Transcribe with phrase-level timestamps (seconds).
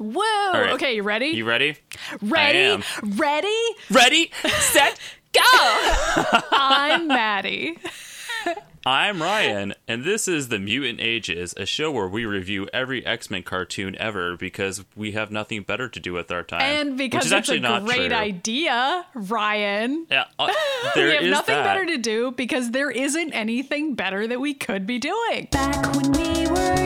[0.00, 0.20] Woo!
[0.52, 0.72] right.
[0.72, 1.26] Okay, you ready?
[1.28, 1.76] You ready?
[2.20, 2.58] ready?
[2.58, 2.82] am.
[3.02, 3.64] Ready?
[3.90, 4.98] Ready, set,
[5.32, 5.40] go!
[6.50, 7.78] I'm Maddy.
[8.86, 13.30] I'm Ryan, and this is The Mutant Ages, a show where we review every X
[13.30, 16.60] Men cartoon ever because we have nothing better to do with our time.
[16.60, 18.16] And which because is it's actually a not great true.
[18.16, 20.06] idea, Ryan.
[20.10, 20.52] Yeah, uh,
[20.96, 21.64] there we have is nothing that.
[21.64, 25.48] better to do because there isn't anything better that we could be doing.
[25.50, 26.83] Back when we were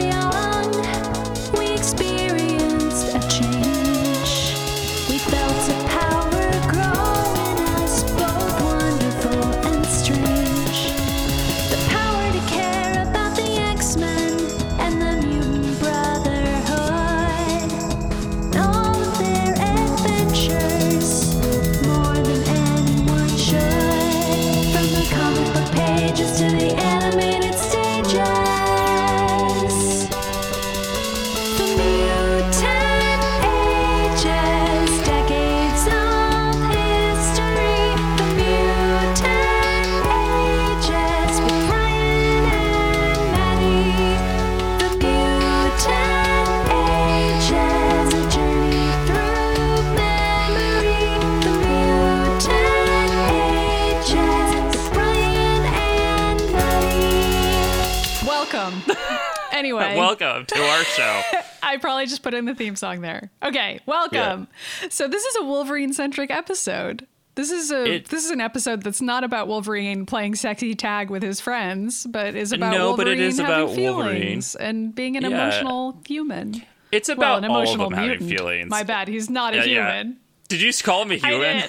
[59.52, 61.22] anyway, Welcome to our show.
[61.62, 63.30] I probably just put in the theme song there.
[63.42, 64.48] Okay, welcome.
[64.90, 67.06] So this is a Wolverine centric episode.
[67.34, 71.10] This is a It- this is an episode that's not about Wolverine playing sexy tag
[71.10, 75.16] with his friends, but is about No, but Wolverine it is about feelings and being
[75.16, 75.28] an Yeah.
[75.28, 76.62] emotional human.
[76.90, 78.22] It's Well, about an all of emotional them mutant.
[78.22, 78.70] having feelings.
[78.70, 79.08] My bad.
[79.08, 79.92] He's not a Yeah, yeah.
[80.00, 80.16] human.
[80.48, 81.62] Did you just call him a human?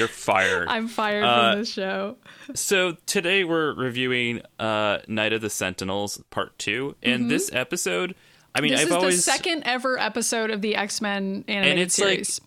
[0.00, 0.66] You're fired.
[0.68, 2.16] I'm fired Uh, from this show.
[2.54, 8.14] So today we're reviewing uh, Night of the Sentinels Part Two, and this episode,
[8.54, 8.76] I mean, Mm-hmm.
[8.76, 11.98] This I've is always the second ever episode of the X Men animated and it's
[12.00, 12.40] like- series.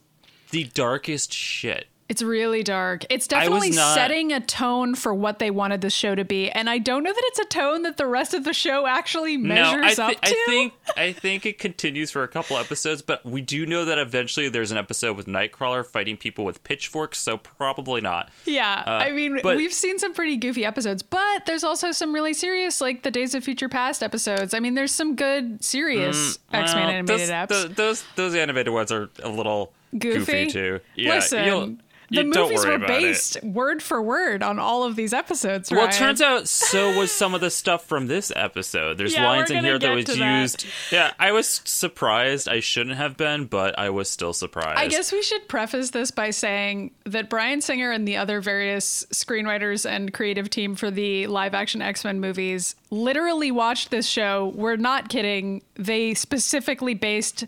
[0.52, 1.88] the darkest shit.
[2.10, 3.06] It's really dark.
[3.10, 6.70] It's definitely not- setting a tone for what they wanted the show to be, and
[6.70, 9.98] I don't know that it's a tone that the rest of the show actually measures
[9.98, 10.28] no, I, thi- up to.
[10.30, 13.98] I think I think it continues for a couple episodes, but we do know that
[13.98, 18.30] eventually there's an episode with Nightcrawler fighting people with pitchforks, so probably not.
[18.46, 22.14] yeah, I mean, uh, but- we've seen some pretty goofy episodes, but there's also some
[22.14, 24.54] really serious, like the Days of Future Past episodes.
[24.54, 27.48] I mean, there's some good, serious X Men animated those, apps.
[27.50, 30.48] tho- those those animated ones are a little Goofy?
[30.48, 30.80] too.
[30.96, 31.76] Yeah, Listen, you'll-
[32.16, 33.02] the movies were about it.
[33.02, 35.72] based word for word on all of these episodes.
[35.72, 38.98] Well, it turns out so was some of the stuff from this episode.
[38.98, 40.42] There's Yeah, lines in here that was to that.
[40.42, 40.66] used.
[40.92, 42.48] Yeah, I was surprised.
[42.48, 44.80] I shouldn't have been, but I was still surprised.
[44.80, 49.06] I guess we should preface this by saying that Bryan Singer and the other various
[49.12, 54.52] screenwriters and creative team for the live action X Men movies literally watched this show.
[54.56, 55.62] We're not kidding.
[55.76, 57.46] They specifically based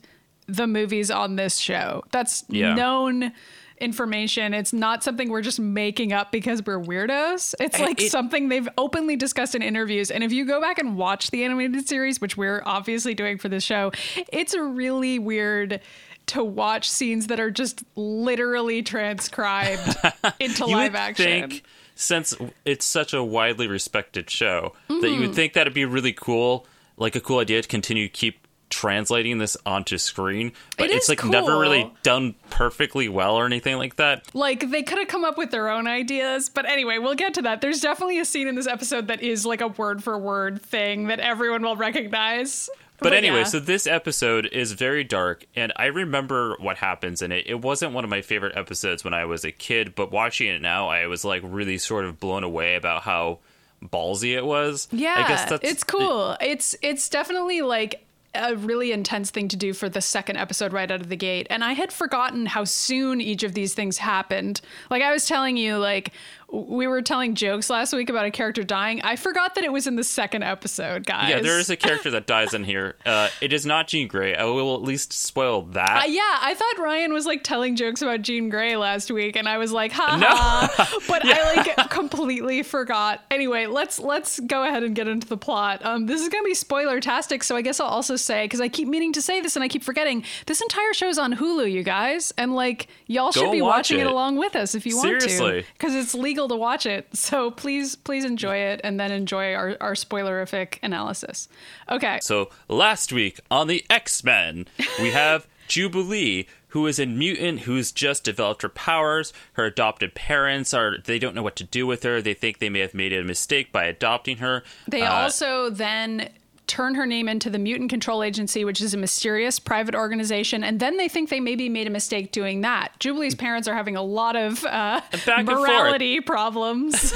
[0.47, 2.03] the movies on this show.
[2.11, 2.75] That's Yeah.
[2.75, 3.31] known
[3.79, 4.53] information.
[4.53, 7.53] It's not something we're just making up because we're weirdos.
[7.59, 10.11] It's like it- something they've openly discussed in interviews.
[10.11, 13.49] And if you go back and watch the animated series, which we're obviously doing for
[13.49, 13.91] this show,
[14.31, 15.81] it's really weird
[16.27, 19.95] to watch scenes that are just literally transcribed
[20.39, 21.25] into you live would action.
[21.49, 21.63] think,
[21.95, 25.21] since it's such a widely respected show, that you Mm-hmm.
[25.21, 26.65] would think that'd be really cool,
[26.97, 30.51] like a cool idea to continue to keep translating this onto screen.
[30.77, 34.25] But It it's like never really done perfectly well or anything like that.
[34.33, 37.41] like they could have come up with their own ideas but anyway we'll get to
[37.43, 40.61] that there's definitely a scene in this episode that is like a word for word
[40.61, 43.43] thing that everyone will recognize But, anyway, yeah.
[43.43, 47.45] so this episode is very dark, and I remember what happens in it.
[47.45, 50.61] It wasn't one of my favorite episodes when I was a kid, but watching it
[50.61, 53.39] now, I was like really sort of blown away about how
[53.83, 54.87] ballsy it was.
[54.93, 56.37] Yeah, I guess that's it's cool.
[56.39, 58.04] It's it's definitely like
[58.35, 61.47] a really intense thing to do for the second episode right out of the gate.
[61.49, 64.61] And I had forgotten how soon each of these things happened.
[64.89, 66.11] Like I was telling you, like
[66.51, 69.01] we were telling jokes last week about a character dying.
[69.01, 71.29] I forgot that it was in the second episode, guys.
[71.29, 72.95] Yeah, there is a character that dies in here.
[73.05, 74.35] Uh, it is not Jean Grey.
[74.35, 76.03] I will at least spoil that.
[76.03, 79.49] Uh, yeah, I thought Ryan was like telling jokes about Jean Grey last week, and
[79.49, 80.99] I was like, ha ha.
[81.07, 83.23] But I like completely forgot.
[83.31, 85.83] Anyway, let's let's go ahead and get into the plot.
[85.85, 88.69] Um, this is gonna be spoiler tastic, so I guess I'll also say because I
[88.69, 90.23] keep meaning to say this and I keep forgetting.
[90.45, 93.99] This entire show's on Hulu, you guys, and like y'all Go should be watch watching
[93.99, 94.03] it.
[94.03, 94.07] it.
[94.07, 95.61] along with us if you want Seriously.
[95.63, 97.07] to, because it's legal to watch it.
[97.15, 101.49] So please, please enjoy it, and then enjoy our our spoilerific analysis.
[101.89, 102.19] Okay.
[102.21, 104.67] So last week on the X Men,
[105.01, 109.33] we have Jubilee, who is a mutant who's just developed her powers.
[109.53, 112.21] Her adopted parents are they don't know what to do with her.
[112.21, 114.63] They think they may have made a mistake by adopting her.
[114.87, 116.29] They Uh, also then
[116.67, 120.63] turn her name into the Mutant Control Agency, which is a mysterious private organization.
[120.63, 122.91] And then they think they maybe made a mistake doing that.
[122.99, 125.59] Jubilee's parents are having a lot of uh, Back and forth.
[125.61, 127.11] morality problems.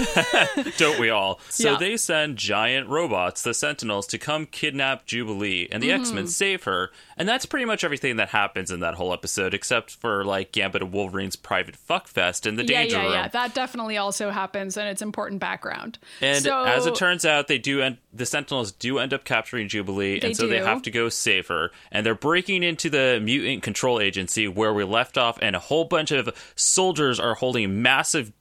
[0.77, 1.39] Don't we all?
[1.49, 1.77] So Yeah.
[1.77, 6.01] they send giant robots, the Sentinels, to come kidnap Jubilee, and the Mm-hmm.
[6.01, 6.91] X Men save her.
[7.17, 10.81] And that's pretty much everything that happens in that whole episode, except for like Gambit
[10.83, 13.13] and Wolverine's private fuckfest in the yeah, danger yeah, room.
[13.13, 13.27] yeah.
[13.27, 15.97] That definitely also happens, and it's important background.
[16.21, 19.38] And so, as it turns out, they do end, the Sentinels do end up capturing
[19.67, 21.71] Jubilee, They and so they have to go save her.
[21.91, 25.85] And they're breaking into the Mutant Control Agency where we left off, and a whole
[25.85, 28.31] bunch of soldiers are holding massive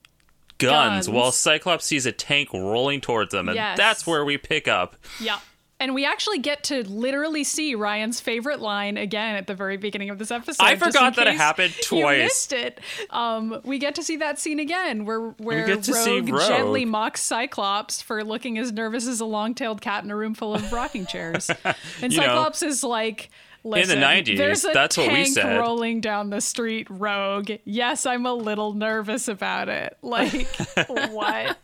[0.58, 1.10] guns, Guns.
[1.10, 3.78] while Cyclops sees a tank rolling towards them, and Yes.
[3.78, 4.96] that's where we pick up.
[5.20, 5.38] Yeah.
[5.80, 10.10] And we actually get to literally see Ryan's favorite line again at the very beginning
[10.10, 10.56] of this episode.
[10.64, 12.18] I forgot that it happened You twice.
[12.24, 12.80] missed it.
[13.10, 16.48] Um, we get to see that scene again, where where get to see Rogue, Rogue.
[16.48, 20.52] gently mocks Cyclops for looking as nervous as a long-tailed cat in a room full
[20.54, 21.48] of rocking chairs,
[22.02, 23.30] and You know, Cyclops is like.
[23.64, 27.50] Listen, 90s, there's a that's what we tank said." rolling down the street, Rogue.
[27.64, 29.96] Yes, I'm a little nervous about it.
[30.02, 30.46] Like,
[31.10, 31.56] what?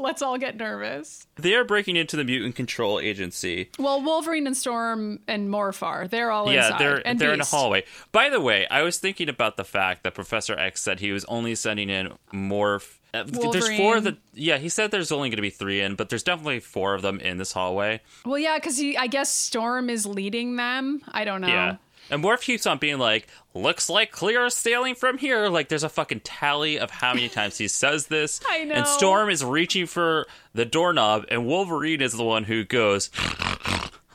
[0.00, 1.26] Let's all get nervous.
[1.36, 3.70] They are breaking into the Mutant Control Agency.
[3.80, 6.78] Well, Wolverine and Storm and Morphar, they're all Yeah, inside.
[6.78, 7.82] they're and they're in a hallway.
[8.12, 11.24] By the way, I was thinking about the fact that Professor X said he was
[11.24, 12.97] only sending in Morph.
[13.14, 14.16] Uh, There's four of the.
[14.34, 17.02] Yeah, he said there's only going to be three in, but there's definitely four of
[17.02, 18.00] them in this hallway.
[18.24, 21.02] Well, yeah, because I guess Storm is leading them.
[21.08, 21.48] I don't know.
[21.48, 21.76] Yeah.
[22.10, 25.48] And Morph keeps on being like, looks like clear sailing from here.
[25.48, 28.40] Like, there's a fucking tally of how many times he says this.
[28.48, 28.74] I know.
[28.74, 33.10] And Storm is reaching for the doorknob, and Wolverine is the one who goes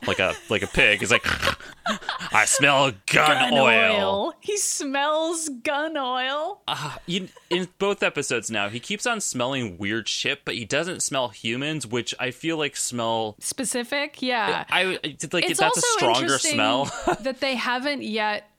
[0.07, 0.99] like a like a pig.
[0.99, 1.25] He's like,
[2.33, 4.33] I smell gun, Gun oil.
[4.39, 6.61] He smells gun oil.
[6.67, 11.01] Uh, you, in both episodes now, he keeps on smelling weird shit, but he doesn't
[11.01, 13.35] smell humans, which I feel like smell.
[13.39, 14.65] Specific, yeah.
[14.69, 16.85] I I- like it's that's a also stronger smell.
[17.21, 18.49] that they haven't yet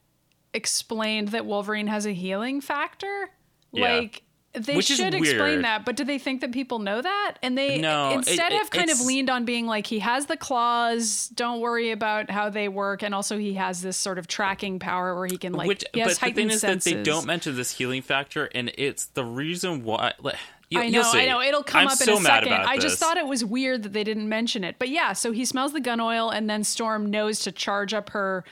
[0.52, 3.30] explained that Wolverine has a healing factor.
[3.72, 3.94] Yeah.
[3.94, 4.22] Like
[4.54, 7.34] they Which should explain that, but do they think that people know that?
[7.42, 10.36] And they No, instead it- have kind of leaned on being like he has the
[10.36, 14.78] claws, don't worry about how they work, and also he has this sort of tracking
[14.78, 16.92] power where he can like Which, he has but the thing is senses.
[16.92, 20.12] that they don't mention this healing factor, and it's the reason why.
[20.20, 20.36] Like,
[20.70, 21.02] you, I know.
[21.04, 21.40] I know.
[21.42, 22.52] It'll come I'm up so in a second.
[22.52, 22.84] I this.
[22.84, 24.76] just thought it was weird that they didn't mention it.
[24.78, 28.10] But yeah, so he smells the gun oil, and then Storm knows to charge up
[28.10, 28.44] her.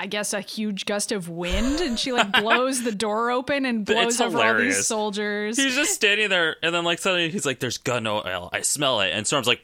[0.00, 3.84] I guess a huge gust of wind, and she like blows the door open and
[3.84, 5.58] blows it's over all these soldiers.
[5.58, 8.48] He's just standing there, and then like suddenly he's like, "There's gun oil.
[8.50, 9.60] I smell it." And Storm's like,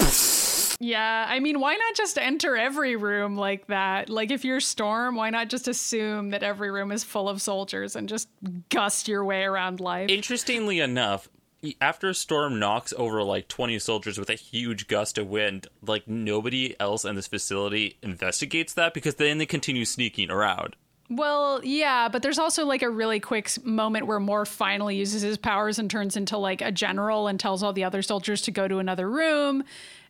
[0.78, 4.10] Yeah, I mean, why not just enter every room like that?
[4.10, 7.96] Like, if you're Storm, why not just assume that every room is full of soldiers
[7.96, 8.28] and just
[8.68, 10.10] gust your way around life?
[10.10, 11.30] Interestingly enough,
[11.80, 16.06] after a Storm knocks over like 20 soldiers with a huge gust of wind, like
[16.06, 20.76] nobody else in this facility investigates that because then they continue sneaking around.
[21.08, 25.38] Well, yeah, but there's also like a really quick moment where Morph finally uses his
[25.38, 28.66] powers and turns into like a general and tells all the other soldiers to go
[28.66, 29.62] to another room.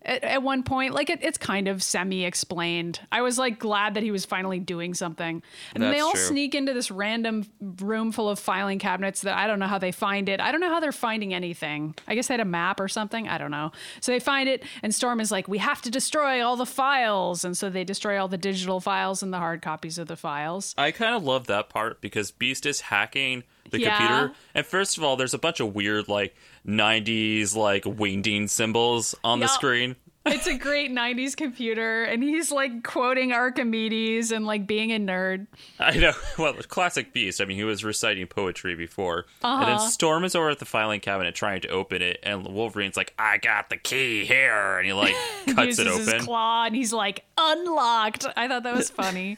[0.06, 3.00] At, at one point, like it, it's kind of semi-explained.
[3.10, 5.42] I was like glad that he was finally doing something.
[5.74, 6.20] And then they all true.
[6.20, 7.46] sneak into this random
[7.80, 10.40] room full of filing cabinets that I don't know how they find it.
[10.40, 11.94] I don't know how they're finding anything.
[12.06, 13.28] I guess they had a map or something.
[13.28, 13.72] I don't know.
[14.00, 17.44] So they find it, and Storm is like, "We have to destroy all the files,"
[17.44, 20.74] and so they destroy all the digital files and the hard copies of the files.
[20.78, 23.96] I kind of love that part because Beast is hacking the Yeah.
[23.96, 24.32] computer.
[24.54, 26.35] And first of all, there's a bunch of weird like
[26.66, 29.96] 90s like wingding symbols on the screen.
[30.26, 35.46] it's a great 90s computer and he's like quoting archimedes and like being a nerd
[35.78, 36.12] I know.
[36.38, 37.40] Well, classic Beast.
[37.40, 39.26] I mean, he was reciting poetry before.
[39.44, 39.64] And Uh-huh.
[39.78, 43.14] then Storm is over at the filing cabinet trying to open it, and Wolverine's like,
[43.18, 44.78] I got the key here.
[44.78, 45.14] And he, like,
[45.54, 46.20] cuts it his open.
[46.25, 49.37] claw and he's like unlocked i thought that was funny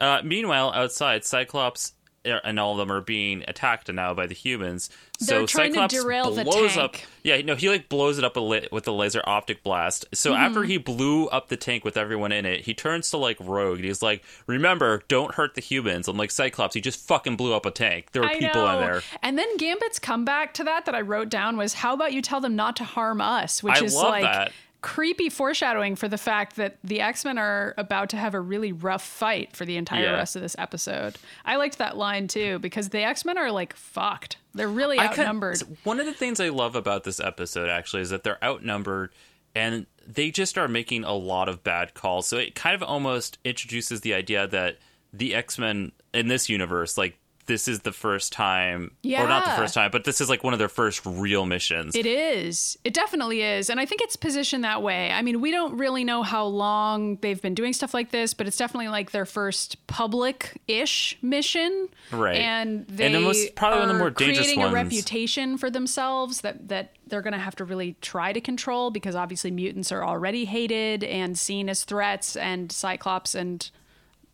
[0.00, 1.92] Uh, meanwhile, outside, Cyclops
[2.24, 4.90] and all of them are being attacked now by the humans.
[5.20, 6.82] They're so trying to Cyclops derail the blows tank.
[6.82, 6.96] up.
[7.22, 10.06] Yeah, no, he like blows it up a with a laser optic blast.
[10.12, 10.42] So Mm-hmm.
[10.42, 13.76] after he blew up the tank with everyone in it, he turns to like Rogue.
[13.78, 17.54] And he's like, "Remember, don't hurt the humans." I'm like, Cyclops, he just fucking blew
[17.54, 18.12] up a tank.
[18.12, 18.78] There were I people know.
[18.78, 19.02] in there.
[19.22, 22.40] And then Gambit's comeback to that that I wrote down was, "How about you tell
[22.40, 24.52] them not to harm us?" Which I is love like that.
[24.82, 28.72] Creepy foreshadowing for the fact that the X Men are about to have a really
[28.72, 30.12] rough fight for the entire Yeah.
[30.12, 31.16] rest of this episode.
[31.44, 34.38] I liked that line too because the X Men are like fucked.
[34.54, 35.60] They're really I could- outnumbered.
[35.84, 39.12] one of the things I love about this episode actually is that they're outnumbered
[39.54, 42.26] and they just are making a lot of bad calls.
[42.26, 44.78] So it kind of almost introduces the idea that
[45.12, 47.18] the X Men in this universe, like
[47.50, 50.52] this is the first time, or not the first time, but this is like one
[50.52, 51.96] of their first real missions.
[51.96, 52.78] It is.
[52.84, 53.68] It definitely is.
[53.68, 55.10] And I think it's positioned that way.
[55.10, 58.46] I mean, we don't really know how long they've been doing stuff like this, but
[58.46, 61.88] it's definitely like their first public ish mission.
[62.12, 62.36] Right.
[62.36, 64.72] And they And it was probably one of the are more dangerous creating ones.
[64.72, 68.92] a reputation for themselves that, that they're going to have to really try to control
[68.92, 73.68] because obviously mutants are already hated and seen as threats, and Cyclops and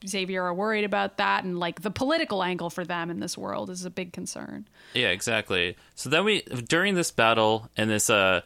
[0.06, 1.44] Xavier are worried about that.
[1.44, 4.68] And like the political angle for them in this world is a big concern.
[4.94, 5.76] Yeah, exactly.
[5.94, 8.42] So then we during this battle and this uh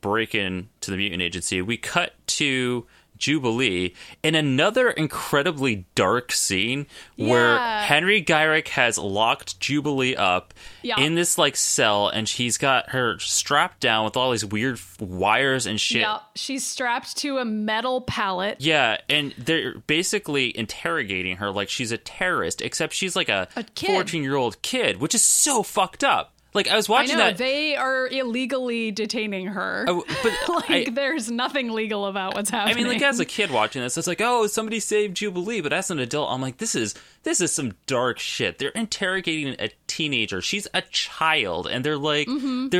[0.00, 2.86] break in to the mutant agency, we cut to
[3.22, 6.86] Jubilee in another incredibly dark scene
[7.16, 7.82] where Yeah.
[7.84, 10.52] Henry Gyrich has locked Jubilee up
[10.82, 10.98] Yeah.
[10.98, 15.66] in this like cell and she's got her strapped down with all these weird wires
[15.66, 16.00] and shit.
[16.02, 18.56] Yeah, she's strapped to a metal pallet.
[18.60, 23.64] Yeah, and they're basically interrogating her like she's a terrorist, except she's like a A
[23.86, 26.31] 14 year old kid, which is so fucked up.
[26.54, 27.38] Like I was I watching know that.
[27.38, 29.86] they are illegally detaining her.
[29.88, 30.32] Oh, but
[30.68, 32.74] like I- there's nothing legal about what's happening.
[32.76, 35.60] I mean, like as a kid watching this, it's like, oh, somebody saved Jubilee.
[35.62, 38.58] But as an adult, I'm like, this is this is some dark shit.
[38.58, 40.40] They're interrogating a teenager.
[40.40, 42.34] She's a child, and they're like, they're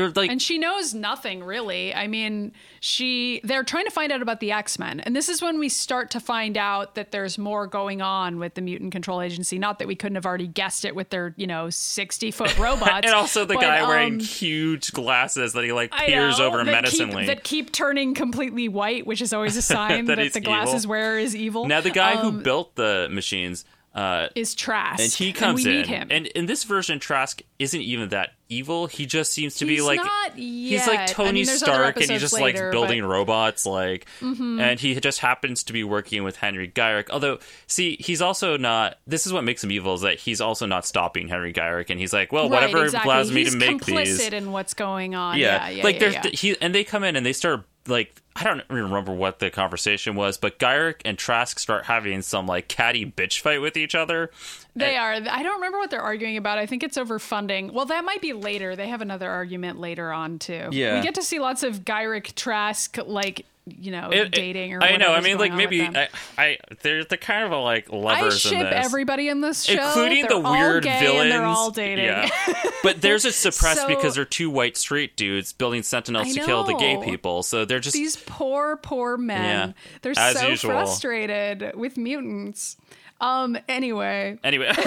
[0.09, 0.29] like, Mm-hmm.
[0.31, 1.93] and she knows nothing really.
[1.93, 4.99] I mean, she they're trying to find out about the X-Men.
[4.99, 8.55] And this is when we start to find out that there's more going on with
[8.55, 9.57] the Mutant Control Agency.
[9.57, 13.05] Not that we couldn't have already guessed it with their, you know, 60-foot robots.
[13.05, 16.57] and also the but, guy wearing um, huge glasses that he like peers know, over
[16.57, 17.23] that menacingly.
[17.23, 20.83] Keep, that keep turning completely white, which is always a sign That that, the glasses
[20.83, 20.89] evil.
[20.91, 21.67] wearer is evil.
[21.67, 23.65] now the guy Um, who built the machines.
[23.95, 24.99] Uh, is Trask.
[25.03, 28.87] and he comes we in, and in this version, Trask isn't even that evil.
[28.87, 31.09] He just seems to be like not he's like yet.
[31.11, 32.71] I Tony mean, Stark, and he just later, likes but- Mm-hmm.
[32.71, 37.11] building robots, like, and he just happens to be working with Henry Gyrich.
[37.11, 38.97] Although, see, he's also not.
[39.05, 41.99] This is what makes him evil is that he's also not stopping Henry Gyrich, and
[41.99, 43.11] he's like, well, Right, whatever exactly.
[43.11, 44.33] allows me He's to make complicit these.
[44.33, 45.37] in what's going on.
[45.37, 46.31] Yeah, Yeah, yeah, like yeah, there's yeah.
[46.33, 49.49] He and they come in and they start like I don't even remember what the
[49.51, 53.93] conversation was, but Gyrich and Trask start having some like catty bitch fight with each
[53.93, 54.31] other.
[54.75, 55.11] They are.
[55.13, 56.57] I don't remember what they're arguing about.
[56.57, 57.73] I think it's over funding.
[57.73, 58.75] Well, that might be later.
[58.75, 60.69] They have another argument later on too.
[60.71, 60.95] Yeah.
[60.95, 64.97] we get to see lots of Gyrich Trask like you know It- dating or I
[64.97, 65.13] know.
[65.13, 65.97] I mean, like going on with maybe.
[65.97, 69.39] I, I they're the kind of a, like I lovers in ship this, everybody in
[69.41, 71.21] this show, including They're the weird gay villains.
[71.21, 72.05] And they're all dating.
[72.05, 72.29] Yeah,
[72.83, 76.63] but theirs is suppressed So- because they're two white straight dudes building sentinels to kill
[76.65, 77.43] the gay people.
[77.43, 79.69] So they're just These poor, poor men.
[79.69, 80.71] Yeah, They're as so usual.
[80.71, 82.75] frustrated with mutants.
[83.21, 83.57] Um.
[83.69, 84.71] Anyway, anyway.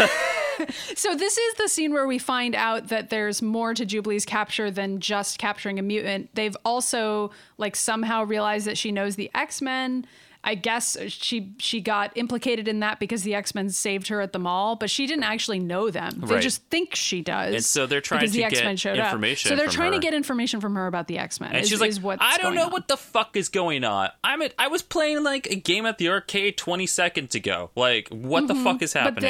[0.97, 4.71] So this is the scene where we find out that there's more to Jubilee's capture
[4.71, 6.35] than just capturing a mutant.
[6.35, 10.07] They've also like somehow realized that she knows the X-Men.
[10.45, 14.39] I guess she she got implicated in that because the X-Men saved her at the
[14.39, 16.23] mall, but she didn't actually know them.
[16.25, 16.43] They Right.
[16.43, 17.53] just think she does.
[17.53, 19.53] And so they're trying to the get X-Men information up.
[19.53, 19.99] So they're from trying her.
[19.99, 21.51] to get information from her about the X-Men.
[21.51, 22.71] And is, she's like, I don't know on.
[22.71, 24.11] what the fuck is going on.
[24.23, 27.71] I'm at, I was playing like a game at the arcade 20 seconds ago.
[27.75, 28.63] Like, what the mm-hmm.
[28.63, 29.25] fuck is happening?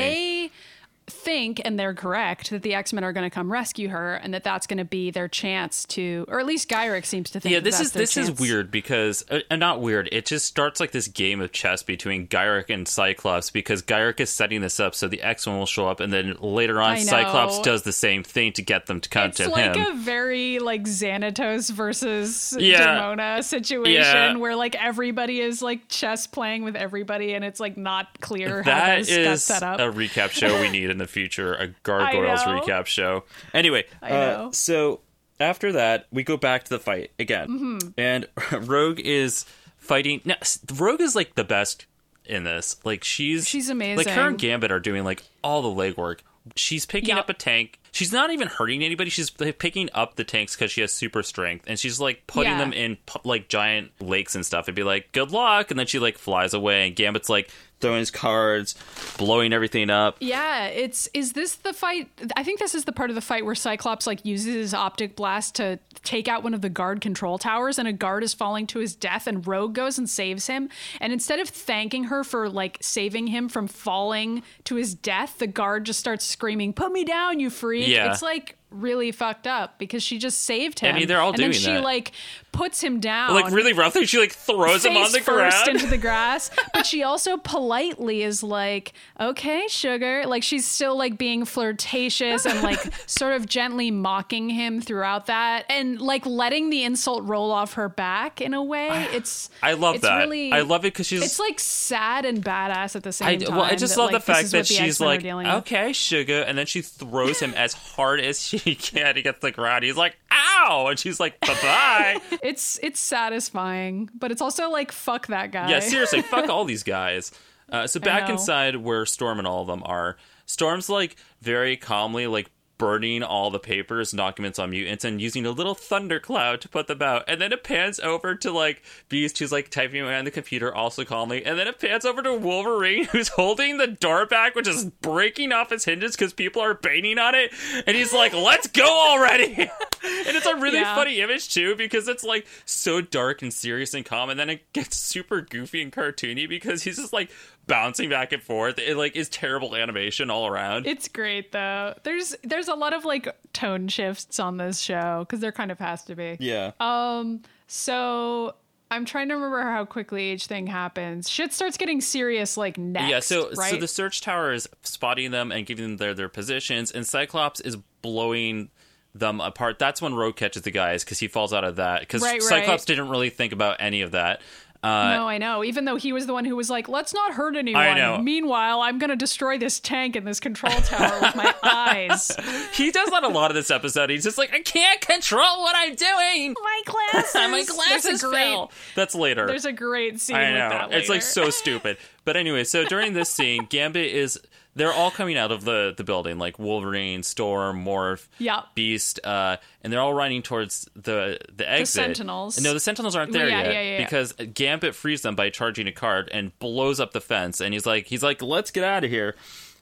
[1.09, 4.35] Think, and they're correct, that the X Men are going to come rescue her, and
[4.35, 7.53] that that's going to be their chance to, or at least Gyrich seems to think.
[7.53, 8.29] yeah, that this that's is this chance.
[8.31, 10.09] is weird because uh, uh, not weird.
[10.11, 14.31] It just starts like this game of chess between Gyrich and Cyclops because Gyrich is
[14.31, 17.61] setting this up so the X Men will show up, and then later on Cyclops
[17.61, 19.71] does the same thing to get them to come It's to like him.
[19.71, 22.99] It's like a very like Xanatos versus Yeah.
[23.01, 24.37] Demona situation Yeah.
[24.37, 28.71] where like everybody is like chess playing with everybody, and it's like not clear how
[28.71, 29.79] That this got set up.
[29.79, 33.25] a recap show we need in the future, a Gargoyles recap show.
[33.53, 35.01] Anyway, uh, so
[35.39, 37.89] after that, we go back to the fight again, Mm-hmm.
[37.99, 38.27] and
[38.69, 39.45] Rogue is
[39.77, 40.23] fighting.
[40.25, 40.37] Now,
[40.75, 41.85] Rogue is like the best
[42.25, 42.77] in this.
[42.85, 43.99] Like she's She's amazing.
[44.07, 46.21] Like her and Gambit are doing like all the legwork.
[46.55, 47.19] She's picking Yep.
[47.19, 47.79] up a tank.
[47.97, 49.09] She's not even hurting anybody.
[49.09, 52.59] She's picking up the tanks because she has super strength, and she's like putting Yeah.
[52.59, 55.99] them in like giant lakes and stuff, and be like, "Good luck," and then she
[55.99, 58.75] like flies away, and Gambit's like throwing his cards,
[59.19, 60.17] blowing everything up.
[60.21, 62.09] Yeah, it's is this the fight?
[62.37, 65.15] I think this is the part of the fight where Cyclops like uses his optic
[65.17, 68.67] blast to take out one of the guard control towers and a guard is falling
[68.69, 72.49] to his death and Rogue goes and saves him and instead of thanking her for
[72.49, 77.05] like saving him from falling to his death, the guard just starts screaming, "Put me
[77.05, 78.11] down, you freak." Yeah.
[78.13, 80.95] It's like really fucked up because she just saved him.
[80.95, 81.83] I mean, they're all and doing then she that.
[81.83, 82.13] like
[82.57, 85.69] puts him down, like really roughly, she like throws him on the first ground.
[85.69, 86.51] into the grass.
[86.75, 92.63] But she also politely is like, "Okay, sugar." Like she's still like being flirtatious and
[92.63, 97.75] like sort of gently mocking him throughout that, and like letting the insult roll off
[97.75, 98.89] her back in a way.
[98.91, 100.19] Ah, it's I love it's that.
[100.19, 101.23] Really, I love it because she's.
[101.23, 103.57] It's like sad and badass at the same I, time.
[103.57, 106.57] well, I just that, love like, the fact that the she's like, okay, sugar, and
[106.59, 109.17] then she throws him as hard as she can.
[109.17, 109.85] He gets the ground.
[109.85, 112.21] He's like, ow, and she's like, bye bye.
[112.47, 115.69] It's it's satisfying, but it's also like fuck that guy.
[115.69, 117.33] yeah, seriously, fuck all these guys.
[117.69, 122.29] Uh, so back inside where Storm and all of them are, Storm's like very calmly
[122.29, 126.69] like burning all the papers and documents on mutants and using a little thundercloud to
[126.69, 127.25] put them out.
[127.27, 130.75] And then it pans over to like Beast who's like typing away on the computer
[130.75, 131.45] also calmly.
[131.45, 135.53] And then it pans over to Wolverine who's holding the door back, which is breaking
[135.53, 137.53] off its hinges because people are banging on it.
[137.87, 139.55] And he's like, let's go already.
[139.59, 139.71] and
[140.03, 140.95] it's a really Yeah.
[140.95, 144.29] funny image too because it's like so dark and serious and calm.
[144.31, 147.31] And then it gets super goofy and cartoony because he's just like
[147.67, 148.79] bouncing back and forth.
[148.79, 150.87] It like is terrible animation all around.
[150.87, 151.95] It's great though.
[152.03, 155.79] There's there's a lot of like tone shifts on this show because there kind of
[155.79, 156.37] has to be.
[156.41, 156.73] yeah.
[156.81, 157.43] Um.
[157.69, 158.55] So
[158.91, 161.29] I'm trying to remember how quickly each thing happens.
[161.29, 163.11] Shit starts getting serious like next.
[163.11, 163.71] yeah, so right?
[163.71, 167.61] so the search tower is spotting them and giving them their their positions, and Cyclops
[167.61, 168.71] is blowing
[169.15, 169.79] them apart.
[169.79, 172.83] That's when Rogue catches the guys because he falls out of that because Right, Cyclops
[172.83, 172.87] right.
[172.87, 174.43] didn't really think about any of that.
[174.83, 175.65] Uh, no, I know.
[175.65, 178.19] Even though he was the one who was like, "Let's not hurt anyone." I know.
[178.19, 182.31] Meanwhile, I'm gonna destroy this tank and this control tower with my eyes.
[182.73, 184.11] he does that a lot of this episode.
[184.11, 186.55] He's just like, I can't control what I'm doing.
[186.63, 187.35] My glasses.
[187.35, 188.73] My glasses great, fell.
[188.95, 189.47] That's later.
[189.47, 190.89] There's a great scene I with know.
[190.97, 191.97] It's like so stupid.
[192.25, 194.41] But anyway, so during this scene, Gambit is
[194.77, 198.63] they're all coming out of the the building, like Wolverine, Storm, Morph, Yeah.
[198.77, 201.89] Beast, uh, and they're all running towards the the exit.
[201.95, 202.61] Sentinels.
[202.61, 204.05] No, the Sentinels aren't there Yeah, yet yeah, yeah, yeah.
[204.05, 207.61] because Gambit frees them by charging a card and blows up the fence.
[207.61, 209.35] And he's like, he's like, let's get out of here.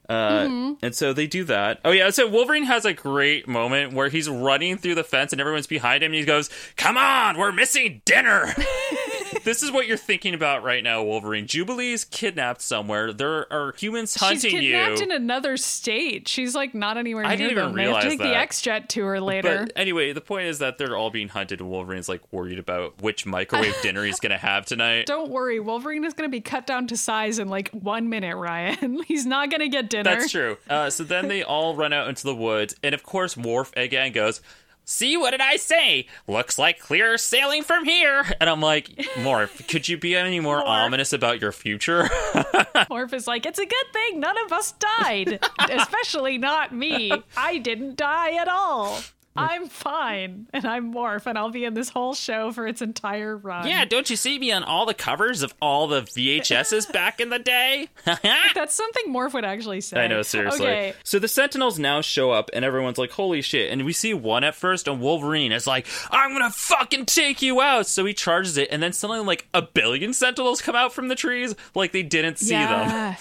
[0.09, 0.85] Uh, Mm-hmm.
[0.85, 1.81] And so they do that.
[1.85, 5.41] Oh yeah, so Wolverine has a great moment where he's running through the fence and
[5.41, 6.13] everyone's behind him.
[6.13, 8.55] And he goes, "Come on, we're missing dinner."
[9.43, 11.47] this is what you're thinking about right now, Wolverine.
[11.47, 13.13] Jubilee's kidnapped somewhere.
[13.13, 15.05] There are humans hunting She's kidnapped you.
[15.05, 16.29] in another state.
[16.29, 17.75] She's like not anywhere I near didn't even them.
[17.75, 18.37] They have to realize take the.
[18.37, 19.65] X Jet to her later.
[19.67, 23.01] But anyway, the point is that they're all being hunted, and Wolverine's like worried about
[23.03, 25.07] which microwave dinner he's gonna have tonight.
[25.07, 28.37] Don't worry, Wolverine is going to be cut down to size in like one minute,
[28.37, 29.03] Ryan.
[29.07, 30.05] He's not going to get dinner.
[30.05, 30.57] That's true.
[30.69, 34.13] Uh, so then they all run out into the woods, and of course, Morph again
[34.13, 34.41] goes,
[34.87, 36.07] See, what did I say?
[36.27, 38.25] Looks like clear sailing from here.
[38.39, 40.67] And I'm like, Morph, could you be any more Morph.
[40.67, 42.03] ominous about your future?
[42.91, 47.13] Morph is like, it's a good thing none of us died, especially not me.
[47.37, 49.01] I didn't die at all.
[49.37, 53.37] I'm fine, and I'm Morph, and I'll be in this whole show for its entire
[53.37, 53.67] run.
[53.67, 57.31] yeah, don't you see me on all the covers of all the VHSs back in
[57.31, 57.89] the day?
[58.05, 60.05] That's something Morph would actually say.
[60.05, 60.67] I know, seriously.
[60.67, 64.15] Okay, So the Sentinels now show up, and everyone's like, "Holy shit!" And we see
[64.15, 68.15] one at first, and Wolverine is like, "I'm gonna fucking take you out!" So he
[68.15, 71.93] charges it, and then suddenly, like a billion Sentinels come out from the trees, like
[71.93, 73.17] they didn't see them.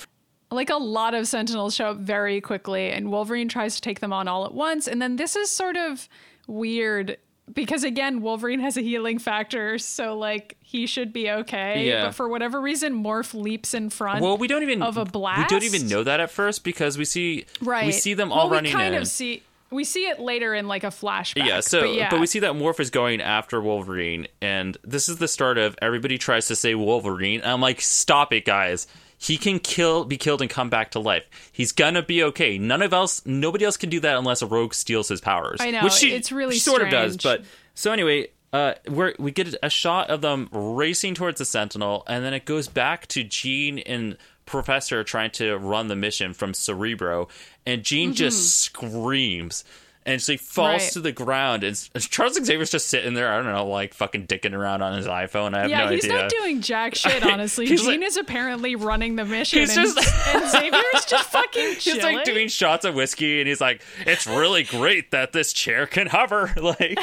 [0.54, 4.14] Like a lot of Sentinels show up very quickly, and Wolverine tries to take them
[4.14, 4.88] on all at once.
[4.88, 6.08] And then this is sort of
[6.48, 7.18] weird
[7.52, 11.88] because, again, Wolverine has a healing factor, so like he should be okay.
[11.88, 12.06] Yeah.
[12.06, 14.22] But for whatever reason, Morph leaps in front.
[14.22, 16.98] Well, we don't even of a blast We don't even know that at first because
[16.98, 17.86] we see right.
[17.86, 19.02] we see them all well, running We kind in.
[19.02, 19.44] of see.
[19.72, 21.48] We see it later in like a flashback.
[21.48, 22.20] yeah, so but, yeah.
[22.20, 26.20] we see that Morph is going after Wolverine, and this is the start of everybody
[26.20, 27.42] tries to say Wolverine.
[27.42, 28.86] And I'm like, stop it, guys.
[29.24, 31.24] He can kill, be killed, and come back to life.
[31.54, 32.58] He's gonna be okay.
[32.58, 35.62] None of else, nobody else can do that unless a rogue steals his powers.
[35.62, 37.14] I know, which she, it's really she sort of does.
[37.14, 37.42] strange.
[37.42, 38.74] But so anyway, uh,
[39.18, 43.08] we get a shot of them racing towards the Sentinel, and then it goes back
[43.08, 47.30] to Jean and Professor trying to run the mission from Cerebro,
[47.66, 49.64] and Jean just screams.
[50.06, 50.82] And she falls.
[50.82, 50.92] Right.
[50.94, 51.76] to the ground, and
[52.10, 53.32] Charles Xavier's just sitting there.
[53.32, 55.54] I don't know, like fucking dicking around on his iPhone.
[55.54, 56.18] I have yeah, no he's idea.
[56.24, 57.68] not doing jack shit, honestly.
[57.68, 61.62] He's Jean like- is apparently running the mission, He's and, just- and Xavier's just fucking
[61.76, 62.16] He's chilling.
[62.18, 66.08] like doing shots of whiskey, and he's like, "It's really great that this chair can
[66.08, 66.98] hover." Like,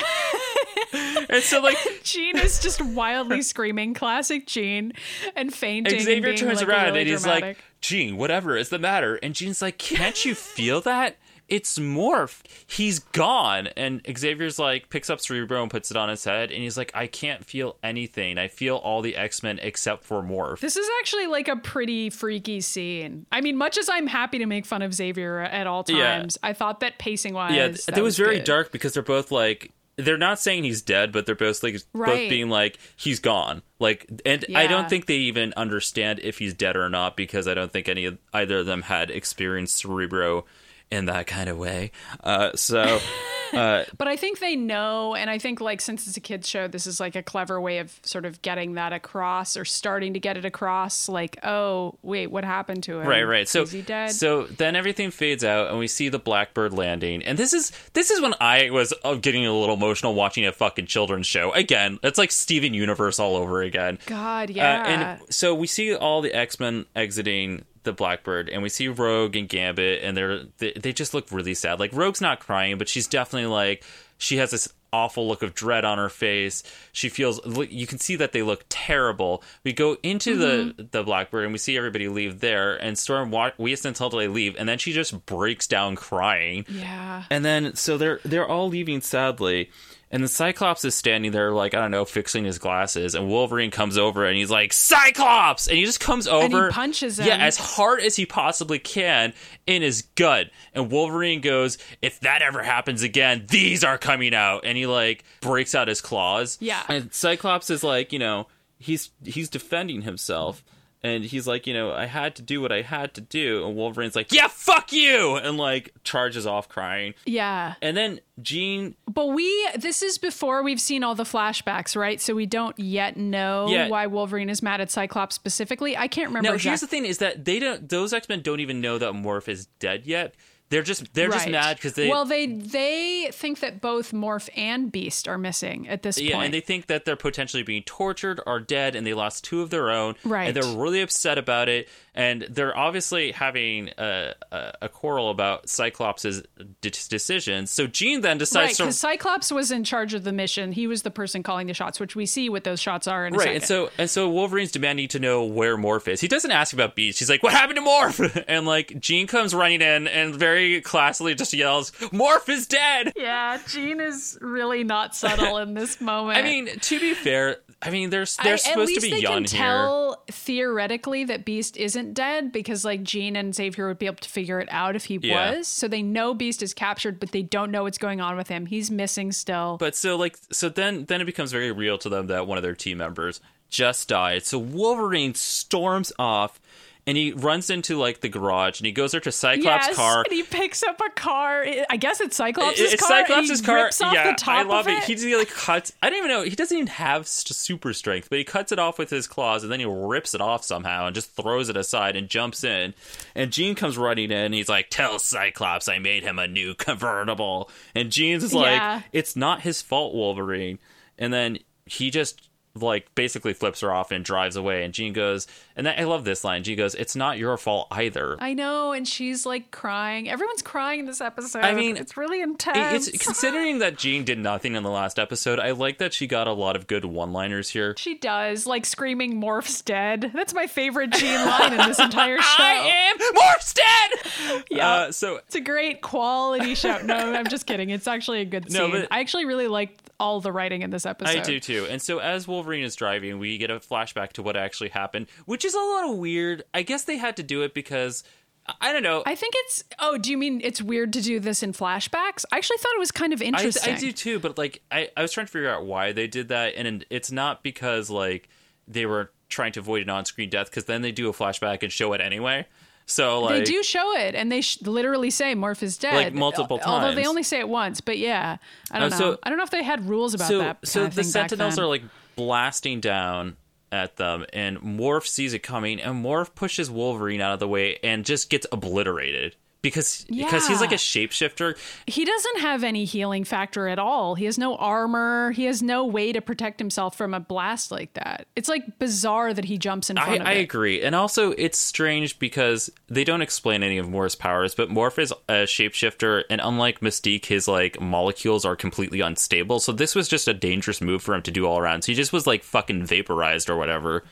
[1.28, 4.92] and so like Jean is just wildly screaming, classic Jean,
[5.36, 5.94] and fainting.
[5.94, 7.42] and Xavier being, turns like, around really and he's dramatic.
[7.44, 11.16] like, "Jean, whatever is the matter?" And Jean's like, "Can't you feel that?"
[11.50, 12.40] It's Morph.
[12.66, 13.66] He's gone.
[13.76, 16.50] And Xavier's like, picks up Cerebro and puts it on his head.
[16.50, 18.38] And he's like, I can't feel anything.
[18.38, 20.60] I feel all the X Men except for Morph.
[20.60, 23.26] This is actually like a pretty freaky scene.
[23.32, 26.18] I mean, much as I'm happy to make fun of Xavier at all Yeah.
[26.18, 28.44] times, I thought that pacing wise, yeah, that it was, very good.
[28.44, 32.14] dark because they're both like, they're not saying he's dead, but they're both like, both
[32.30, 33.62] being like, he's gone.
[33.78, 37.54] Like, and I don't think they even understand if he's dead or not because I
[37.54, 40.44] don't think any of either of them had experienced Cerebro
[40.90, 41.90] in that kind of way.
[42.22, 42.98] Uh, so.
[43.52, 46.86] But I think they know, and I think like since it's a kids show, this
[46.86, 50.36] is like a clever way of sort of getting that across or starting to get
[50.36, 51.08] it across.
[51.08, 53.08] Like, oh wait, what happened to him?
[53.08, 53.48] Right, right.
[53.48, 54.12] So, is he dead?
[54.12, 57.24] so then everything fades out, and we see the Blackbird landing.
[57.24, 60.52] And this is this is when I was uh, getting a little emotional watching a
[60.52, 61.50] fucking children's show.
[61.50, 63.98] Again, it's like Steven Universe all over again.
[64.06, 65.18] God, Uh, yeah.
[65.18, 69.36] and so we see all the X Men exiting the Blackbird, and we see Rogue
[69.36, 71.80] and Gambit, and they're they, they just look really sad.
[71.80, 73.84] Like Rogue's not crying, but she's definitely like
[74.18, 76.62] she has this awful look of dread on her face.
[76.92, 77.40] She feels
[77.70, 79.42] you can see that they look terrible.
[79.64, 80.76] We go into Mm-hmm.
[80.76, 84.28] the the Blackbird, and we see everybody leave there, and Storm wa- waits until they
[84.28, 86.66] leave, and then she just breaks down crying.
[86.68, 87.22] yeah.
[87.30, 89.70] And then so they're they're all leaving sadly.
[90.12, 93.70] And the Cyclops is standing there like, I don't know, fixing his glasses, and Wolverine
[93.70, 95.68] comes over and he's like, Cyclops!
[95.68, 97.28] And he just comes over punches him.
[97.28, 99.32] Yeah, as hard as he possibly can
[99.66, 100.50] in his gut.
[100.74, 104.64] And Wolverine goes, If that ever happens again, these are coming out.
[104.64, 106.58] And he like breaks out his claws.
[106.60, 106.82] Yeah.
[106.88, 110.64] And Cyclops is like, you know, he's he's defending himself.
[111.02, 113.66] And he's like, you know, I had to do what I had to do.
[113.66, 115.36] And Wolverine's like, yeah, fuck you!
[115.36, 117.14] And like charges off crying.
[117.24, 117.74] Yeah.
[117.80, 122.20] And then Jean, But we, this is before we've seen all the flashbacks, right?
[122.20, 123.88] So we don't yet know Yeah.
[123.88, 125.96] why Wolverine is mad at Cyclops specifically.
[125.96, 126.50] I can't remember.
[126.50, 128.98] now exact- here's the thing: is that they don't; those X Men don't even know
[128.98, 130.34] that Morph is dead yet.
[130.70, 134.90] They're just they're just mad because they well they they think that both Morph and
[134.90, 136.28] Beast are missing at this point.
[136.28, 136.44] yeah, point.
[136.46, 139.70] and they think that they're potentially being tortured or dead, and they lost two of
[139.70, 140.14] their own.
[140.24, 140.46] Right.
[140.46, 141.88] And they're really upset about it,
[142.20, 147.70] and they're obviously having a a, a quarrel about Cyclops' de- decisions.
[147.70, 150.72] So Jean then right, decides to because Cyclops was in charge of the mission.
[150.72, 153.32] He was the person calling the shots, which we see what those shots are in
[153.32, 156.20] Right, and so and so Wolverine's demanding to know where Morph is.
[156.20, 157.18] He doesn't ask about Beast.
[157.20, 161.36] He's like, "What happened to Morph?" And like Jean comes running in and very classily
[161.36, 166.38] just yells, "Morph is dead!" yeah, Jean is really not subtle in this moment.
[166.38, 169.18] I mean, to be fair, I mean, they're I- they're at supposed to be they
[169.20, 169.58] young can here.
[169.66, 174.28] tell theoretically that Beast isn't dead because like Jean and Xavier would be able to
[174.28, 175.56] figure it out if he Yeah.
[175.56, 175.68] was.
[175.68, 178.66] So they know Beast is captured, but they don't know what's going on with him.
[178.66, 179.76] He's missing still.
[179.78, 182.62] But so like so then then it becomes very real to them that one of
[182.62, 183.40] their team members
[183.70, 184.44] just died.
[184.44, 186.60] So Wolverine storms off
[187.06, 190.22] and he runs into like the garage and he goes there to Cyclops' yes, car.
[190.24, 191.64] and he picks up a car.
[191.88, 193.22] I guess it's Cyclops' it's car.
[193.22, 193.84] Cyclops' car.
[193.84, 195.04] Rips off yeah, the top I love of it.
[195.04, 195.92] He just like cuts.
[196.02, 196.42] I don't even know.
[196.42, 199.72] He doesn't even have super strength, but he cuts it off with his claws, and
[199.72, 202.94] then he rips it off somehow and just throws it aside and jumps in.
[203.34, 204.50] And Jean comes running in.
[204.50, 208.72] And he's like, "Tell Cyclops I made him a new convertible." And Jean's is like,
[208.80, 209.02] Yeah.
[209.12, 210.78] "It's not his fault, Wolverine."
[211.18, 214.84] And then he just like basically flips her off and drives away.
[214.84, 216.62] And Jean goes, and I love this line.
[216.62, 220.28] Jean goes, "It's not your fault either." I know, and she's like crying.
[220.30, 221.62] Everyone's crying in this episode.
[221.64, 223.08] I mean, it's really intense.
[223.08, 225.58] It's considering that Jean did nothing in the last episode.
[225.58, 227.94] I like that she got a lot of good one-liners here.
[227.98, 232.62] she does, like screaming "Morph's dead." That's my favorite Jean line in this entire show.
[232.62, 234.62] I am Morph's dead.
[234.70, 234.88] Yeah.
[234.88, 236.98] Uh, so It's a great quality show.
[237.02, 237.90] No, I'm just kidding.
[237.90, 241.04] It's actually a good No, but- I actually really liked all the writing in this
[241.04, 241.36] episode.
[241.38, 241.86] I do too.
[241.90, 245.64] And so as Wolverine is driving, we get a flashback to what actually happened, which
[245.64, 246.62] is a little weird.
[246.72, 248.22] I guess they had to do it because
[248.66, 249.22] I- I don't know.
[249.26, 249.82] I think it's.
[249.98, 252.44] Oh, do you mean it's weird to do this in flashbacks?
[252.52, 253.94] I actually thought it was kind of I, interesting.
[253.94, 256.48] I do too, but like I, I was trying to figure out why they did
[256.48, 258.48] that, and it's not because like
[258.86, 261.90] they were trying to avoid an on-screen death, because then they do a flashback and
[261.90, 262.66] show it anyway.
[263.06, 266.32] So like they do show it, and they sh- literally say Morph is dead, Like,
[266.34, 266.88] multiple times.
[266.88, 268.58] Although they only say it once, but yeah,
[268.90, 269.32] I don't Uh, know.
[269.32, 270.78] so- I don't know if they had rules about so that.
[270.84, 272.02] so the sentinels are like
[272.36, 273.56] blasting down
[273.92, 277.98] at them and morph sees it coming and morph pushes wolverine out of the way
[278.04, 283.44] and just gets obliterated because because he's like a shapeshifter He doesn't have any healing
[283.44, 284.34] factor at all.
[284.34, 285.52] He has no armor.
[285.52, 288.46] He has no way to protect himself from a blast like that.
[288.56, 290.62] It's like bizarre that he jumps in I, front of I it.
[290.62, 295.18] agree and also it's strange because they don't explain any of morph's powers but morph
[295.18, 300.28] is a shapeshifter and unlike mystique his like molecules are completely unstable so this was
[300.28, 302.62] just a dangerous move for him to do all around so he just was like
[302.62, 304.24] fucking vaporized or whatever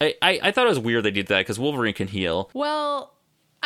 [0.00, 2.50] I, I, I thought it was weird they did that because Wolverine can heal.
[2.52, 3.14] Well,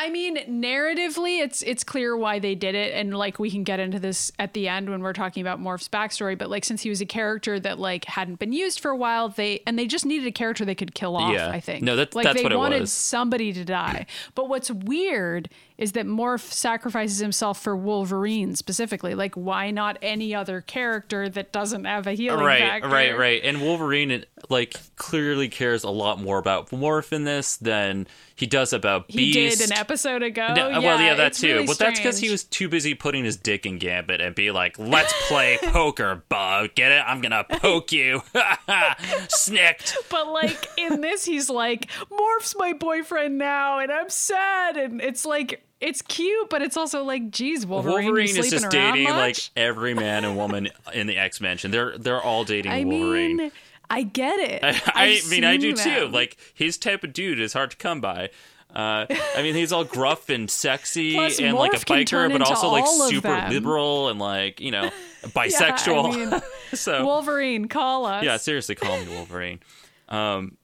[0.02, 3.80] I mean, narratively, it's it's clear why they did it, and like we can get
[3.80, 6.38] into this at the end when we're talking about Morph's backstory.
[6.38, 9.28] But like, since he was a character that like hadn't been used for a while,
[9.28, 11.34] they and they just needed a character they could kill off.
[11.34, 11.50] Yeah.
[11.50, 11.82] I think.
[11.82, 14.06] No, that's- like that's they what wanted somebody to die.
[14.34, 19.14] But what's weird is that Morph sacrifices himself for Wolverine specifically.
[19.14, 22.88] Like, why not any other character that doesn't have a healing right, factor?
[22.88, 23.40] right, right.
[23.42, 28.06] And Wolverine, it, like, clearly cares a lot more about Morph in this than
[28.40, 29.38] he does about Beast.
[29.38, 30.52] He did an episode ago.
[30.54, 31.46] No, yeah, well, yeah, that too.
[31.54, 34.50] really but that's because he was too busy putting his dick in Gambit and be
[34.50, 36.74] like, "Let's play poker, bug.
[36.74, 37.02] Get it?
[37.06, 38.22] I'm gonna poke you."
[39.28, 39.96] Snicked.
[40.10, 44.78] But like in this, he's like, Morph's my boyfriend now, and I'm sad.
[44.78, 49.08] And it's like it's cute, but it's also like, geez, Wolverine, Wolverine is just dating
[49.08, 51.70] like every man and woman in the X Mansion.
[51.70, 53.36] They're they're all dating I Wolverine.
[53.36, 53.52] mean,
[53.88, 54.60] I get it.
[54.64, 56.06] I, I've mean, I do seen too.
[56.08, 58.30] Like his type of dude is hard to come by.
[58.74, 59.04] Uh,
[59.36, 62.86] I mean, he's all gruff and sexy Plus, and like a biker, but also like
[63.10, 64.84] super liberal and like you know
[65.22, 66.14] Yeah, bisexual.
[66.14, 66.42] I mean,
[66.74, 68.22] so Wolverine, call us.
[68.24, 69.60] yeah, seriously, call me Wolverine.
[70.08, 70.56] Um,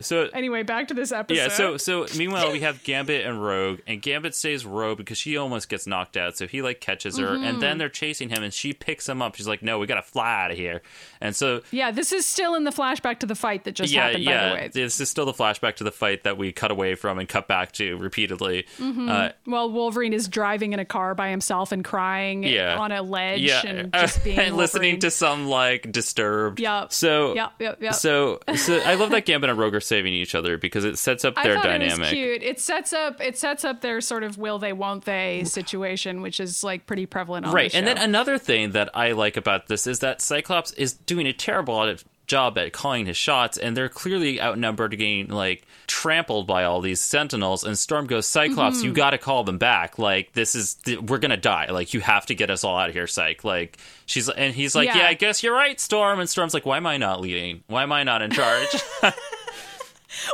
[0.00, 1.40] so Anyway, back to this episode.
[1.40, 5.36] yeah, so so meanwhile we have Gambit and Rogue, and Gambit stays Rogue because she
[5.36, 6.36] almost gets knocked out.
[6.36, 7.44] So he like catches her, Mm-hmm.
[7.44, 9.34] and then they're chasing him, and she picks him up.
[9.36, 10.82] She's like, "No, we gotta fly out of here."
[11.20, 14.06] And so yeah, this is still in the flashback to the fight that just yeah,
[14.06, 14.24] happened.
[14.24, 14.42] yeah.
[14.42, 16.70] By the way, Yeah, This is still the flashback to the fight that we cut
[16.70, 18.66] away from and cut back to repeatedly.
[18.78, 19.08] Mm-hmm.
[19.08, 22.76] Uh, well, Wolverine is driving in a car by himself and crying Yeah.
[22.78, 26.60] on a ledge yeah, and just being and listening to some like disturbed.
[26.60, 26.92] Yup.
[26.92, 27.94] So Yep, yep, yep.
[27.94, 31.24] So so I love that Gambit and Rogue are saving each other because it sets
[31.24, 31.92] up their I thought dynamic.
[31.96, 32.42] it was cute.
[32.42, 36.40] It sets up it sets up their sort of will they won't they situation, which
[36.40, 37.70] is like pretty prevalent on Right.
[37.70, 41.26] the And then another thing that I like about this is that Cyclops is doing
[41.26, 41.94] a terrible
[42.26, 47.00] job at calling his shots, and they're clearly outnumbered, getting like trampled by all these
[47.00, 47.62] Sentinels.
[47.62, 48.86] And Storm goes, Cyclops, Mm-hmm.
[48.86, 49.96] you got to call them back.
[49.96, 51.66] Like this is th- we're gonna die.
[51.70, 53.44] Like you have to get us all out of here, Cyc.
[53.44, 54.98] Like she's and he's like, Yeah.
[54.98, 56.18] yeah, I guess you're right, Storm.
[56.18, 57.62] And Storm's like, why am I not leading?
[57.68, 58.74] Why am I not in charge?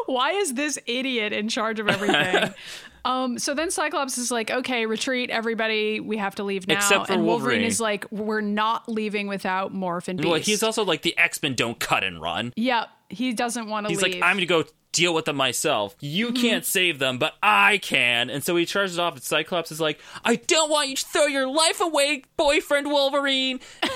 [0.06, 2.52] Why is this idiot in charge of everything?
[3.04, 6.74] um, so then Cyclops is like, okay, retreat, everybody, we have to leave now.
[6.76, 7.64] Except for and Wolverine, Wolverine.
[7.66, 10.30] is like, we're not leaving without Morph and Beast.
[10.30, 12.52] well, he's also like the X Men don't cut and run.
[12.56, 14.14] Yep, he doesn't want to He's leave.
[14.14, 15.96] like, I'm gonna go deal with them myself.
[16.00, 16.36] You Mm-hmm.
[16.36, 18.28] can't save them, but I can.
[18.28, 21.26] And so he charges off, and Cyclops is like, I don't want you to throw
[21.26, 23.60] your life away, boyfriend Wolverine.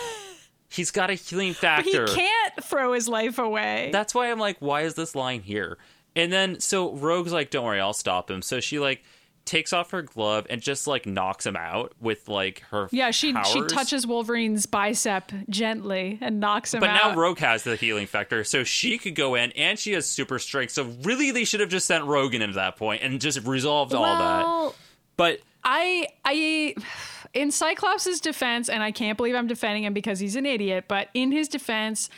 [0.68, 2.06] He's got a healing factor.
[2.06, 3.90] he can't throw his life away.
[3.92, 5.78] That's why I'm like, why is this line here?
[6.14, 8.42] And then so Rogue's like, don't worry, I'll stop him.
[8.42, 9.04] So she like
[9.44, 13.32] takes off her glove and just like knocks him out with like her yeah, she
[13.44, 17.02] she touches Wolverine's bicep gently and knocks him But out.
[17.02, 20.06] But now Rogue has the healing factor, so she could go in, and she has
[20.06, 20.72] super strength.
[20.72, 23.94] So really, they should have just sent Rogue in at that point and just resolved
[23.94, 24.74] all that.
[25.16, 26.74] But I I
[27.36, 31.08] in Cyclops' defense, and I can't believe I'm defending him because he's an idiot, but
[31.12, 32.08] in his defense,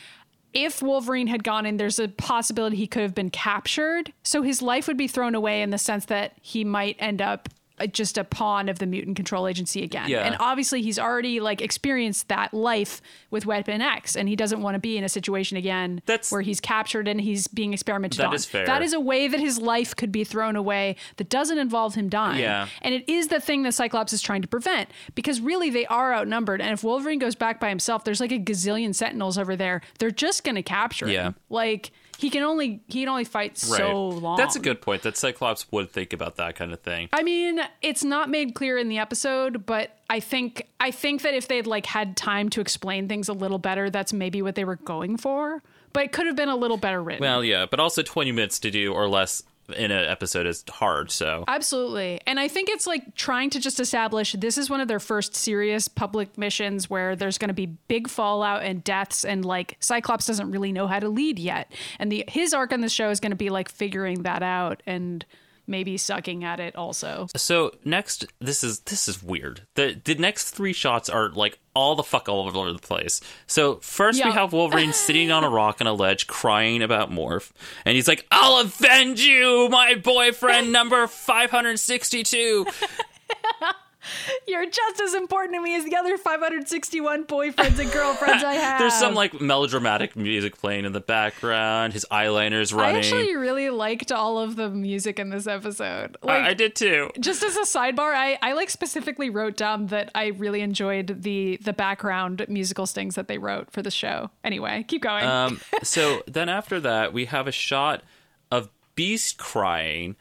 [0.53, 4.13] if Wolverine had gone in, there's a possibility he could have been captured.
[4.23, 7.49] So his life would be thrown away in the sense that he might end up
[7.87, 10.09] just a pawn of the mutant control agency again.
[10.09, 10.19] Yeah.
[10.25, 14.75] And obviously he's already like experienced that life with Weapon X and he doesn't want
[14.75, 18.27] to be in a situation again That's- where he's captured and he's being experimented That
[18.27, 18.33] on.
[18.35, 18.65] is fair.
[18.65, 22.09] That is a way that his life could be thrown away that doesn't involve him
[22.09, 22.39] dying.
[22.39, 22.67] Yeah.
[22.81, 26.13] And it is the thing that Cyclops is trying to prevent because really they are
[26.13, 26.61] outnumbered.
[26.61, 29.81] And if Wolverine goes back by himself, there's like a gazillion Sentinels over there.
[29.99, 31.23] They're just going to capture Yeah.
[31.27, 31.35] him.
[31.49, 34.35] Like he can only he can only fight so long.
[34.35, 35.03] That's a good point.
[35.03, 37.07] That Cyclops would think about that kind of thing.
[37.13, 41.33] I mean, it's not made clear in the episode, but I think I think that
[41.33, 44.65] if they'd like had time to explain things a little better, that's maybe what they
[44.65, 45.63] were going for.
[45.93, 47.21] But it could have been a little better written.
[47.21, 49.41] Well, yeah, but also 20 minutes to do or less
[49.75, 51.11] in an episode is hard.
[51.11, 52.19] So Absolutely.
[52.25, 55.35] And I think it's like trying to just establish this is one of their first
[55.35, 60.25] serious public missions where there's going to be big fallout and deaths and like Cyclops
[60.25, 61.71] doesn't really know how to lead yet.
[61.99, 64.83] And the his arc on the show is going to be like figuring that out
[64.85, 65.25] and
[65.69, 67.27] maybe sucking at it also.
[67.35, 69.61] So next, this is this is weird.
[69.75, 73.21] The the next three shots are like all the fuck all over the place.
[73.47, 77.51] So first we have Wolverine sitting on a rock on a ledge crying about Morph,
[77.85, 82.65] and he's like, "I'll avenge you, my boyfriend number five hundred sixty-two."
[84.47, 88.79] You're just as important to me as the other 561 boyfriends and girlfriends I have.
[88.79, 91.93] There's some like melodramatic music playing in the background.
[91.93, 92.95] His eyeliner's running.
[92.95, 96.17] I actually really liked all of the music in this episode.
[96.23, 97.09] Like, I, I did too.
[97.19, 101.57] just as a sidebar, I, I like specifically wrote down that I really enjoyed the
[101.57, 104.29] the background musical stings that they wrote for the show.
[104.43, 105.25] Anyway, keep going.
[105.25, 108.03] Um, so then after that, we have a shot
[108.51, 110.15] of Beast crying,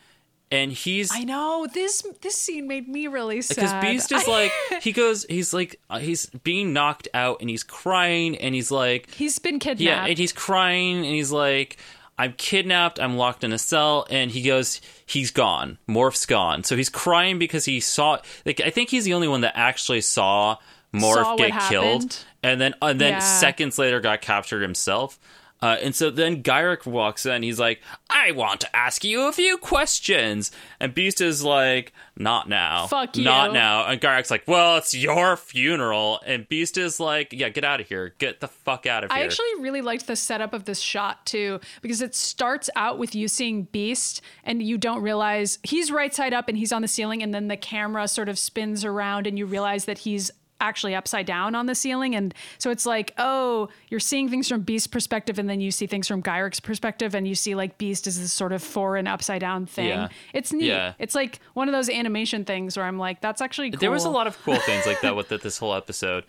[0.50, 3.56] and he's I know this this scene made me really sad.
[3.56, 7.62] because Beast is like he goes he's like uh, he's being knocked out and he's
[7.62, 9.80] crying and he's like he's been kidnapped.
[9.80, 11.76] yeah and he's crying and he's like
[12.18, 16.76] I'm kidnapped I'm locked in a cell and he goes he's gone Morph's gone so
[16.76, 20.56] he's crying because he saw like I think he's the only one that actually saw
[20.94, 23.18] Morph Saw get killed and then and then Yeah.
[23.18, 25.18] seconds later got captured himself.
[25.60, 27.42] Uh, and so then Gyrich walks in.
[27.42, 32.48] He's like, "I want to ask you a few questions." And Beast is like, "Not
[32.48, 37.00] now, Fuck you." not now." And Gyrich's like, "Well, it's your funeral." And Beast is
[37.00, 38.14] like, "Yeah, get out of here.
[38.18, 41.26] Get the fuck out of here." I actually really liked the setup of this shot
[41.26, 46.14] too, because it starts out with you seeing Beast and you don't realize he's right
[46.14, 49.26] side up and he's on the ceiling, and then the camera sort of spins around
[49.26, 52.14] and you realize that he's actually upside down on the ceiling.
[52.14, 55.86] And so it's like, oh, you're seeing things from Beast's perspective, and then you see
[55.86, 59.40] things from Gyrich's perspective, and you see like Beast is this sort of foreign upside
[59.40, 59.88] down thing.
[59.88, 60.08] Yeah.
[60.32, 60.66] It's neat.
[60.66, 60.94] Yeah.
[60.98, 63.80] It's like one of those animation things where I'm like, that's actually cool.
[63.80, 66.24] There was a lot of cool things like that with it, this whole episode.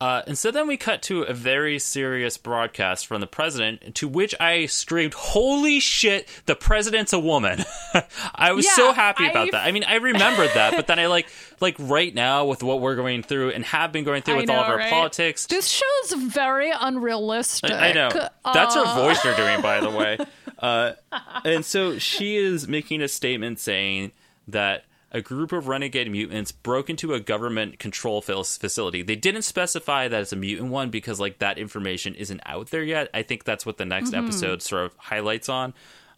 [0.00, 4.08] Uh, and so then we cut to a very serious broadcast from the president, to
[4.08, 6.28] which I screamed, "Holy shit!
[6.46, 7.64] The president's a woman!"
[8.34, 9.66] I was so happy about I- that.
[9.66, 11.26] I mean, I remembered that, but then I like,
[11.60, 14.50] like right now with what we're going through and have been going through I with
[14.50, 14.90] all of our right?
[14.90, 17.70] politics, This show's very unrealistic.
[17.70, 18.10] I know.
[18.52, 20.18] That's her Uh, voice you're doing, by the way.
[20.56, 20.92] Uh,
[21.44, 24.12] and so she is making a statement saying
[24.48, 29.00] that a group of renegade mutants broke into a government control facility.
[29.02, 32.82] They didn't specify that it's a mutant one because like that information isn't out there
[32.82, 33.08] yet.
[33.14, 34.24] I think that's what the next Mm-hmm.
[34.26, 35.72] episode sort of highlights on.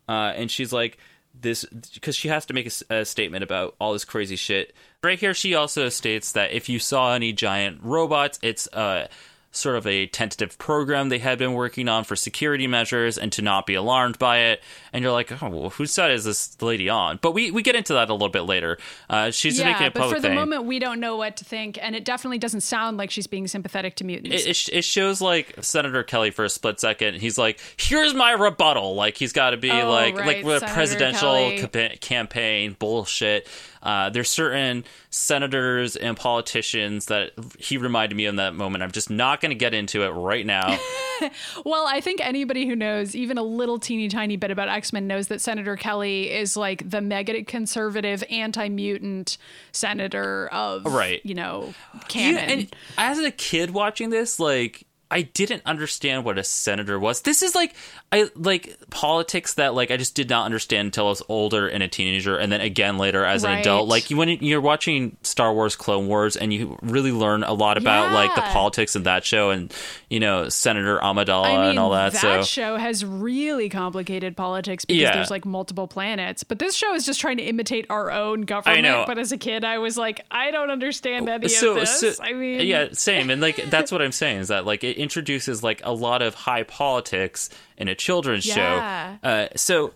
[0.08, 0.96] Uh, and she's like
[1.38, 4.74] this because she has to make a statement about all this crazy shit.
[5.04, 9.08] Right here, she also states that if you saw any giant robots, it's uh
[9.56, 13.42] sort of a tentative program they had been working on for security measures and to
[13.42, 14.62] not be alarmed by it.
[14.92, 17.18] And you're like, oh, well, whose side is this lady on?
[17.22, 18.78] But we, we get into that a little bit later.
[19.10, 20.34] Uh, she's making Yeah, a but for the thing.
[20.34, 23.46] moment, we don't know what to think, and it definitely doesn't sound like she's being
[23.48, 24.44] sympathetic to mutants.
[24.46, 27.16] it, it, it shows like Senator Kelly for a split second.
[27.16, 30.62] He's like, "Here's my rebuttal." Like he's got to be Oh, like right, like with
[30.62, 33.48] a presidential campa- campaign bullshit.
[33.82, 38.82] Uh, there's certain senators and politicians that he reminded me of in that moment.
[38.82, 40.78] I'm just not going to get into it right now.
[41.64, 45.06] well, I think anybody who knows even a little teeny tiny bit about X Men
[45.06, 49.38] knows that Senator Kelly is like the mega conservative, anti mutant
[49.72, 51.20] senator of Right.
[51.24, 51.74] you know
[52.08, 52.50] canon.
[52.50, 57.20] and as a kid watching this, like I didn't understand what a senator was.
[57.22, 57.74] This is like
[58.10, 61.82] I like politics that like I just did not understand until I was older and
[61.82, 63.88] a teenager, and then again later as an adult.
[63.88, 67.78] Like you, when you're watching Star Wars Clone Wars, and you really learn a lot
[67.78, 69.72] about like the politics of that show, and
[70.10, 72.14] you know Senator Amidala I mean, and all that.
[72.14, 75.14] so show has really complicated politics because Yeah.
[75.14, 76.42] there's like multiple planets.
[76.42, 78.78] But this show is just trying to imitate our own government.
[78.78, 79.04] I know.
[79.06, 82.00] But as a kid, I was like, I don't understand any so, of this.
[82.00, 84.95] so I mean, yeah same and like that's what i'm saying is that like it
[84.96, 89.18] introduces like a lot of high politics in a children's Yeah.
[89.22, 89.92] show uh, so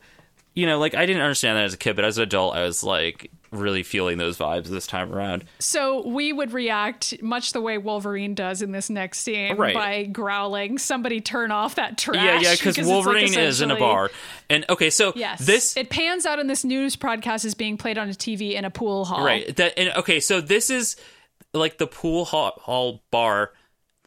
[0.54, 2.62] you know like i didn't understand that as a kid but as an adult i
[2.62, 7.60] was like really feeling those vibes this time around So we would react much the
[7.60, 9.74] way Wolverine does in this next scene Right.
[9.74, 13.72] by growling, "Somebody turn off that trash!" yeah yeah because it's, like, wolverine is in
[13.72, 14.08] a bar
[14.48, 15.44] and okay so Yes.
[15.44, 18.64] this it pans out in this news broadcast is being played on a TV in
[18.64, 19.24] a pool hall.
[19.24, 19.56] Right.
[19.56, 20.94] That and okay, so this is
[21.52, 23.50] like the pool hall, hall bar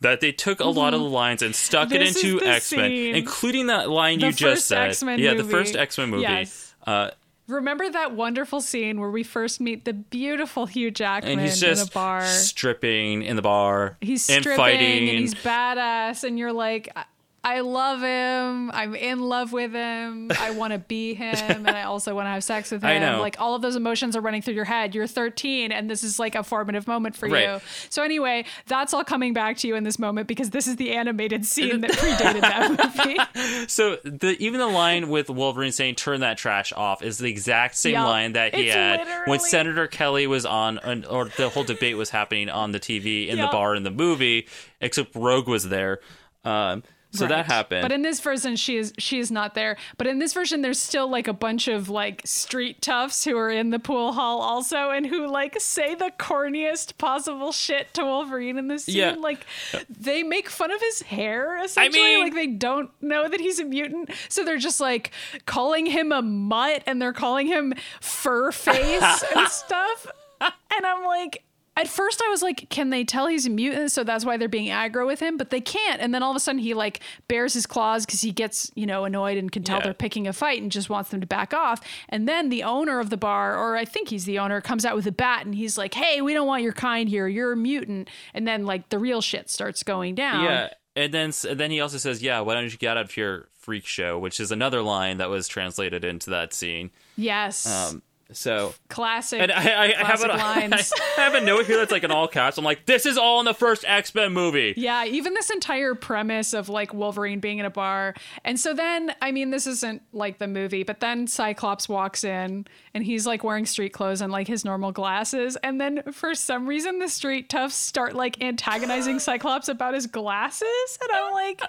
[0.04, 2.04] that they took a lot of the lines and stuck it Mm-hmm.
[2.04, 4.90] This is into X Men, including that line The you just said.
[4.90, 6.24] X-Men yeah, the first X Men movie.
[6.24, 6.76] Yes.
[6.86, 7.12] Uh,
[7.48, 11.78] Remember that wonderful scene where we first meet the beautiful Hugh Jackman and he's in
[11.78, 12.26] a bar.
[12.26, 13.98] stripping in the bar.
[14.00, 15.10] He's and fighting.
[15.10, 16.96] and he's badass, and you're like,
[17.44, 18.72] I- love him.
[18.72, 20.32] I'm in love with him.
[20.40, 21.34] I want to be him,
[21.66, 22.90] and I also want to have sex with him.
[22.90, 23.20] I know.
[23.22, 24.94] Like all of those emotions are running through your head.
[24.96, 27.50] You're 13, and this is like a formative moment for Right.
[27.56, 27.62] you.
[27.90, 30.92] So anyway, that's all coming back to you in this moment because this is the
[30.94, 33.68] animated scene that predated that movie.
[33.68, 37.76] so the even the line with Wolverine saying "turn that trash off" is the exact
[37.76, 38.08] same Yup.
[38.08, 41.98] line that he It's had when Senator Kelly was on, on, or the whole debate
[41.98, 44.48] was happening on the TV in the bar in the movie.
[44.82, 46.00] Except Rogue was there.
[46.44, 47.82] Um, so that happened.
[47.84, 49.78] But in this version, she is she is not there.
[49.98, 53.52] But in this version, there's still like a bunch of like street toughs who are
[53.52, 58.58] in the pool hall also, and who like say the corniest possible shit to Wolverine
[58.58, 58.96] in this scene.
[58.96, 59.16] Yeah.
[59.18, 59.46] Like
[59.90, 62.02] they make fun of his hair essentially.
[62.04, 65.12] mean- like they don't know that he's a mutant, so they're just like
[65.46, 70.08] calling him a mutt and they're calling him fur face and stuff.
[70.42, 71.44] And I'm like.
[71.76, 73.92] At first I was like, can they tell he's a mutant?
[73.92, 76.02] So that's why they're being aggro with him, but they can't.
[76.02, 78.86] And then all of a sudden he like bears his claws because he gets, you
[78.86, 79.86] know, annoyed and can tell Yeah.
[79.86, 81.82] they're picking a fight and just wants them to back off.
[82.10, 84.96] And then the owner of the bar, or I think he's the owner, comes out
[84.96, 87.28] with a bat and he's like, hey, we don't want your kind here.
[87.28, 88.10] You're a mutant.
[88.34, 90.44] And then like the real shit starts going down.
[90.44, 93.18] Yeah, and then and then he also says, "Yeah, why don't you get out of
[93.18, 96.92] your freak show?" Which is another line that was translated into that scene.
[97.18, 97.66] Yes.
[97.66, 98.04] Um,
[98.34, 99.42] so classic.
[99.42, 100.38] and I, I, I have classic a,
[100.74, 100.94] lines.
[101.18, 102.58] I have a note here that's like an all caps.
[102.58, 104.74] I'm like, this is all in the first X Men movie.
[104.78, 108.14] Yeah, even this entire premise of like Wolverine being in a bar.
[108.44, 112.66] And so then, I mean, this isn't like the movie, but then Cyclops walks in
[112.94, 115.58] and he's like wearing street clothes and like his normal glasses.
[115.64, 120.98] And then for some reason, the street toughs start like antagonizing Cyclops about his glasses.
[121.02, 121.62] And I'm like,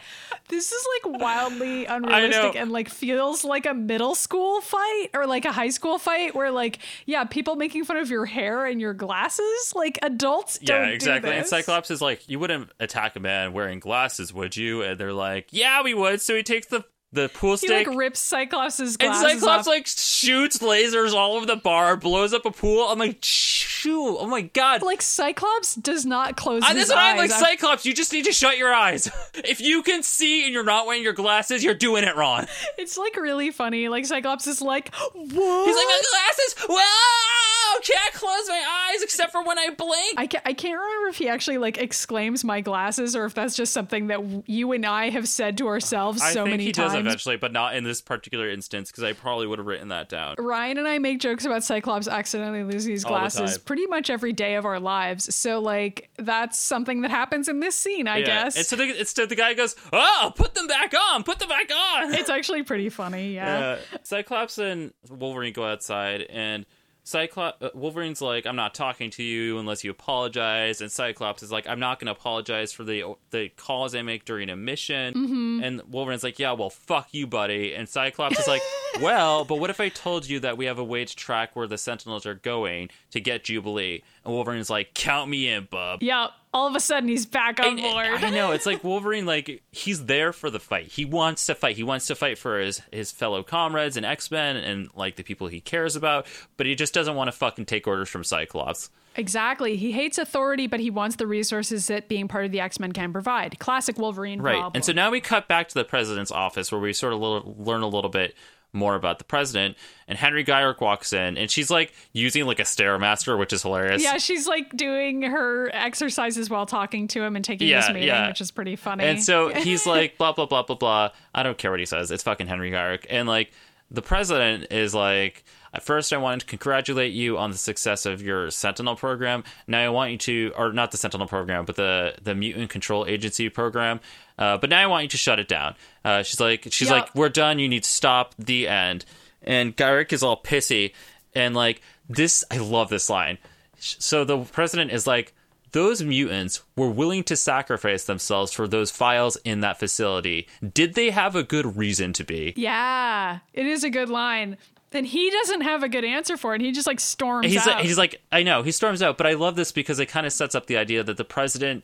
[0.48, 5.44] this is like wildly unrealistic and like feels like a middle school fight or like
[5.44, 8.94] a high school fight where like, yeah, people making fun of your hair and your
[8.94, 9.72] glasses.
[9.74, 11.32] Like adults don't Yeah, exactly.
[11.32, 11.46] And.
[11.46, 14.82] Cyclops is like, you wouldn't attack a man wearing glasses, would you?
[14.82, 16.20] And they're like, yeah, we would.
[16.20, 16.84] So he takes the
[17.14, 19.66] the pool He like rips Cyclops' glasses and Cyclops off.
[19.66, 22.86] like shoots lasers all over the bar, blows up a pool.
[22.88, 24.16] I'm like, shoot!
[24.18, 24.82] Oh my god!
[24.82, 27.38] like Cyclops does not close Ah, his that's what I'm like, eyes.
[27.38, 27.86] Cyclops.
[27.86, 29.10] You just need to shut your eyes.
[29.34, 32.46] if you can see and you're not wearing your glasses, you're doing it wrong.
[32.76, 33.88] It's like really funny.
[33.88, 35.64] Like Cyclops is like, whoa.
[35.64, 36.54] He's like, my glasses.
[36.68, 37.80] Whoa!
[37.82, 40.18] Can't close my eyes except for when I blink.
[40.18, 43.54] I can't, I can't remember if he actually like exclaims my glasses or if that's
[43.56, 46.72] just something that you and I have said to ourselves I so think many he
[46.72, 46.92] times.
[47.06, 50.36] Eventually, but not in this particular instance because I probably would have written that down.
[50.38, 54.54] Ryan and I make jokes about Cyclops accidentally losing his glasses pretty much every day
[54.54, 55.34] of our lives.
[55.34, 58.26] So like that's something that happens in this scene, I Yeah.
[58.26, 58.56] guess.
[58.56, 61.22] And so the, it's so the guy goes, "Oh, put them back on.
[61.24, 63.58] Put them back on." it's actually pretty funny, yeah.
[63.58, 66.66] Uh, Cyclops and Wolverine go outside, and
[67.04, 71.52] Cyclops uh, Wolverine's like, "I'm not talking to you unless you apologize." And Cyclops is
[71.52, 75.14] like, "I'm not going to apologize for the the calls I make during a mission."
[75.14, 75.60] Mm-hmm.
[75.62, 78.62] And Wolverine's like, "Yeah, well, fuck you, buddy." And Cyclops is like,
[79.00, 81.66] "Well, but what if I told you that we have a way to track where
[81.66, 86.28] the Sentinels are going to get Jubilee?" And Wolverine's like, "Count me in, bub." Yeah,
[86.52, 88.06] all of a sudden he's back on And- board.
[88.24, 89.26] I know it's like Wolverine.
[89.26, 90.86] Like he's there for the fight.
[90.88, 91.76] He wants to fight.
[91.76, 95.22] He wants to fight for his his fellow comrades and X Men and like the
[95.24, 96.26] people he cares about.
[96.56, 98.90] But he just doesn't want to fucking take orders from Cyclops.
[99.16, 99.76] Exactly.
[99.76, 102.90] He hates authority, but he wants the resources that being part of the X Men
[102.90, 103.58] can provide.
[103.60, 104.54] Classic Wolverine Right.
[104.54, 104.72] problem.
[104.74, 107.82] And so now we cut back to the president's office where we sort of learn
[107.82, 108.34] a little bit
[108.74, 109.76] more about the president.
[110.08, 114.02] And Henry Gyrich walks in, and she's like using like a stairmaster, which is hilarious.
[114.02, 118.08] yeah, she's like doing her exercises while talking to him and taking Yeah, this meeting,
[118.08, 118.28] yeah.
[118.28, 119.04] which is pretty funny.
[119.04, 121.10] And so he's like, blah, blah, blah, blah, blah.
[121.34, 122.10] I don't care what he says.
[122.10, 123.06] It's fucking Henry Gyrich.
[123.08, 123.52] And like,
[123.90, 125.44] the president is like,
[125.80, 129.44] first, I wanted to congratulate you on the success of your Sentinel program.
[129.66, 133.06] Now I want you to, or not the Sentinel program, but the the Mutant Control
[133.06, 134.00] Agency program.
[134.38, 135.74] Uh, but now I want you to shut it down.
[136.04, 136.94] Uh, she's like, she's Yeah.
[136.94, 137.58] like, we're done.
[137.58, 138.34] You need to stop.
[138.38, 139.04] The end.
[139.42, 140.92] And Gyrich is all pissy,
[141.34, 143.38] and like this, I love this line.
[143.78, 145.34] So the president is like,
[145.72, 150.46] those mutants were willing to sacrifice themselves for those files in that facility.
[150.72, 152.54] Did they have a good reason to be?
[152.56, 154.56] yeah, it is a good line.
[154.94, 156.60] Then he doesn't have a good answer for it.
[156.60, 157.78] He just like storms he's out.
[157.78, 160.24] like, he's like, I know, he storms out, but I love this because it kind
[160.24, 161.82] of sets up the idea that the president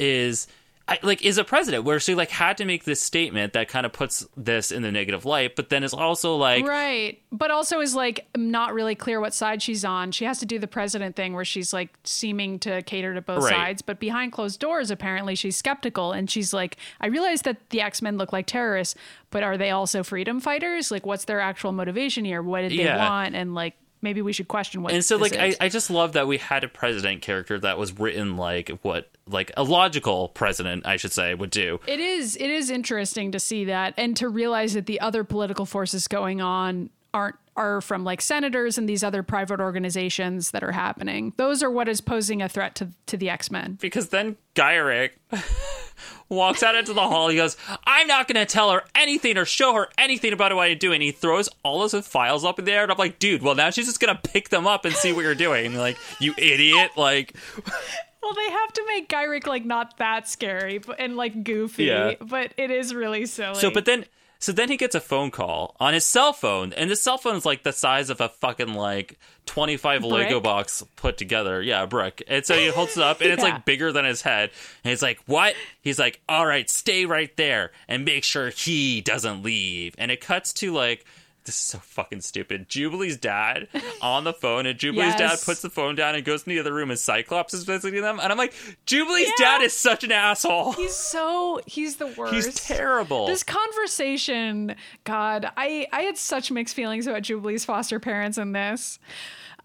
[0.00, 0.48] is
[0.88, 3.84] I, like is a president where she like had to make this statement that kind
[3.84, 7.20] of puts this in the negative light, but then is also like Right.
[7.30, 10.12] But also is like not really clear what side she's on.
[10.12, 13.44] She has to do the president thing where she's like seeming to cater to both
[13.44, 13.50] Right.
[13.52, 17.82] sides, but behind closed doors apparently she's skeptical and she's like I realize that the
[17.82, 18.94] X-Men look like terrorists,
[19.30, 20.90] but are they also freedom fighters?
[20.90, 22.40] Like what's their actual motivation here?
[22.42, 22.96] What did they Yeah.
[23.08, 23.34] want?
[23.34, 25.54] And like maybe we should question what and so like I.
[25.60, 29.50] I just love that we had a president character that was written like what like
[29.56, 31.80] a logical president I should say would do.
[31.86, 35.66] It is it is interesting to see that and to realize that the other political
[35.66, 40.72] forces going on aren't are from like senators and these other private organizations that are
[40.72, 41.32] happening.
[41.36, 43.78] Those are what is posing a threat to to the X-Men.
[43.80, 45.10] because then Gyrich
[46.28, 47.28] walks out into the hall.
[47.28, 50.68] He goes, I'm not going to tell her anything or show her anything about what
[50.70, 51.00] I'm doing.
[51.00, 53.54] He throws all of his files up in the air, and I'm like, dude, well,
[53.54, 55.64] now she's just going to pick them up and see what you're doing.
[55.66, 56.92] And you're like, you idiot.
[56.96, 57.34] Like,
[58.20, 62.14] Well, they have to make Gyrich like not that scary but, and like goofy, Yeah.
[62.20, 63.54] but it is really silly.
[63.58, 64.04] so, but then.
[64.40, 67.36] So then he gets a phone call on his cell phone, and the cell phone
[67.36, 71.60] is like the size of a fucking like twenty five Lego box put together.
[71.60, 72.22] Yeah, a brick.
[72.28, 74.50] And so he holds it up, and it's like bigger than his head.
[74.84, 79.00] And he's like, "What?" He's like, "All right, stay right there and make sure he
[79.00, 81.04] doesn't leave." And it cuts to like
[81.48, 82.68] this is so fucking stupid.
[82.68, 83.68] Jubilee's dad
[84.00, 86.72] on the phone, and Jubilee's dad puts the phone down and goes in the other
[86.72, 88.20] room, and Cyclops is visiting them.
[88.22, 88.52] And I'm like,
[88.86, 89.56] Jubilee's Yeah.
[89.58, 90.72] dad is such an asshole.
[90.74, 92.34] He's so he's the worst.
[92.34, 93.26] He's terrible.
[93.26, 98.98] This conversation, God, I I had such mixed feelings about Jubilee's foster parents in this.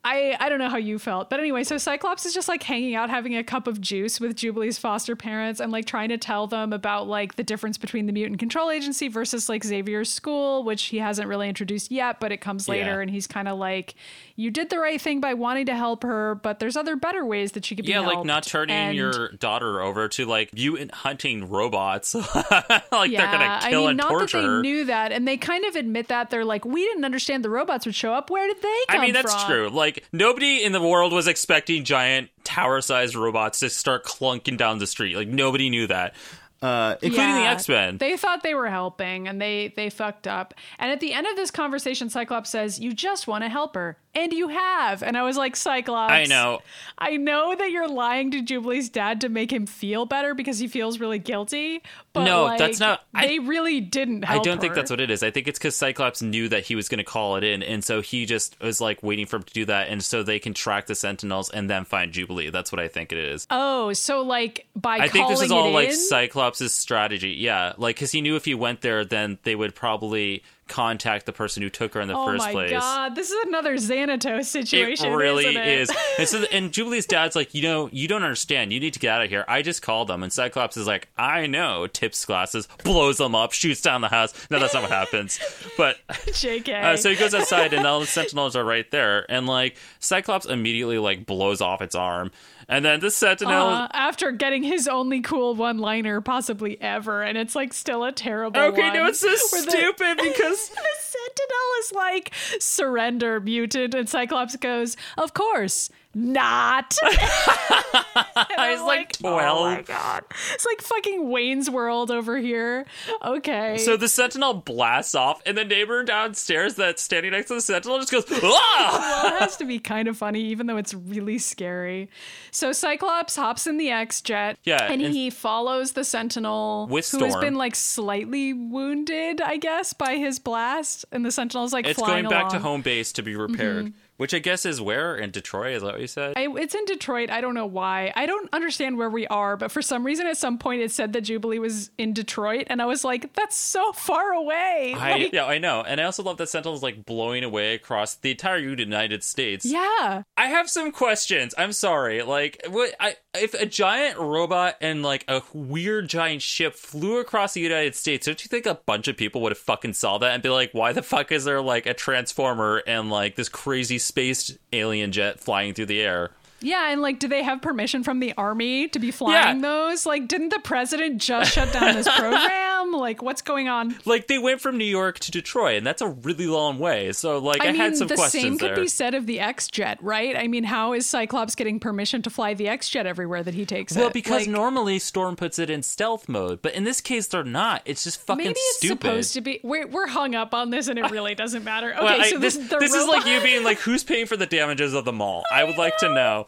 [0.06, 2.94] I I don't know how you felt, but anyway, so Cyclops is just like hanging
[2.96, 6.46] out, having a cup of juice with Jubilee's foster parents, and like trying to tell
[6.46, 10.84] them about like the difference between the mutant control agency versus like Xavier's school, which
[10.86, 13.00] he hasn't really introduced yet, but it comes later, Yeah.
[13.00, 13.96] and he's kind of like,
[14.36, 17.54] "You did the right thing by wanting to help her, but there's other better ways
[17.54, 20.92] that she could be yeah, like not turning And- your daughter over to like mutant
[20.94, 22.14] hunting robots.
[22.16, 25.38] like they're gonna kill I mean, and not torture that they knew that, and they
[25.38, 28.30] kind of admit that they're like, we didn't understand the robots would show up.
[28.30, 29.00] Where did they come from?
[29.02, 29.50] I mean, that's from?
[29.52, 29.70] true.
[29.70, 34.88] Like nobody in the world was expecting giant tower-sized robots to start clunking down the
[34.88, 35.16] street.
[35.16, 36.16] Like nobody knew that,
[36.62, 37.98] uh, including the X Men.
[37.98, 40.54] They thought they were helping, and they they fucked up.
[40.80, 43.98] And at the end of this conversation, Cyclops says, "You just want to help her,
[44.16, 46.62] and you have." And I was like, Cyclops, I know.
[46.98, 50.68] I know that you're lying to Jubilee's dad to make him feel better because he
[50.68, 51.82] feels really guilty.
[52.14, 55.10] But No, like, that's not- I- They really didn't I don't think that's what it
[55.10, 55.24] is.
[55.24, 57.84] I think it's because Cyclops knew that he was going to call it in, and
[57.84, 60.54] so he just was like waiting for him to do that, and so they can
[60.54, 62.50] track the Sentinels and then find Jubilee.
[62.52, 63.48] That's what I think it is.
[63.50, 67.32] Oh, so like by I think this is all like in- Cyclops' strategy.
[67.32, 71.34] Yeah, like because he knew if he went there, then they would probably contact the
[71.34, 72.72] person who took her in the Oh first my place.
[72.72, 75.08] god, this is another Xanatos situation.
[75.12, 75.68] It really it?
[75.68, 75.92] is.
[76.18, 78.72] And so, and Jubilee's dad's like, you know, you don't understand.
[78.72, 79.44] You need to get out of here.
[79.48, 81.88] I just called them, and Cyclops is like, I know.
[81.88, 84.34] Tips glasses, blows them up, shoots down the house.
[84.50, 85.40] No, that's not what happens.
[85.78, 86.70] But JK.
[86.84, 90.46] uh, so he goes outside, and all the Sentinels are right there, and like Cyclops
[90.46, 92.32] immediately like blows off its arm,
[92.76, 93.68] and then the Sentinel.
[93.70, 98.12] Uh, after getting his only cool one liner possibly ever, and it's like still a
[98.12, 98.94] terrible Okay, one.
[98.94, 104.56] no, it's so where the- stupid because the Sentinel is like surrender mutant, and Cyclops
[104.56, 106.96] goes, "Of course." Not.
[107.04, 109.60] I was like twelve.
[109.60, 110.24] Oh my god.
[110.54, 112.86] It's like fucking Wayne's World over here.
[113.24, 113.78] Okay.
[113.78, 118.00] So the Sentinel blasts off, and the neighbor downstairs that's standing next to the Sentinel
[118.00, 119.22] just goes, ah!
[119.24, 122.10] well, it has to be kind of funny, even though it's really scary.
[122.52, 126.96] So Cyclops hops in the X jet, Yeah, and, and- he follows the Sentinel, who
[126.96, 131.98] has been like slightly wounded, I guess, by his blast, and the Sentinel's like It's
[132.00, 132.60] flying going back to along.
[132.60, 132.68] Mm-hmm.
[132.68, 133.94] home base to be repaired,
[134.24, 135.74] which I guess is where in Detroit.
[135.74, 136.36] Is that what you said?
[136.38, 137.30] I, it's in Detroit.
[137.30, 138.14] I don't know why.
[138.16, 141.12] I don't understand where we are, but for some reason, at some point, it said
[141.12, 145.34] that Jubilee was in Detroit, and I was like, "That's so far away." I, Like,
[145.34, 148.60] yeah, I know, and I also love that Sentinel's like blowing away across the entire
[148.60, 149.66] United States.
[149.66, 150.24] yeah.
[150.38, 151.54] I have some questions.
[151.58, 152.24] I'm sorry.
[152.24, 152.96] Like, what?
[153.02, 157.96] I if a giant robot and like a weird giant ship flew across the United
[157.96, 160.48] States, don't you think a bunch of people would have fucking saw that and be
[160.50, 165.12] like, "Why the fuck is there like a transformer and like this crazy space alien
[165.12, 166.30] jet flying through the air?"
[166.62, 169.62] Yeah, and like, do they have permission from the army to be flying Yeah.
[169.62, 170.06] those?
[170.06, 172.73] Like, didn't the president just shut down this program?
[172.92, 173.96] Like, what's going on?
[174.06, 177.12] Like they went from New York to Detroit, and that's a really long way.
[177.14, 178.76] So like I, I mean, had some the questions same there.
[178.76, 180.36] could be said of the X jet, right?
[180.36, 183.66] I mean, how is Cyclops getting permission to fly the X jet everywhere that he
[183.66, 184.14] takes well, it?
[184.14, 187.82] because Like, normally Storm puts it in stealth mode, but in this case they're not.
[187.86, 189.02] It's just fucking maybe it's stupid.
[189.02, 189.60] supposed to be.
[189.64, 191.94] We're we're hung up on this, and it really doesn't matter.
[191.94, 194.26] Okay, Well, I- so this, this, the this is like you being like, who's paying
[194.26, 195.44] for the damages of the mall?
[195.52, 196.48] I would like to know.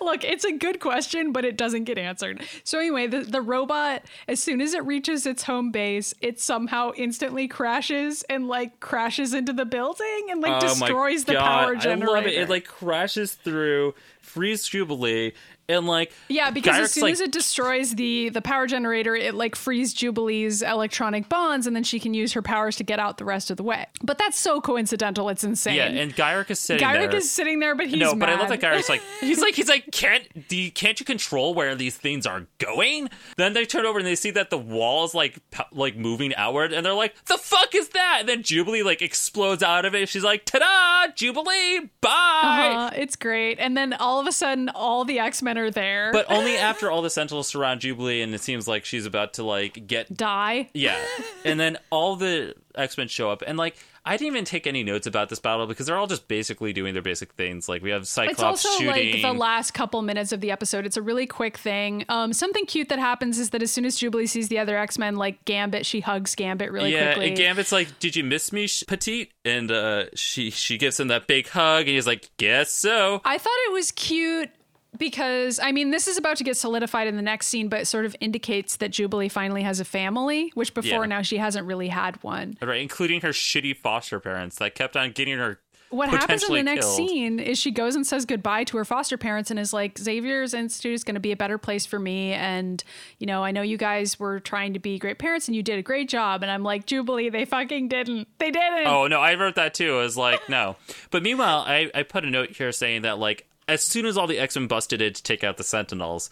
[0.00, 2.42] Look, it's a good question, but it doesn't get answered.
[2.64, 6.92] So anyway, the, the robot, as soon as it reaches its home base, it somehow
[6.96, 12.10] instantly crashes and like crashes into the building and like oh destroys the power generator.
[12.10, 12.34] Oh I love it.
[12.34, 15.32] It like crashes through, frees Jubilee,
[15.68, 19.34] and like yeah, because as soon like, as it destroys the the power generator, it
[19.34, 23.18] like frees Jubilee's electronic bonds, and then she can use her powers to get out
[23.18, 23.86] the rest of the way.
[24.02, 25.76] But that's so coincidental; it's insane.
[25.76, 27.16] yeah, and Gyrich is sitting Gyrich there.
[27.16, 28.60] is sitting there, but he's no, but I love mad.
[28.60, 31.96] that Gyrich's like he's like he's like can't do you, can't you control where these
[31.96, 33.08] things are going?
[33.36, 35.38] Then they turn over and they see that the wall is like
[35.72, 38.18] like moving outward, and they're like, the fuck is that?
[38.20, 40.08] And then Jubilee like explodes out of it.
[40.08, 42.90] She's like, ta-da, Jubilee, bye.
[42.92, 43.58] Uh, it's great.
[43.58, 46.10] And then all of a sudden, all the X Are there.
[46.12, 49.42] But only after all the Sentinels surround Jubilee, and it seems like she's about to
[49.42, 50.68] like get die.
[50.74, 50.98] yeah,
[51.44, 53.76] and then all the X Men show up, and like
[54.06, 56.94] I didn't even take any notes about this battle because they're all just basically doing
[56.94, 57.68] their basic things.
[57.68, 59.12] Like we have Cyclops It's also shooting.
[59.12, 60.86] like the last couple minutes of the episode.
[60.86, 62.04] It's a really quick thing.
[62.08, 64.96] Um, something cute that happens is that as soon as Jubilee sees the other X
[64.96, 67.28] Men, like Gambit, she hugs Gambit really yeah, quickly.
[67.28, 71.26] and Gambit's like, "Did you miss me, Petite?" And uh, she she gives him that
[71.26, 74.50] big hug, and he's like, "Guess so." I thought it was cute
[74.98, 78.04] because I mean, this is about to get solidified in the next scene, but sort
[78.04, 81.06] of indicates that Jubilee finally has a family, which before Yeah.
[81.06, 82.56] now she hasn't really had one.
[82.62, 85.60] Right, including her shitty foster parents that kept on getting her.
[85.90, 86.96] What happens in the next killed.
[87.08, 90.52] scene is she goes and says goodbye to her foster parents and is like, Xavier's
[90.52, 92.32] Institute is going to be a better place for me.
[92.32, 92.82] And,
[93.20, 95.78] you know, I know you guys were trying to be great parents and you did
[95.78, 96.42] a great job.
[96.42, 98.26] And I'm like, Jubilee, they fucking didn't.
[98.38, 98.88] They didn't.
[98.88, 99.94] Oh no, I wrote that too.
[99.98, 100.74] I was like, no.
[101.12, 104.26] But meanwhile, I, I put a note here saying that like as soon as all
[104.26, 106.30] the X Men busted in to take out the Sentinels,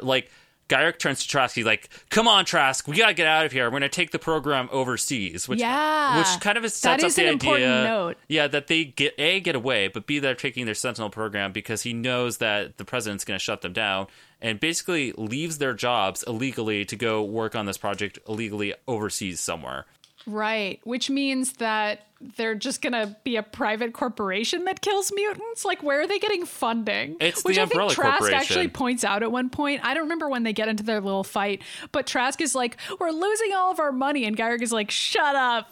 [0.00, 0.30] like
[0.68, 1.54] Gyrich turns to Trask.
[1.54, 3.64] He's like, "Come on, Trask, we gotta get out of here.
[3.70, 6.18] We're gonna take the program overseas." Which, Yeah.
[6.18, 7.50] which kind of sets That up is the an idea.
[7.54, 8.16] important note.
[8.28, 11.82] Yeah, that they get a get away, but b they're taking their Sentinel program because
[11.82, 14.08] he knows that the president's gonna shut them down.
[14.40, 19.86] And basically leaves their jobs illegally to go work on this project illegally overseas somewhere.
[20.28, 20.80] Right.
[20.84, 22.06] Which means that
[22.36, 25.64] they're just going to be a private corporation that kills mutants?
[25.64, 27.16] Like, where are they getting funding?
[27.20, 28.40] It's Which the I Umbrella think Trask Corporation.
[28.40, 29.80] actually points out at one point.
[29.84, 31.62] I don't remember when they get into their little fight,
[31.92, 34.24] but Trask is like, we're losing all of our money.
[34.24, 35.70] And Gyrich is like, shut up.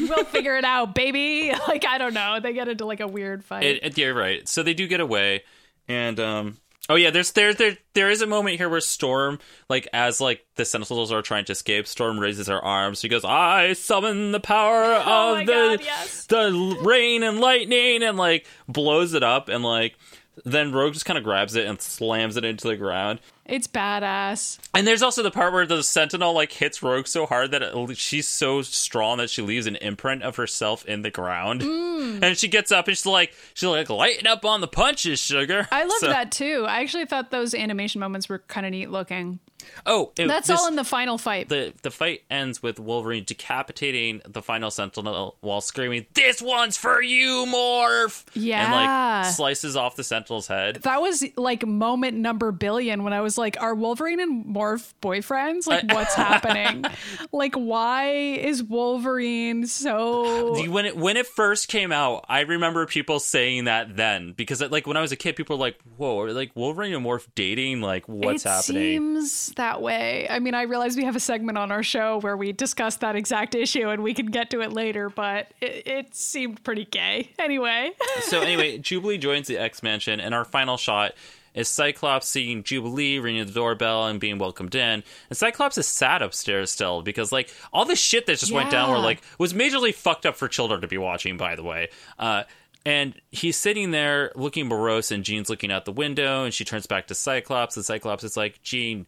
[0.00, 1.52] We'll figure it out, baby.
[1.68, 2.40] Like, I don't know.
[2.40, 3.64] They get into like a weird fight.
[3.64, 4.46] It, it- yeah, right.
[4.48, 5.44] So they do get away,
[5.88, 9.88] and um, oh yeah, there's there there there is a moment here where Storm, like
[9.92, 13.00] as like the Sentinels are trying to escape, Storm raises her arms.
[13.00, 16.26] She goes, "I summon the power oh of Oh my the God, yes.
[16.26, 19.96] the rain and lightning," and like blows it up, and like
[20.44, 23.20] then Rogue just kind of grabs it and slams it into the ground.
[23.44, 24.58] it's badass.
[24.74, 27.96] And there's also the part where the Sentinel like hits Rogue so hard that it,
[27.98, 31.60] she's so strong that she leaves an imprint of herself in the ground.
[31.60, 32.22] Mm.
[32.22, 35.68] And she gets up and she's like, she's like, lighten up on the punches, sugar.
[35.70, 36.64] I love So- that too.
[36.68, 39.38] I actually thought those animation moments were kind of neat looking.
[39.86, 41.48] Oh, it- That's this- all in the final fight.
[41.48, 47.02] the the fight ends with Wolverine decapitating the final Sentinel while screaming, "This one's for
[47.02, 49.22] you, Morph!" and Yeah.
[49.24, 50.76] like slices off the Sentinel's head.
[50.82, 55.66] that was like moment number billion when I was like, are Wolverine and Morph boyfriends?
[55.66, 56.84] Like, what's happening?
[57.32, 60.62] Like, why is Wolverine so.
[60.70, 64.86] When it when it first came out, I remember people saying that then because like
[64.86, 67.80] when I was a kid, people were like, "Whoa, are like Wolverine and Morph dating?
[67.80, 68.82] Like, what's it happening?"
[69.22, 70.26] seems that way.
[70.28, 73.16] I mean, I realize we have a segment on our show where we discuss that
[73.16, 77.30] exact issue and we can get to it later, but it, it seemed pretty gay.
[77.38, 77.92] Anyway.
[78.22, 81.12] so anyway, Jubilee joins the X Mansion, and our final shot
[81.54, 85.02] is Cyclops seeing Jubilee ringing the doorbell and being welcomed in.
[85.28, 88.90] And Cyclops is sad upstairs still because like all this shit that just went down
[88.90, 91.36] were like was majorly fucked up for children to be watching.
[91.36, 91.88] By the way.
[92.18, 92.44] Uh,
[92.84, 96.86] and he's sitting there looking morose, and Jean's looking out the window, and she turns
[96.86, 99.06] back to Cyclops, and Cyclops is like, Jean,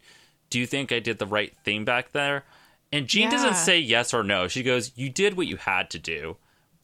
[0.50, 2.44] do you think I did the right thing back there?
[2.92, 4.46] And Jean doesn't say yes or no.
[4.46, 6.36] She goes, You did what you had to do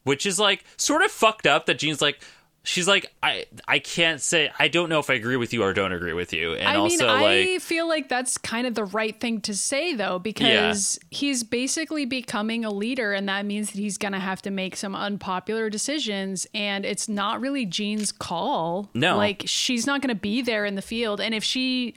[0.03, 2.19] which is like sort of fucked up that Jean's like
[2.63, 5.73] she's like I I can't say I don't know if I agree with you or
[5.73, 8.75] don't agree with you and I also mean, like I feel like that's kind of
[8.75, 13.71] the right thing to say, though, because he's basically becoming a leader, and that means
[13.71, 18.11] that he's going to have to make some unpopular decisions, and it's not really Jean's
[18.11, 18.89] call.
[18.93, 19.17] No.
[19.17, 21.95] like she's not going to be there in the field, and if she,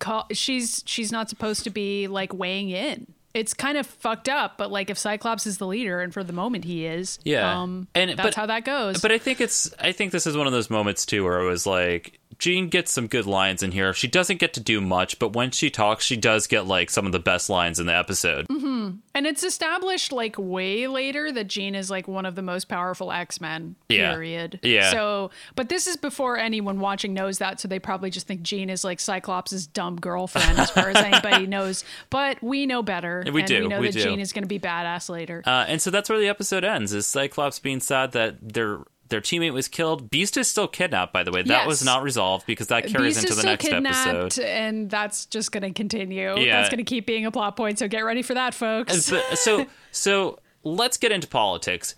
[0.00, 3.06] call, she's she's not supposed to be like weighing in.
[3.32, 6.32] It's kind of fucked up, but like if Cyclops is the leader, and for the
[6.32, 7.60] moment he is, Yeah.
[7.62, 9.00] um, And- that's but- how that goes.
[9.00, 11.48] but I think it's I think this is one of those moments too where it
[11.48, 13.92] was like Jean gets some good lines in here.
[13.92, 17.04] She doesn't get to do much, but when she talks, she does get like some
[17.04, 18.46] of the best lines in the episode.
[18.48, 23.12] And it's established like way later that Jean is like one of the most powerful
[23.12, 23.74] X Men.
[23.90, 24.12] Yeah.
[24.12, 24.60] Period.
[24.62, 24.90] Yeah.
[24.90, 28.70] So, but this is before anyone watching knows that, so they probably just think Jean
[28.70, 31.84] is like Cyclops' dumb girlfriend, as far as anybody knows.
[32.08, 33.19] But we know better.
[33.24, 34.02] We and do, We know we that do.
[34.02, 35.42] Jean is going to be badass later.
[35.46, 36.92] Uh, and so that's where the episode ends.
[36.92, 40.08] Is Cyclops being sad that their their teammate was killed.
[40.08, 41.42] Beast is still kidnapped, by the way.
[41.42, 41.66] That Yes.
[41.66, 44.44] was not resolved because that carries Beast into is the still next kidnapped, episode.
[44.44, 46.38] and that's just going to continue.
[46.38, 46.58] Yeah.
[46.58, 47.80] That's going to keep being a plot point.
[47.80, 49.04] So get ready for that, folks.
[49.06, 51.96] so so, so let's get into politics.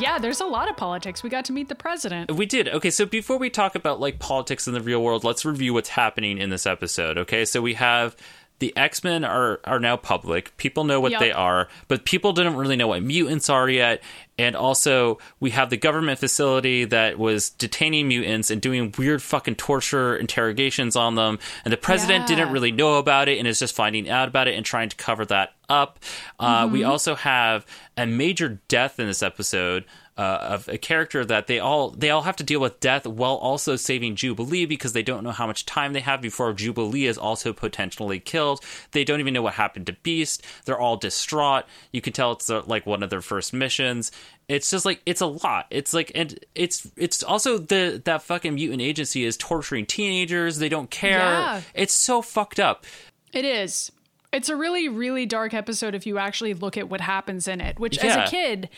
[0.00, 1.22] Yeah, there's a lot of politics.
[1.22, 2.30] We got to meet the president.
[2.32, 2.68] We did.
[2.68, 5.90] Okay, so before we talk about like politics in the real world, let's review what's
[5.90, 7.18] happening in this episode.
[7.18, 8.16] Okay, so we have
[8.58, 10.56] the X Men are are now public.
[10.56, 11.20] People know what Yup.
[11.20, 14.02] they are, but people didn't really know what mutants are yet.
[14.40, 19.56] And also, we have the government facility that was detaining mutants and doing weird fucking
[19.56, 21.40] torture interrogations on them.
[21.64, 22.36] And the president Yeah.
[22.36, 24.96] didn't really know about it and is just finding out about it and trying to
[24.96, 25.98] cover that up.
[26.38, 26.90] Uh, We Mm-hmm.
[26.90, 29.84] also have a major death in this episode.
[30.18, 33.36] Uh, of a character that they all they all have to deal with death while
[33.36, 37.16] also saving Jubilee because they don't know how much time they have before Jubilee is
[37.16, 38.60] also potentially killed.
[38.90, 40.44] They don't even know what happened to Beast.
[40.64, 41.66] They're all distraught.
[41.92, 44.10] You can tell it's uh, like one of their first missions.
[44.48, 45.66] It's just like it's a lot.
[45.70, 50.58] It's like and it's it's also the that fucking mutant agency is torturing teenagers.
[50.58, 51.18] They don't care.
[51.20, 51.60] Yeah.
[51.74, 52.86] It's so fucked up.
[53.32, 53.92] It is.
[54.32, 57.78] It's a really, really dark episode if you actually look at what happens in it,
[57.78, 58.06] which Yeah.
[58.24, 58.68] as a kid,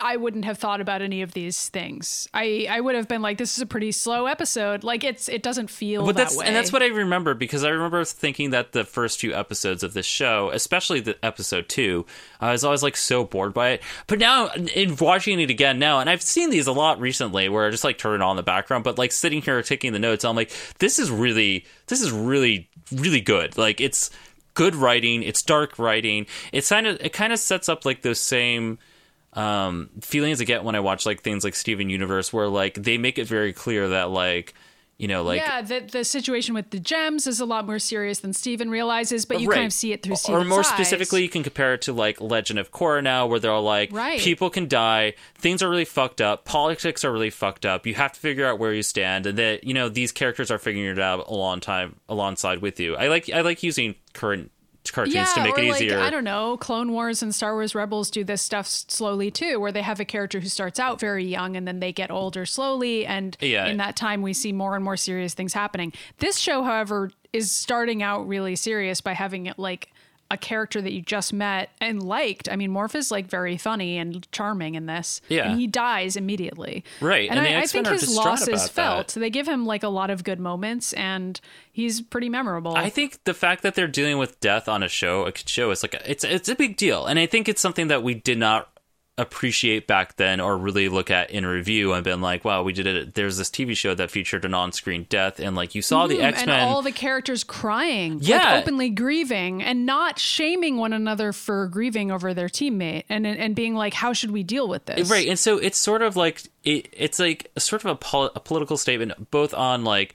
[0.00, 2.28] I wouldn't have thought about any of these things.
[2.32, 4.82] I, I would have been like, this is a pretty slow episode.
[4.82, 6.46] Like it's it doesn't feel But that that's way.
[6.46, 9.92] and that's what I remember because I remember thinking that the first few episodes of
[9.92, 12.06] this show, especially the episode two,
[12.40, 13.82] I was always like so bored by it.
[14.06, 17.66] But now in watching it again now, and I've seen these a lot recently, where
[17.66, 18.82] I just like turn it on in the background.
[18.82, 22.70] But like sitting here taking the notes, I'm like, this is really, this is really,
[22.90, 23.58] really good.
[23.58, 24.10] Like it's
[24.54, 25.22] good writing.
[25.22, 26.26] It's dark writing.
[26.50, 28.78] It's kind of it kind of sets up like those same
[29.36, 32.98] um, feelings I get when I watch like things like Steven Universe, where like they
[32.98, 34.54] make it very clear that like
[34.98, 38.20] you know like yeah, the, the situation with the gems is a lot more serious
[38.20, 39.56] than Steven realizes, but you Right.
[39.56, 40.68] kind of see it through Steven's or more eyes.
[40.68, 43.92] specifically you can compare it to like legend of korra now where they're all like
[43.92, 44.18] Right.
[44.18, 48.12] people can die things are really fucked up politics are really fucked up you have
[48.14, 50.98] to figure out where you stand and that you know these characters are figuring it
[50.98, 54.50] out a long time alongside with you i like i like using current
[54.92, 57.54] cartoons yeah, to make or it like easier I don't know, Clone Wars and Star
[57.54, 61.00] Wars Rebels do this stuff slowly too, where they have a character who starts out
[61.00, 63.66] very young and then they get older slowly, and Yeah.
[63.66, 65.92] in that time we see more and more serious things happening.
[66.18, 69.88] This show, however, is starting out really serious by having it like
[70.30, 72.48] a character that you just met and liked.
[72.48, 75.20] I mean, Morph is like very funny and charming in this.
[75.28, 75.50] Yeah.
[75.50, 76.84] and he dies immediately.
[77.00, 78.70] Right, and, and I, I think his loss is about that.
[78.70, 79.08] felt.
[79.14, 82.76] They give him like a lot of good moments, and he's pretty memorable.
[82.76, 85.82] I think the fact that they're dealing with death on a show, a show, is
[85.82, 88.38] like a, it's it's a big deal, and I think it's something that we did
[88.38, 88.68] not
[89.18, 92.86] appreciate back then or really look at in review and been like, wow, we did
[92.86, 93.14] it.
[93.14, 96.22] There's this TV show that featured an on-screen death, and like you saw the Mm,
[96.24, 96.68] X and Men.
[96.68, 98.36] all the characters crying, Yeah.
[98.52, 103.54] like openly grieving, and not shaming one another for grieving over their teammate, and and
[103.56, 106.42] being like, "How should we deal with this?" Right, and so it's sort of like
[106.64, 110.14] it, it's like a sort of a, pol- a political statement, both on like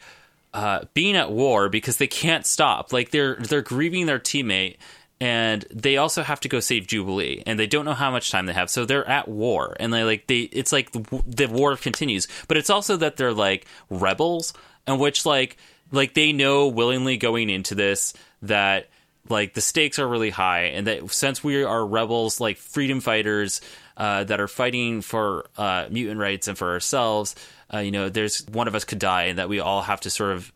[0.54, 2.94] uh, being at war because they can't stop.
[2.94, 4.76] Like they're they're grieving their teammate,
[5.22, 8.48] and they also have to go save Jubilee, and they don't know how much time
[8.48, 11.78] they have, so they're at war, and they like they it's like the, the war
[11.78, 14.52] continues, but it's also that they're like rebels,
[14.88, 15.58] and which like
[15.92, 18.90] like they know willingly going into this that
[19.30, 23.62] like the stakes are really high and that since we are rebels like freedom fighters
[23.98, 27.36] uh, that are fighting for uh, mutant rights and for ourselves
[27.72, 30.10] uh, you know there's one of us could die and that we all have to
[30.10, 30.52] sort of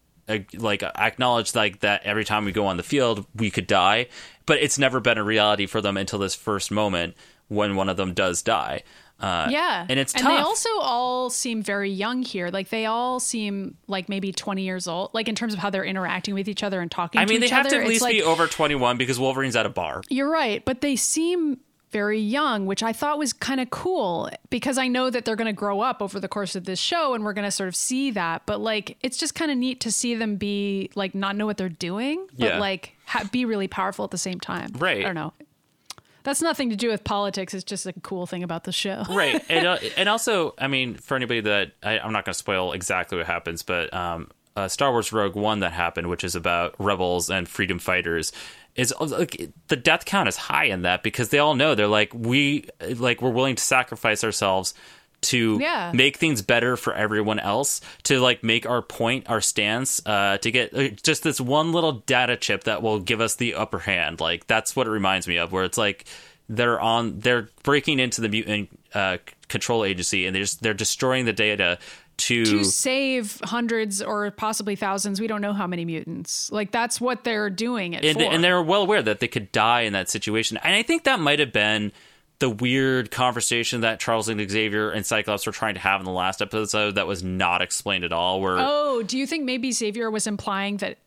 [0.57, 4.07] like acknowledge like that every time we go on the field we could die
[4.45, 7.15] but it's never been a reality for them until this first moment
[7.47, 8.81] when one of them does die
[9.19, 12.49] uh, Yeah, and it's and tough they also all seem very young here.
[12.49, 15.13] Like they all seem like maybe twenty years old.
[15.13, 17.21] Like in terms of how they're interacting with each other and talking.
[17.21, 17.77] I mean, they have other.
[17.77, 20.01] to at least like, be over 21 because Wolverine's at a bar.
[20.09, 21.59] You're right, but they seem
[21.91, 25.45] very young, which I thought was kind of cool because I know that they're going
[25.47, 27.75] to grow up over the course of this show and we're going to sort of
[27.75, 28.45] see that.
[28.45, 31.57] But like, it's just kind of neat to see them be like not know what
[31.57, 32.59] they're doing, but Yeah.
[32.59, 34.71] like ha- be really powerful at the same time.
[34.77, 34.99] Right.
[34.99, 35.33] I don't know.
[36.23, 37.53] That's nothing to do with politics.
[37.53, 39.03] It's just a cool thing about the show.
[39.09, 42.39] right and, uh, and also i mean for anybody that I, i'm not going to
[42.39, 46.35] spoil exactly what happens but um, uh, star wars rogue one that happened which is
[46.35, 48.31] about rebels and freedom fighters
[48.75, 51.87] is uh, like the death count is high in that because they all know they're
[51.87, 54.73] like we like we're willing to sacrifice ourselves
[55.21, 55.91] to Yeah.
[55.95, 60.51] make things better for everyone else to like make our point our stance uh, to
[60.51, 64.45] get just this one little data chip that will give us the upper hand like
[64.45, 66.05] that's what it reminds me of where it's like
[66.47, 69.17] they're on they're breaking into the mutant uh,
[69.47, 71.79] control agency and they're just, they're destroying the data
[72.17, 76.51] to, to save hundreds or possibly thousands, we don't know how many mutants.
[76.51, 78.23] Like that's what they're doing it and, for.
[78.23, 81.19] and they're well aware that they could die in that situation and i think that
[81.19, 81.91] might have been
[82.39, 86.11] the weird conversation that charles and xavier and cyclops were trying to have in the
[86.11, 90.09] last episode that was not explained at all where oh, do you think maybe Xavier
[90.09, 90.97] was implying that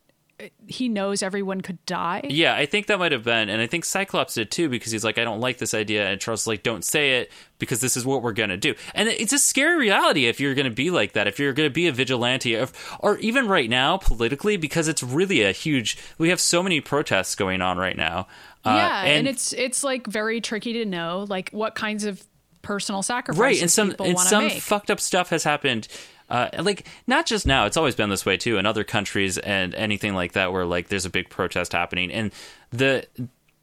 [0.66, 2.22] he knows everyone could die?
[2.28, 5.04] Yeah, I think that might have been, and I think Cyclops did too, because he's
[5.04, 7.96] like, I don't like this idea, and Charles is like, don't say it because this
[7.96, 11.12] is what we're gonna do, and it's a scary reality if you're gonna be like
[11.12, 15.02] that, if you're gonna be a vigilante, if, or even right now politically, because it's
[15.02, 15.98] really a huge.
[16.18, 18.28] We have so many protests going on right now.
[18.64, 22.22] Uh, yeah, and, it's it's like very tricky to know like what kinds of
[22.62, 24.60] personal sacrifices right, and some and some make.
[24.60, 25.88] fucked up stuff has happened.
[26.28, 29.74] Uh, like not just now, it's always been this way too in other countries and
[29.74, 32.32] anything like that, where like there's a big protest happening, and
[32.70, 33.06] the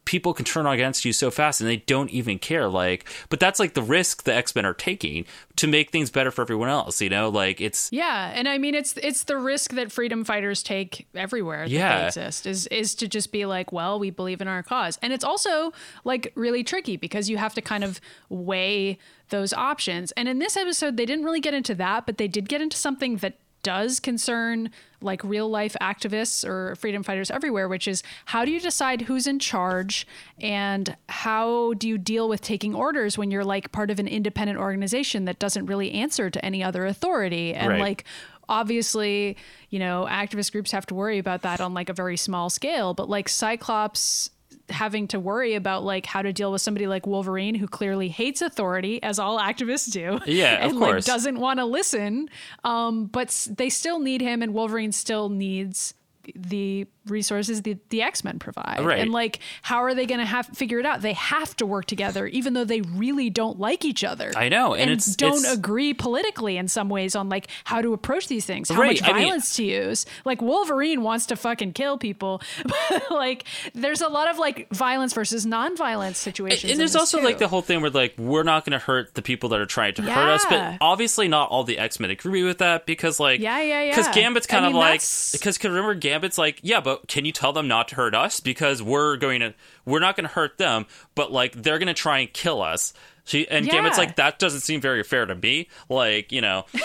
[0.06, 3.60] people can turn against you so fast and they don't even care like but that's
[3.60, 5.26] like the risk the x-men are taking
[5.56, 8.74] to make things better for everyone else you know like it's Yeah, and I mean
[8.74, 12.00] it's it's the risk that freedom fighters take everywhere that Yeah.
[12.00, 14.98] they exist is is to just be like, well, we believe in our cause.
[15.02, 15.72] And it's also
[16.04, 18.98] like really tricky because you have to kind of weigh
[19.30, 20.12] those options.
[20.12, 22.76] And in this episode they didn't really get into that, but they did get into
[22.76, 24.70] something that does concern
[25.06, 29.26] like real life activists or freedom fighters everywhere, which is how do you decide who's
[29.26, 30.06] in charge
[30.38, 34.58] and how do you deal with taking orders when you're like part of an independent
[34.58, 37.54] organization that doesn't really answer to any other authority?
[37.54, 37.80] And Right.
[37.80, 38.04] like,
[38.48, 39.36] obviously,
[39.70, 42.94] you know, activist groups have to worry about that on like a very small scale,
[42.94, 44.30] but like Cyclops
[44.68, 48.42] having to worry about like how to deal with somebody like Wolverine who clearly hates
[48.42, 50.18] authority as all activists do.
[50.26, 51.06] Yeah, of and course.
[51.08, 52.28] like doesn't want to listen.
[52.64, 55.94] Um but s- they still need him and Wolverine still needs
[56.34, 58.80] the resources the, the X-Men provide.
[58.84, 58.98] Right.
[59.00, 61.02] And like how are they going to have figure it out?
[61.02, 64.32] They have to work together even though they really don't like each other.
[64.36, 67.92] I know, and And, don't it's- agree politically in some ways on like how to
[67.92, 70.06] approach these things, how Right, much I mean- violence to use.
[70.24, 73.44] Like Wolverine wants to fucking kill people, but like
[73.74, 76.70] there's a lot of like violence versus non-violence situations.
[76.70, 77.24] and there's also too.
[77.24, 79.66] like the whole thing where like we're not going to hurt the people that are
[79.66, 83.40] trying to hurt us but obviously not all the x-men agree with that because like
[83.40, 83.90] Yeah, yeah, yeah.
[83.96, 85.00] because gambit's I kind mean, of like
[85.32, 88.40] because remember gambit's like yeah but can you tell them not to hurt us?
[88.40, 91.94] Because we're going to we're not going to hurt them but like they're going to
[91.94, 92.92] try and kill us.
[93.24, 93.88] She, and Yeah.
[93.98, 95.68] like that doesn't seem very fair to me.
[95.88, 96.64] Like you know.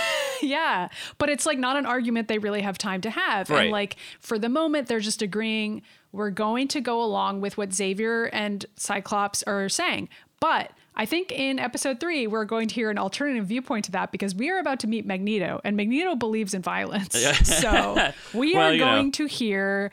[0.43, 0.89] Yeah
[1.19, 3.49] but it's like not an argument they really have time to have.
[3.51, 3.63] Right.
[3.63, 7.71] and like for the moment they're just agreeing we're going to go along with what
[7.73, 10.09] xavier and cyclops are saying.
[10.39, 14.11] But i think in episode three we're going to hear an alternative viewpoint to that
[14.11, 17.15] because we are about to meet magneto and magneto believes in violence.
[17.43, 18.85] So we Well, are you know.
[18.85, 19.91] going to hear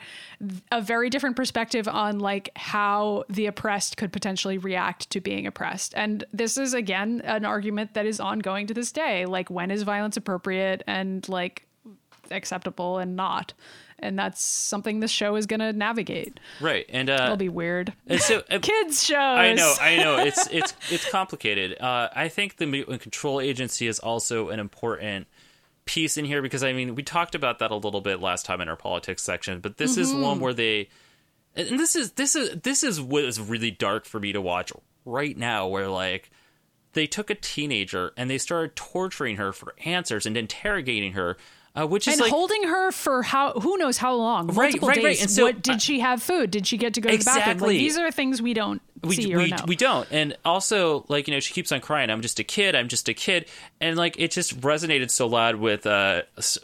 [0.71, 5.93] a very different perspective on like how the oppressed could potentially react to being oppressed.
[5.95, 9.25] And this is again an argument that is ongoing to this day.
[9.25, 11.65] Like when is violence appropriate and like
[12.31, 13.53] acceptable and not
[14.01, 17.93] and that's something this show is going to navigate right and uh it'll be weird
[18.07, 20.17] and so uh, kids shows I know, I know.
[20.17, 21.79] It's it's it's complicated.
[21.79, 25.27] Uh, I think the mutant control agency is also an important
[25.85, 28.61] piece in here because I mean we talked about that a little bit last time
[28.61, 30.89] in our politics section, but this is one where they
[31.55, 34.71] and this is this is this is what is really dark for me to watch
[35.05, 36.29] right now where like
[36.93, 41.37] they took a teenager and they started torturing her for answers and interrogating her
[41.81, 44.87] uh, which is and like holding her for how who knows how long Right, multiple
[44.89, 45.21] right, days right.
[45.21, 47.23] And so, what did uh, she have food did she get to go to the
[47.23, 47.67] bathroom Exactly.
[47.75, 51.05] like, these are things we don't we, see or we, know we don't and also
[51.07, 53.45] like you know she keeps on crying i'm just a kid i'm just a kid
[53.79, 56.21] and like it just resonated so loud with uh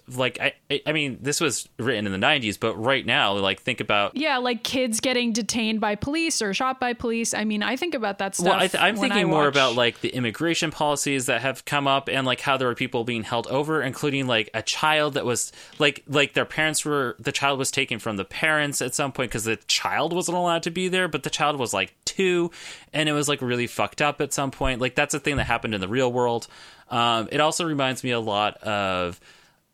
[0.09, 3.61] like i I- i mean this was written in the 90s but right now like
[3.61, 7.34] think about Yeah, like kids getting detained by police or shot by police.
[7.34, 8.47] I mean, I think about that stuff.
[8.47, 11.39] well I th- i'm when thinking I more watch- about like the immigration policies that
[11.41, 14.61] have come up and like how there are people being held over including like a
[14.61, 18.82] child that was like like their parents were the child was taken from the parents
[18.82, 21.74] at some point because the child wasn't allowed to be there but the child was
[21.74, 22.51] like two
[22.93, 24.82] and it was like really fucked up at some point.
[24.82, 26.47] Like that's a thing that happened in the real world.
[26.89, 29.20] Um, it also reminds me a lot of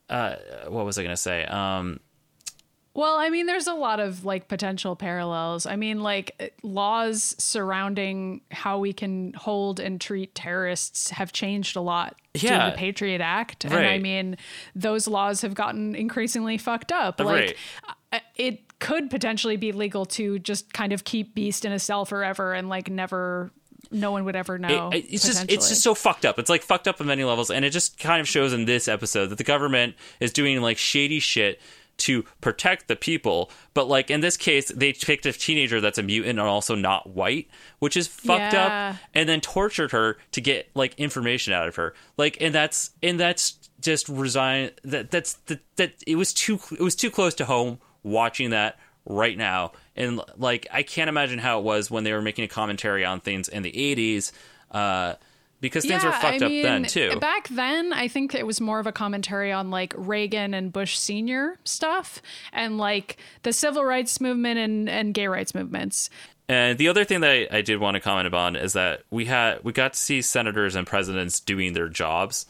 [0.10, 0.36] uh,
[0.68, 1.46] what was i to say?
[1.46, 2.02] Um,
[2.94, 5.66] Well, I mean, there's a lot of like potential parallels.
[5.66, 11.82] I mean, like laws surrounding how we can hold and treat terrorists have changed a
[11.82, 12.66] lot Yeah.
[12.66, 14.36] to the Patriot Act, and I mean,
[14.76, 17.20] those laws have gotten increasingly fucked up.
[17.22, 17.58] Like,
[18.12, 22.04] uh, it could potentially be legal to just kind of keep Beast in a cell
[22.04, 23.52] forever and like never.
[23.90, 24.90] No one would ever know.
[24.92, 26.38] It- it's just it's just so fucked up.
[26.40, 28.88] It's like fucked up on many levels, and it just kind of shows in this
[28.88, 31.60] episode that the government is doing like shady shit
[32.02, 33.50] to protect the people.
[33.74, 37.10] But like in this case, they picked a teenager that's a mutant and also not
[37.10, 37.48] white,
[37.80, 38.92] which is fucked Yeah.
[38.96, 41.94] up, and then tortured her to get like information out of her.
[42.18, 44.72] Like, and that's and that's just resign.
[44.84, 48.78] That that's that that it was too it was too close to home watching that
[49.06, 52.48] right now and like i can't imagine how it was when they were making a
[52.48, 54.32] commentary on things in the 80s
[54.70, 55.16] uh
[55.62, 58.80] because things were fucked I up then too Back then, I think it was more
[58.80, 64.20] of a commentary on like Reagan and Bush senior stuff and like the civil rights
[64.20, 66.10] movement and, and gay rights movements.
[66.50, 69.26] and the other thing that I, I did want to comment upon is that we
[69.26, 72.46] had we got to see senators and presidents doing their jobs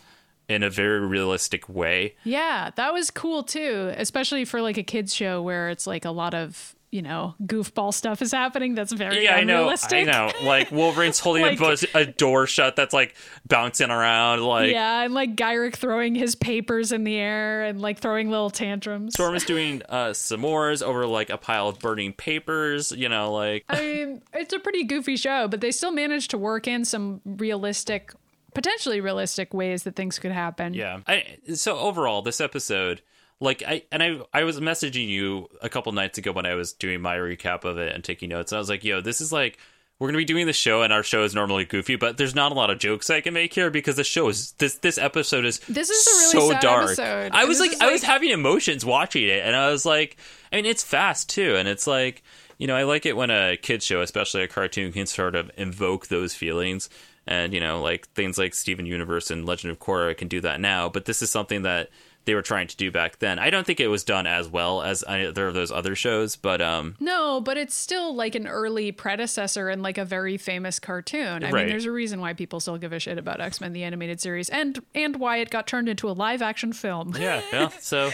[0.47, 5.13] in a very realistic way Yeah, that was cool too, especially for like a kids
[5.13, 9.23] show where it's like a lot of you know, goofball stuff is happening that's very
[9.23, 9.59] Yeah, I know.
[9.59, 10.09] unrealistic.
[10.09, 10.31] I know.
[10.43, 13.15] Like Wolverine's holding Like- a, a door shut that's like
[13.47, 14.41] bouncing around.
[14.43, 18.49] Like yeah, and like Gyrich throwing his papers in the air and like throwing little
[18.49, 19.13] tantrums.
[19.13, 22.91] Storm is doing uh, s'mores over like a pile of burning papers.
[22.91, 26.37] You know, like I mean, it's a pretty goofy show, but they still managed to
[26.37, 28.11] work in some realistic,
[28.53, 30.73] potentially realistic ways that things could happen.
[30.73, 30.99] Yeah.
[31.07, 33.01] I, so overall, this episode,
[33.41, 36.71] like I and I, I was messaging you a couple nights ago when I was
[36.71, 38.51] doing my recap of it and taking notes.
[38.53, 39.57] And I was like, "Yo, this is like."
[39.99, 42.51] We're gonna be doing the show, and our show is normally goofy, but there's not
[42.51, 44.77] a lot of jokes I can make here because the show is this.
[44.77, 46.83] This episode is This is a really so sad dark.
[46.85, 47.31] episode.
[47.33, 50.17] I was This like, I was having emotions watching it, and I was like,
[50.51, 52.23] I mean, it's fast too, and it's like,
[52.57, 55.51] you know, I like it when a kids show, especially a cartoon, can sort of
[55.55, 56.89] invoke those feelings,
[57.27, 60.59] and you know, like things like Steven Universe and Legend of Korra can do that
[60.59, 61.91] now, but this is something that
[62.25, 63.39] they were trying to do back then.
[63.39, 66.61] I don't think it was done as well as either of those other shows, but
[66.61, 71.43] um, No, but it's still like an early predecessor and like a very famous cartoon.
[71.43, 71.53] I Right.
[71.53, 74.21] mean, there's a reason why people still give a shit about X Men the animated
[74.21, 77.15] series, and and why it got turned into a live action film.
[77.19, 77.69] yeah, yeah.
[77.79, 78.11] So,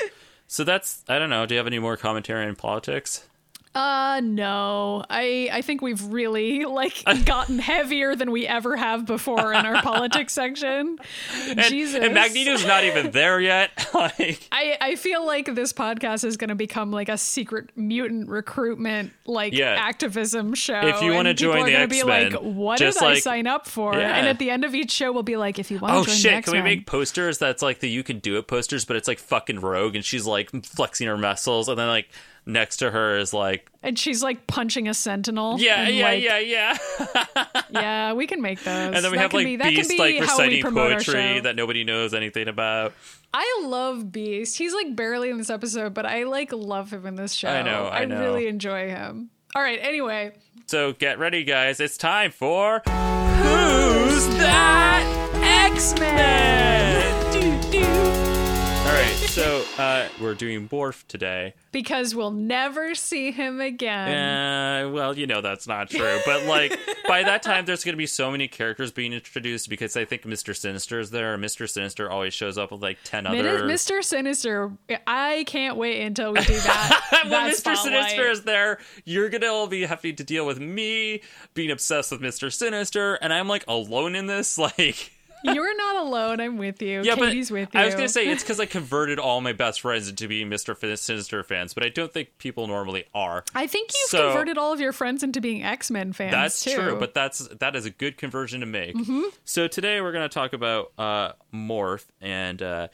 [0.48, 1.46] so that's I don't know.
[1.46, 3.28] Do you have any more commentary on politics?
[3.78, 5.04] Uh no.
[5.08, 9.82] I I think we've really like gotten heavier than we ever have before in our
[9.84, 10.98] politics section.
[11.48, 12.04] And, Jesus.
[12.04, 13.88] and Magneto's not even there yet.
[13.94, 18.28] like, I, I feel like this podcast is going to become like a secret mutant
[18.30, 19.76] recruitment like Yeah.
[19.78, 20.80] activism show.
[20.82, 23.68] If you and people join are the gonna be like, what did I sign up
[23.68, 23.94] for?
[23.94, 24.16] Yeah.
[24.18, 26.04] And at the end of each show, we'll be like, if you want to Oh
[26.04, 26.34] join the shit!
[26.34, 29.08] X Can we make posters that's like the "You Can Do It" posters, but it's
[29.08, 32.10] like fucking Rogue, and she's like flexing her muscles, and then like
[32.48, 35.60] next to her is like, and she's like punching a sentinel.
[35.60, 36.78] yeah, yeah, like, yeah, yeah.
[37.70, 38.14] yeah.
[38.14, 38.96] We can make those.
[38.96, 40.46] And then we That have can like be, that can Beast be like how we
[40.46, 42.94] reciting poetry that nobody knows anything about.
[43.34, 44.58] I love Beast.
[44.58, 47.50] He's like barely in this episode, but I like love him in this show.
[47.50, 48.20] I know, I know.
[48.20, 49.30] really enjoy him.
[49.56, 49.80] All right.
[49.82, 50.34] Anyway,
[50.66, 51.80] So get ready, guys.
[51.80, 56.77] It's time for Who's That X Men?
[58.88, 61.54] All right, so uh, we're doing Morph today.
[61.74, 64.86] because we'll never see him again.
[64.86, 66.20] Uh, well, you know that's not true.
[66.26, 69.98] But like by that time, there's going to be so many characters being introduced because
[69.98, 71.38] I think Mister Sinister is there.
[71.38, 71.70] Mr.
[71.70, 73.64] Sinister always shows up with like ten other.
[73.64, 74.02] Mr.
[74.02, 74.72] Sinister,
[75.06, 77.08] I can't wait until we do that.
[77.24, 77.76] when that Mr.
[77.76, 77.84] spotlight.
[77.84, 81.22] Sinister is there, you're gonna all be having to deal with me
[81.54, 82.52] being obsessed with Mr.
[82.52, 84.58] Sinister, and I'm like alone in this.
[84.78, 85.12] Like,
[85.44, 86.40] You're not alone.
[86.40, 87.02] I'm with you.
[87.04, 87.80] yeah, Katie's but with you.
[87.80, 90.76] I was gonna say it's because I converted all my best friends into being Mr.
[90.98, 93.44] Sinister fans, but I don't think people normally are.
[93.56, 96.32] I think you've So- converted all of your friends into being X Men fans.
[96.32, 96.76] That's too.
[96.76, 98.96] true, but that's that is a good conversion to make.
[98.96, 99.24] Mm-hmm.
[99.46, 102.88] So today we're going to talk about uh, Morph, and uh,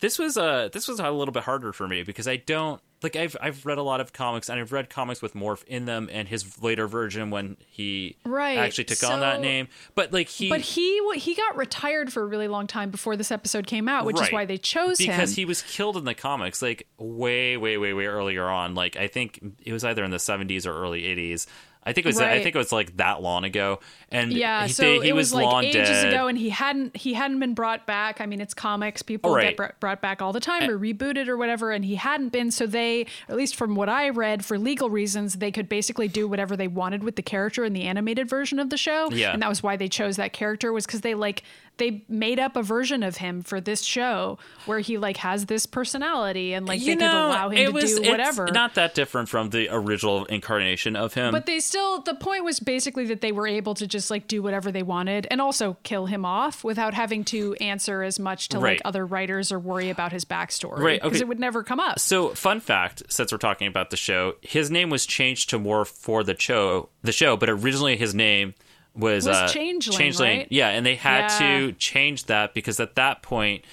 [0.00, 3.16] this was uh, this was a little bit harder for me because I don't like
[3.16, 6.08] I've I've read a lot of comics and I've read comics with Morph in them
[6.12, 10.48] and his later version when he Right, actually took on that name, but like he
[10.48, 14.04] But he he got retired for a really long time before this episode came out,
[14.04, 15.16] which is why they chose because him.
[15.16, 18.74] Because he was killed in the comics like way way way way earlier on.
[18.74, 21.46] Like i think it was either in the 70s or early 80s
[21.84, 23.80] i think it was i think it was like that long ago
[24.12, 26.48] and yeah, he, so they- he it was, like long ages dead ago, and he
[26.50, 28.20] hadn't he hadn't been brought back.
[28.20, 29.48] I mean, it's comics; people Right.
[29.48, 32.50] get br- brought back all the time or rebooted or whatever, and he hadn't been.
[32.50, 36.26] So they, at least from what I read, for legal reasons, they could basically do
[36.26, 39.10] whatever they wanted with the character in the animated version of the show.
[39.12, 39.32] Yeah.
[39.32, 41.42] and that was why they chose that character was because they like
[41.76, 45.64] they made up a version of him for this show where he like has this
[45.64, 48.48] personality and like they could allow him to was, do whatever.
[48.52, 51.32] Not that different from the original incarnation of him.
[51.32, 54.40] But they still, the point was basically that they were able to just like do
[54.40, 58.58] whatever they wanted and also kill him off without having to answer as much to
[58.60, 58.74] Right.
[58.78, 60.78] like other writers or worry about his backstory.
[60.78, 61.24] Right, Because okay.
[61.24, 61.98] it would never come up.
[61.98, 65.88] so, fun fact, since we're talking about the show, his name was changed to Morph
[65.88, 68.54] for the show, the show, but originally his name
[68.94, 70.46] was, Was uh, Changeling, right?
[70.50, 71.38] Yeah, and they had Yeah.
[71.38, 73.64] to change that because at that point,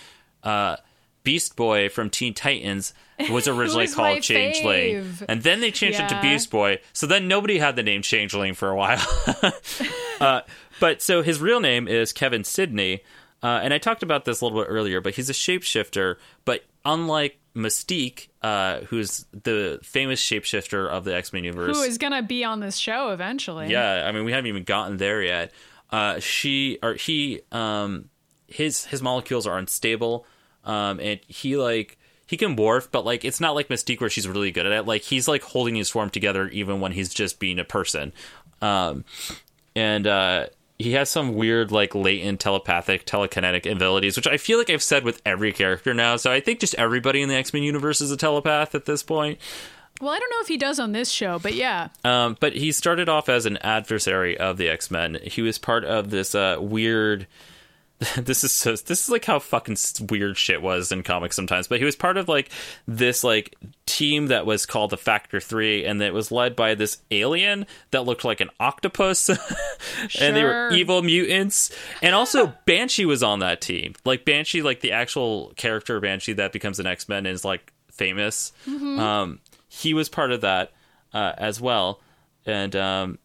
[0.43, 0.77] uh,
[1.23, 2.93] Beast Boy from Teen Titans
[3.31, 5.25] was originally called Changeling, fave.
[5.27, 6.79] and then they changed it to Beast Boy.
[6.93, 9.05] So then nobody had the name Changeling for a while.
[10.21, 10.41] uh,
[10.79, 13.01] but so his real name is Kevin Sidney,
[13.41, 15.01] uh, and I talked about this a little bit earlier.
[15.01, 16.17] But he's a shapeshifter.
[16.45, 21.97] But unlike Mystique, uh, who's the famous shapeshifter of the X Men universe, Who is
[21.97, 23.69] going to be on this show eventually?
[23.69, 25.51] yeah, I mean we haven't even gotten there yet.
[25.89, 28.09] Uh, she or he, um,
[28.47, 30.25] his his molecules are unstable,
[30.63, 31.97] um, and he like
[32.27, 34.85] he can morph, but like it's not like Mystique where she's really good at it.
[34.85, 38.13] Like he's like holding his form together even when he's just being a person,
[38.61, 39.05] um,
[39.75, 40.47] and uh,
[40.77, 45.03] he has some weird like latent telepathic telekinetic abilities, which I feel like I've said
[45.03, 46.17] with every character now.
[46.17, 49.01] So I think just everybody in the X Men universe is a telepath at this
[49.01, 49.39] point.
[49.99, 51.87] Well, I don't know if he does on this show, but yeah.
[52.03, 55.17] Um, but he started off as an adversary of the X Men.
[55.23, 57.25] He was part of this uh, weird.
[58.17, 58.71] This is so.
[58.71, 59.77] This is like how fucking
[60.09, 61.67] weird shit was in comics sometimes.
[61.67, 62.49] But he was part of like
[62.87, 63.55] this like
[63.87, 68.05] team that was called the Factor Three, and it was led by this alien that
[68.05, 69.29] looked like an octopus,
[70.19, 71.71] and they were evil mutants.
[72.01, 73.95] And also Banshee was on that team.
[74.05, 78.51] Like Banshee, like the actual character Banshee that becomes an X Men is like famous.
[78.99, 79.39] Um,
[79.69, 80.71] he was part of that
[81.13, 81.99] uh, as well,
[82.45, 83.19] and um,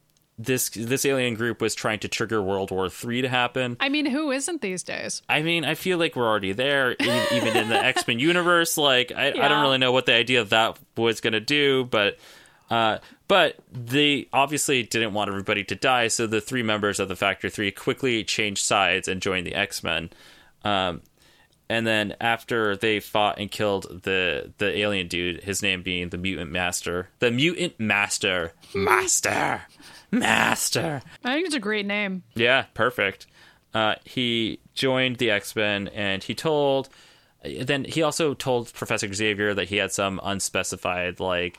[0.44, 3.76] this this alien group was trying to trigger World War Three to happen.
[3.80, 5.22] I mean, who isn't these days?
[5.28, 8.76] I mean, I feel like we're already there, even in the X Men universe.
[8.76, 11.84] Like, I, I don't really know what the idea of that was going to do,
[11.84, 12.18] but
[12.70, 17.16] uh, but they obviously didn't want everybody to die, so the three members of the
[17.16, 20.10] Factor Three quickly changed sides and joined the X Men.
[20.64, 21.02] Um,
[21.68, 26.18] and then after they fought and killed the the alien dude, his name being the
[26.18, 29.62] Mutant Master, the Mutant Master, Master,
[30.12, 31.02] Master.
[31.24, 32.22] I think it's a great name.
[32.34, 33.26] Yeah, perfect.
[33.74, 36.88] Uh, he joined the X Men, and he told.
[37.44, 41.58] Then he also told Professor Xavier that he had some unspecified like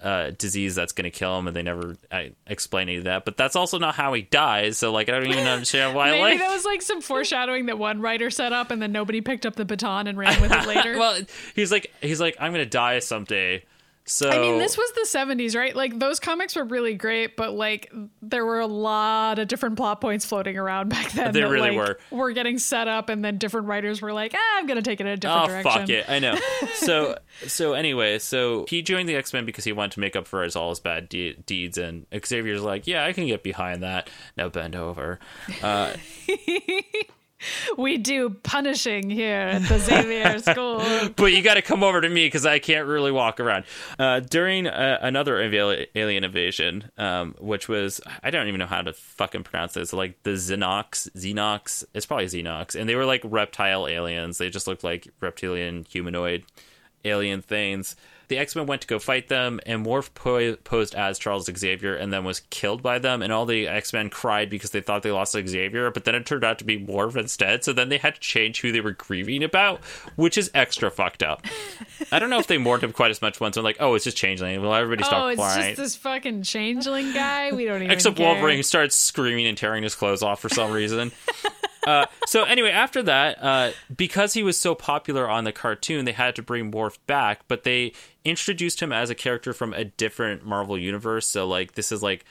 [0.00, 3.24] uh, disease that's going to kill him, and they never uh, explain any of that.
[3.24, 4.76] But that's also not how he dies.
[4.78, 6.10] So like, I don't even understand why.
[6.12, 9.22] Maybe like, that was like some foreshadowing that one writer set up, and then nobody
[9.22, 10.98] picked up the baton and ran with it later.
[10.98, 11.18] well,
[11.54, 13.64] he's like, he's like, I'm going to die someday.
[14.06, 15.74] So I mean, this was the 70s, right?
[15.74, 17.90] Like, those comics were really great, but like,
[18.20, 21.32] there were a lot of different plot points floating around back then.
[21.32, 21.98] They that, really like, were.
[22.10, 25.00] Were getting set up, and then different writers were like, ah, I'm going to take
[25.00, 25.72] it in a different Oh direction.
[25.72, 26.04] fuck it!
[26.08, 26.38] I know.
[26.74, 30.26] So so anyway, so he joined the X Men because he wanted to make up
[30.26, 33.82] for his all his bad de- deeds, and Xavier's like, yeah, I can get behind
[33.82, 34.10] that.
[34.36, 35.18] Now bend over.
[35.62, 35.94] Uh,
[37.76, 40.82] We do punishing here at the Xavier School.
[41.16, 43.64] but you got to come over to me because I can't really walk around.
[43.98, 48.92] Uh, during uh, another alien invasion, um, which was I don't even know how to
[48.92, 53.86] fucking pronounce this, like the Xenox, Xenox, it's probably Xenox, and they were like reptile
[53.86, 54.38] aliens.
[54.38, 56.44] They just looked like reptilian humanoid
[57.04, 57.96] alien things.
[58.28, 61.94] The X Men went to go fight them, and Morph po- posed as Charles Xavier,
[61.94, 63.22] and then was killed by them.
[63.22, 66.26] And all the X Men cried because they thought they lost Xavier, but then it
[66.26, 67.64] turned out to be Morph instead.
[67.64, 69.82] So then they had to change who they were grieving about,
[70.16, 71.44] which is extra fucked up.
[72.10, 73.56] I don't know if they mourned him quite as much once.
[73.56, 75.74] I'm like, "Oh, it's just changeling." Well, everybody stop oh, it's crying.
[75.74, 77.52] just this fucking changeling guy.
[77.52, 78.32] We don't even Except care.
[78.32, 81.12] Wolverine starts screaming and tearing his clothes off for some reason.
[81.86, 86.12] uh, so anyway, after that, uh, because he was so popular on the cartoon, they
[86.12, 87.92] had to bring Morph back, but they
[88.24, 91.26] introduced him as a character from a different Marvel universe.
[91.26, 92.24] So like this is like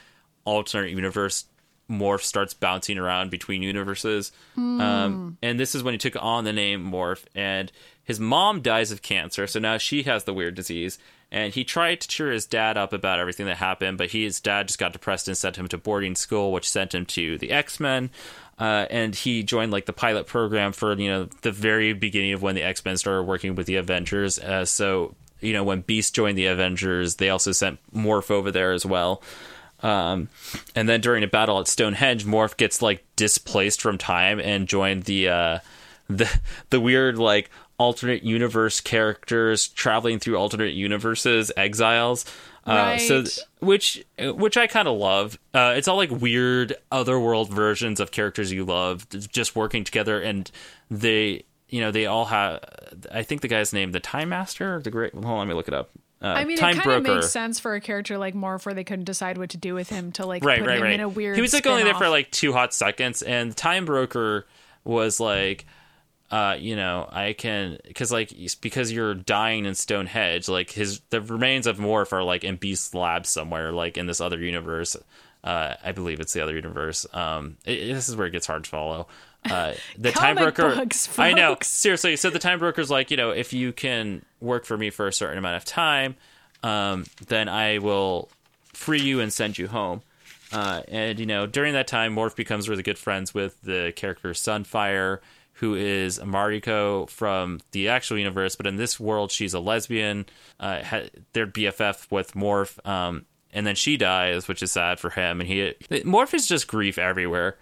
[0.45, 1.45] alternate universe.
[1.89, 6.53] Morph starts bouncing around between universes, um, and this is when he took on the
[6.53, 7.25] name Morph.
[7.35, 7.71] And
[8.03, 10.97] his mom dies of cancer, so now she has the weird disease.
[11.29, 14.39] And he tried to cheer his dad up about everything that happened, but he, his
[14.39, 17.51] dad just got depressed and sent him to boarding school, which sent him to the
[17.51, 18.11] X Men.
[18.59, 22.41] Uh, and he joined like the pilot program for you know the very beginning of
[22.41, 24.39] when the X Men started working with the Avengers.
[24.39, 28.71] Uh, so you know when Beast joined the Avengers, they also sent Morph over there
[28.71, 29.21] as well.
[29.81, 30.29] Um,
[30.75, 35.03] and then during a battle at Stonehenge, Morph gets like displaced from time and joined
[35.03, 35.59] the uh,
[36.07, 36.29] the
[36.69, 42.25] the weird like alternate universe characters traveling through alternate universes, exiles.
[42.65, 43.39] Uh, so Right.
[43.59, 45.37] which which I kind of love.
[45.53, 50.49] Uh, it's all like weird otherworld versions of characters you love just working together, and
[50.89, 52.63] they you know they all have.
[53.11, 55.13] I think the guy's name the Time Master, or the Great.
[55.13, 55.89] Hold on, let me look it up.
[56.21, 58.73] Uh, I mean, Time it kind of makes sense for a character like Morph where
[58.73, 60.93] they couldn't decide what to do with him to like right, put right, him right.
[60.93, 61.35] in a weird.
[61.35, 64.47] he was like only there for like two hot seconds, and Time Broker
[64.85, 65.65] was like,
[66.31, 71.21] uh, you know, I can because like because you're dying in Stonehenge, like his the
[71.21, 74.95] remains of Morph are like in Beast's lab somewhere, like in this other universe.
[75.43, 77.05] Uh, I believe it's the other universe.
[77.13, 79.07] Um, it, this is where it gets hard to follow.
[79.45, 80.85] Uh, the time broker.
[81.17, 82.15] I know seriously.
[82.15, 85.13] So the time broker's like, you know, if you can work for me for a
[85.13, 86.15] certain amount of time,
[86.63, 88.29] um, then I will
[88.73, 90.01] free you and send you home.
[90.51, 94.29] Uh, and you know, during that time, Morph becomes really good friends with the character
[94.29, 95.19] Sunfire,
[95.63, 100.25] who is Mariko from the actual universe, but in this world, she's a lesbian.
[100.59, 105.09] Uh, ha- they're BFF with Morph, um, and then she dies, which is sad for
[105.09, 105.39] him.
[105.39, 107.55] And he Morph is just grief everywhere.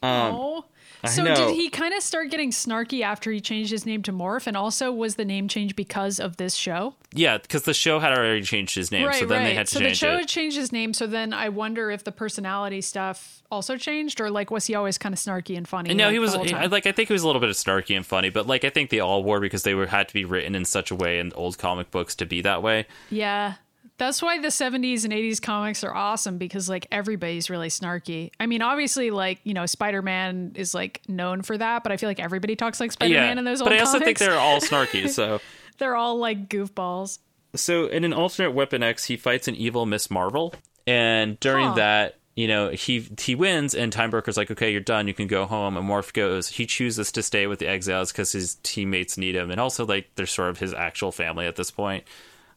[0.00, 0.64] Oh.
[1.08, 4.46] So did he kind of start getting snarky after he changed his name to Morph?
[4.46, 6.94] And also, was the name change because of this show?
[7.14, 9.80] Yeah, because the show had already changed his name, so then they had to so
[9.80, 10.18] change the show it.
[10.20, 10.92] had changed his name.
[10.94, 14.98] So then I wonder if the personality stuff also changed, or like was he always
[14.98, 15.94] kind of snarky and funny?
[15.94, 16.70] No, like, he was the whole I- time?
[16.70, 18.70] like I think he was a little bit of snarky and funny, but like I
[18.70, 21.18] think they all were because they were had to be written in such a way
[21.18, 22.86] in old comic books to be that way.
[23.10, 23.54] yeah.
[24.00, 28.30] That's why the 70s and 80s comics are awesome because like everybody's really snarky.
[28.40, 31.98] I mean, obviously, like you know, Spider Man is like known for that, but I
[31.98, 34.06] feel like everybody talks like Spider Man in those old but I also comics.
[34.06, 35.08] think they're all snarky.
[35.10, 35.38] So,
[35.76, 37.18] they're all like goofballs.
[37.54, 40.54] so in an alternate Weapon X, he fights an evil Miss Marvel,
[40.86, 41.74] and during Huh.
[41.74, 45.26] that, you know, he he wins, and Time Broker's like, okay, you're done, you can
[45.26, 45.76] go home.
[45.76, 49.50] And Morph goes, he chooses to stay with the Exiles because his teammates need him,
[49.50, 52.04] and also like they're sort of his actual family at this point.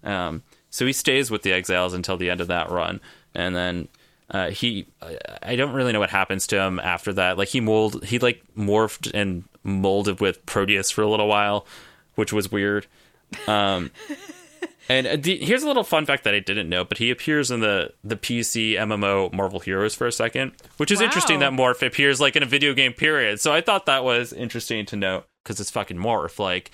[0.06, 0.44] Um,
[0.74, 3.00] so he stays with the Exiles until the end of that run,
[3.36, 3.88] and then.
[4.32, 4.88] Uh, he,
[5.44, 7.38] I- don't really know what happens to him after that.
[7.38, 11.68] Like he mold, he like morphed and molded with Proteus for a little while,
[12.16, 12.88] which was weird.
[13.48, 13.92] Um,
[14.90, 17.52] and uh, the, here's a little fun fact that I didn't know, but he appears
[17.52, 21.86] in the the PC MMO Marvel Heroes for a second, which is interesting that Morph
[21.86, 23.40] appears like in a video game period.
[23.40, 26.40] So I thought that was interesting to note because it's fucking Morph.
[26.40, 26.72] Like,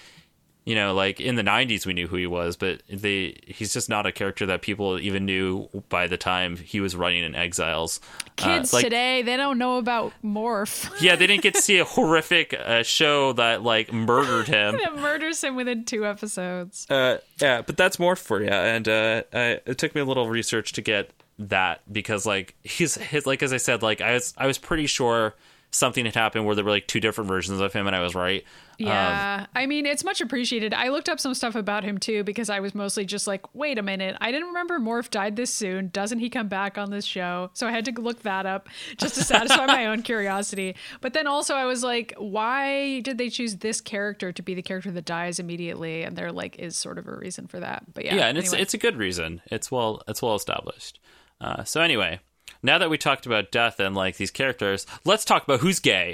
[0.65, 3.89] you know, like in the '90s we knew who he was, but they he's just
[3.89, 7.99] not a character that people even knew by the time he was running in Exiles.
[8.03, 10.91] Uh, Kids like, today, they don't know about Morph.
[11.01, 14.77] yeah, they didn't get to see a horrific uh, show that like murdered him.
[14.83, 16.85] that murders him within two episodes.
[16.89, 18.49] Uh, yeah, but that's more for you.
[18.49, 22.95] And uh, I, it took me a little research to get that because, like, he's
[22.95, 25.35] his, like as I said, like I was I was pretty sure
[25.71, 28.15] something had happened where there were like two different versions of him, and I was
[28.15, 28.43] right.
[28.79, 30.73] Um, Yeah, I mean, it's much appreciated.
[30.73, 33.77] I looked up some stuff about him too because I was mostly just like, wait
[33.77, 35.89] a minute, I didn't remember Morph died this soon.
[35.89, 37.51] Doesn't he come back on this show?
[37.53, 40.75] So I had to look that up just to satisfy my own curiosity.
[41.01, 44.61] But then also, I was like, why did they choose this character to be the
[44.61, 46.03] character that dies immediately?
[46.03, 47.93] And there like is sort of a reason for that.
[47.93, 49.41] But yeah, yeah, and it's it's a good reason.
[49.47, 50.99] It's well it's well established.
[51.41, 52.19] Uh, so anyway,
[52.61, 56.11] now that we talked about death and like these characters, let's talk about who's gay.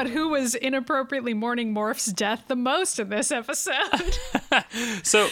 [0.00, 3.74] About who was inappropriately mourning Morph's death the most in this episode.
[5.02, 5.28] So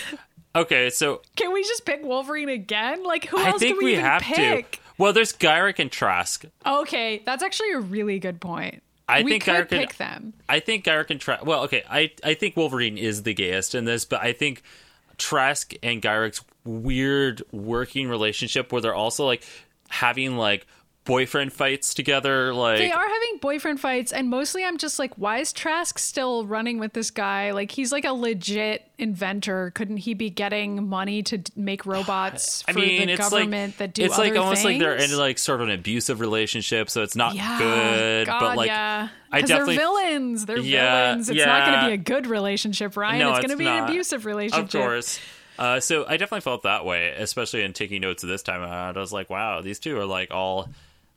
[0.55, 3.03] okay, so can we just pick Wolverine again?
[3.03, 4.73] Like, who I else think can we, we have pick?
[4.73, 4.79] to.
[4.99, 6.45] Well, there's Gyrich and Trask.
[6.67, 8.83] Okay, that's actually a really good point.
[9.09, 10.33] I we think could Gyrich and- pick them.
[10.49, 11.45] I think Gyrich and Trask.
[11.47, 14.63] Well, okay, I I think Wolverine is the gayest in this, but I think
[15.17, 19.45] Trask and Gyrich's weird working relationship, where they're also like
[19.89, 20.67] having like
[21.09, 25.39] boyfriend fights together, like They are having boyfriend fights, and mostly I'm just like, why
[25.39, 27.51] is Trask still running with this guy?
[27.53, 29.73] Like, he's like a legit inventor.
[29.75, 33.73] Couldn't he be getting money to d- make robots for I mean, the it's government
[33.73, 36.91] like that do it's like almost like they're in like sort of an abusive relationship,
[36.91, 38.27] so it's not yeah, good.
[38.27, 39.09] God, but like, yeah.
[39.33, 40.45] I definitely they're villains.
[40.45, 41.31] They're Yeah, villains.
[41.31, 43.21] It's not going to be a good relationship, Ryan.
[43.21, 44.75] No, it's going to it's be an abusive relationship.
[44.75, 45.19] Of course.
[45.59, 48.97] Uh, so I definitely felt that way, especially in taking notes of this time around.
[48.97, 50.69] I was like, wow, these two are like all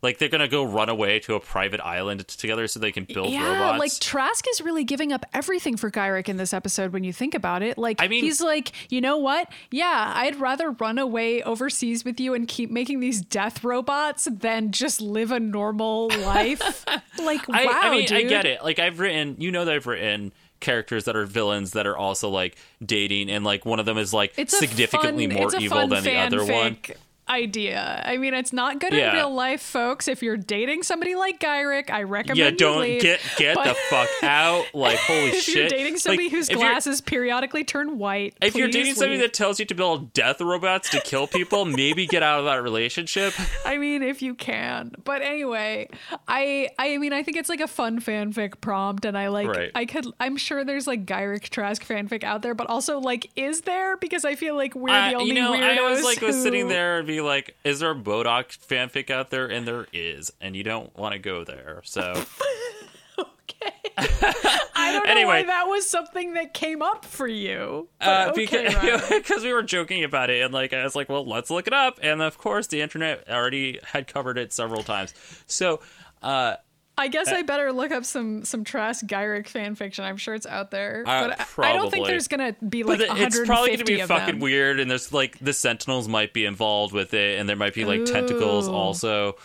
[0.02, 3.28] like they're gonna go run away to a private island together so they can build
[3.28, 3.34] robots.
[3.34, 3.80] yeah, robots.
[3.80, 7.34] like Trask is really giving up everything for Gyrich in this episode when you think
[7.36, 7.78] about it.
[7.78, 9.52] Like I mean- he's like, you know what?
[9.70, 14.72] Yeah, I'd rather run away overseas with you and keep making these death robots than
[14.72, 16.86] just live a normal life.
[17.20, 18.18] like I, wow, I mean, dude.
[18.18, 18.64] I get it.
[18.64, 22.30] Like I've written, you know, that I've written characters that are villains that are also
[22.30, 22.56] like
[22.86, 26.18] dating, and like one of them is like It's significantly fun- more evil than the
[26.18, 26.78] other one.
[27.32, 28.02] Idea.
[28.06, 29.10] I mean, it's not good Yeah.
[29.12, 30.08] in real life, folks.
[30.10, 33.02] If you're dating somebody like Gyrich, I recommend Yeah, you don't leave.
[33.02, 34.66] get get But- the fuck out.
[34.74, 35.56] Like holy if shit!
[35.56, 39.60] you're dating somebody Like, whose glasses periodically turn white, If you're dating somebody that tells
[39.60, 43.34] you to build death robots to kill people, maybe get out of that relationship.
[43.66, 44.92] I mean, if you can.
[45.04, 45.88] But anyway,
[46.28, 49.72] I I mean, I think it's like a fun fanfic prompt, and I like Right.
[49.74, 53.62] I could I'm sure there's like Gyrich Trask fanfic out there, but also like, is
[53.62, 53.96] there?
[53.98, 56.36] Because I feel like we're I- the only you know, weirdos I was like was
[56.36, 59.88] who- sitting there and be like, "Is there a Bodok fanfic out there?" And there
[59.94, 61.82] is, and you don't want to go there.
[61.84, 62.02] So
[63.20, 63.72] okay.
[64.76, 65.42] I don't know Anyway.
[65.42, 67.88] why that was something that came up for you.
[68.00, 71.26] Uh, okay, because because we were joking about it, and like I was like, "Well,
[71.26, 75.14] let's look it up," and of course, the internet already had covered it several times.
[75.48, 75.80] So.
[76.22, 76.56] uh
[77.02, 80.04] I guess I better look up some some Trask Gyrich fan fiction.
[80.06, 83.00] I'm sure it's out there, Uh, but I- I don't think there's gonna be like
[83.00, 84.40] But it- 150 it's probably going to be fucking them.
[84.40, 87.86] weird, and there's like the Sentinels might be involved with it, and there might be
[87.86, 89.36] like tentacles also,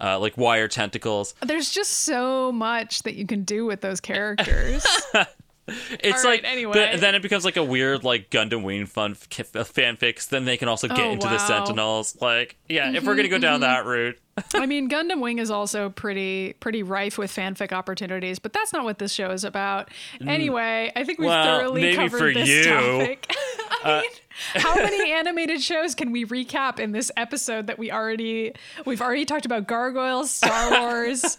[0.00, 1.34] uh, like wire tentacles.
[1.40, 4.84] There's just so much that you can do with those characters.
[5.66, 6.74] It's All right, like anyway.
[6.74, 10.28] th- then it becomes like a weird like Gundam Wing fun f- fanfics.
[10.28, 11.38] Then they can also get Oh, into the wow.
[11.38, 12.18] Mm-hmm, Sentinels.
[12.20, 14.18] Like, yeah, if we're gonna go down that route,
[14.54, 18.84] I mean, Gundam Wing is also pretty pretty rife with fanfic opportunities, but that's not
[18.84, 19.90] what this show is about.
[20.26, 21.44] Anyway, I think we've Mm.
[21.44, 22.64] Well, thoroughly maybe covered for this you.
[22.74, 23.26] Uh, topic.
[23.84, 24.10] I mean,
[24.54, 28.52] how many animated shows can we recap in this episode that we already
[28.84, 31.36] we've already talked about Gargoyles, Star Wars,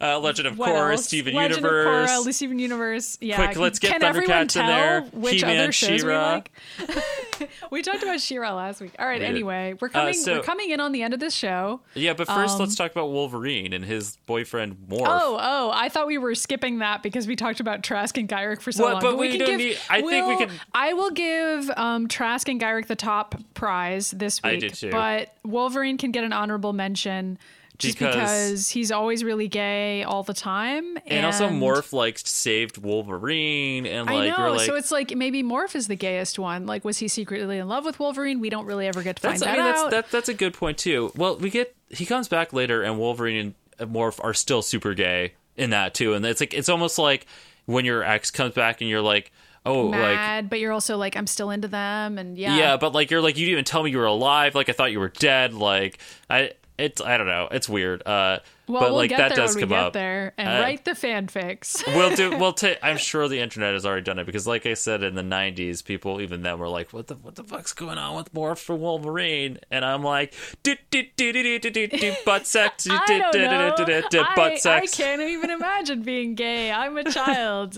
[0.00, 0.98] uh, Legend of Korra?
[0.98, 2.10] Steven Legend Universe.
[2.10, 3.18] of Korra, Steven Universe.
[3.20, 5.02] Yeah, Quick, let's get can Thundercats in there.
[5.12, 6.32] which He-Man, other shows we She-Ra.
[6.32, 6.52] like?
[7.70, 8.92] we talked about She-Ra last week.
[8.98, 9.28] All right, We did.
[9.34, 11.80] anyway, we're coming so- we're coming in on the end of this show.
[11.94, 15.06] yeah, but 1st let's talk about Wolverine and his boyfriend Morph.
[15.06, 15.70] Um, Oh, oh!
[15.74, 18.84] I thought we were skipping that because we talked about Trask and Gyrich for so
[18.84, 19.00] long.
[19.02, 22.86] But we don't need- I think we can- I will give um, Trask and Gyrich
[22.86, 24.60] the top prize this I week.
[24.60, 24.90] did too.
[24.90, 27.38] But Wolverine can get an honorable mention
[27.78, 32.18] just Because- because, he's always really gay all the time, and, and also Morph like
[32.18, 36.38] saved Wolverine, and I like know, like, so it's like maybe Morph is the gayest
[36.38, 36.66] one.
[36.66, 38.38] Like, was he secretly in love with Wolverine?
[38.38, 39.90] We don't really ever get to That's, find I that mean, that's out.
[39.92, 41.10] that, that's a good point too.
[41.16, 45.32] Well, we get he comes back later, and Wolverine and Morph are still super gay
[45.56, 47.24] in that too, and it's like it's almost like
[47.64, 49.32] when your ex comes back and you're like,
[49.66, 52.92] oh, like Mad, but you're also like, I'm still into them, and yeah, yeah, but
[52.94, 54.54] like you're like you didn't even tell me you were alive.
[54.54, 55.54] Like I thought you were dead.
[55.54, 58.02] Like I, it's I don't know, it's weird.
[58.06, 59.92] Uh, Well, but we'll like get that there does when come we get up.
[59.92, 61.84] there and Uh, write the fanfics.
[61.88, 62.38] we'll do.
[62.38, 62.78] We'll take.
[62.82, 65.84] I'm sure the internet has already done it because, like I said, in the '90s,
[65.84, 68.74] people even then were like, "What the what the fuck's going on with Morph for
[68.76, 73.04] Wolverine?" And I'm like, "Do do do do do do do butt sex, do I
[73.06, 73.74] do don't do know.
[73.76, 76.70] do do do I, I can't even imagine being gay.
[76.72, 77.76] I'm a child.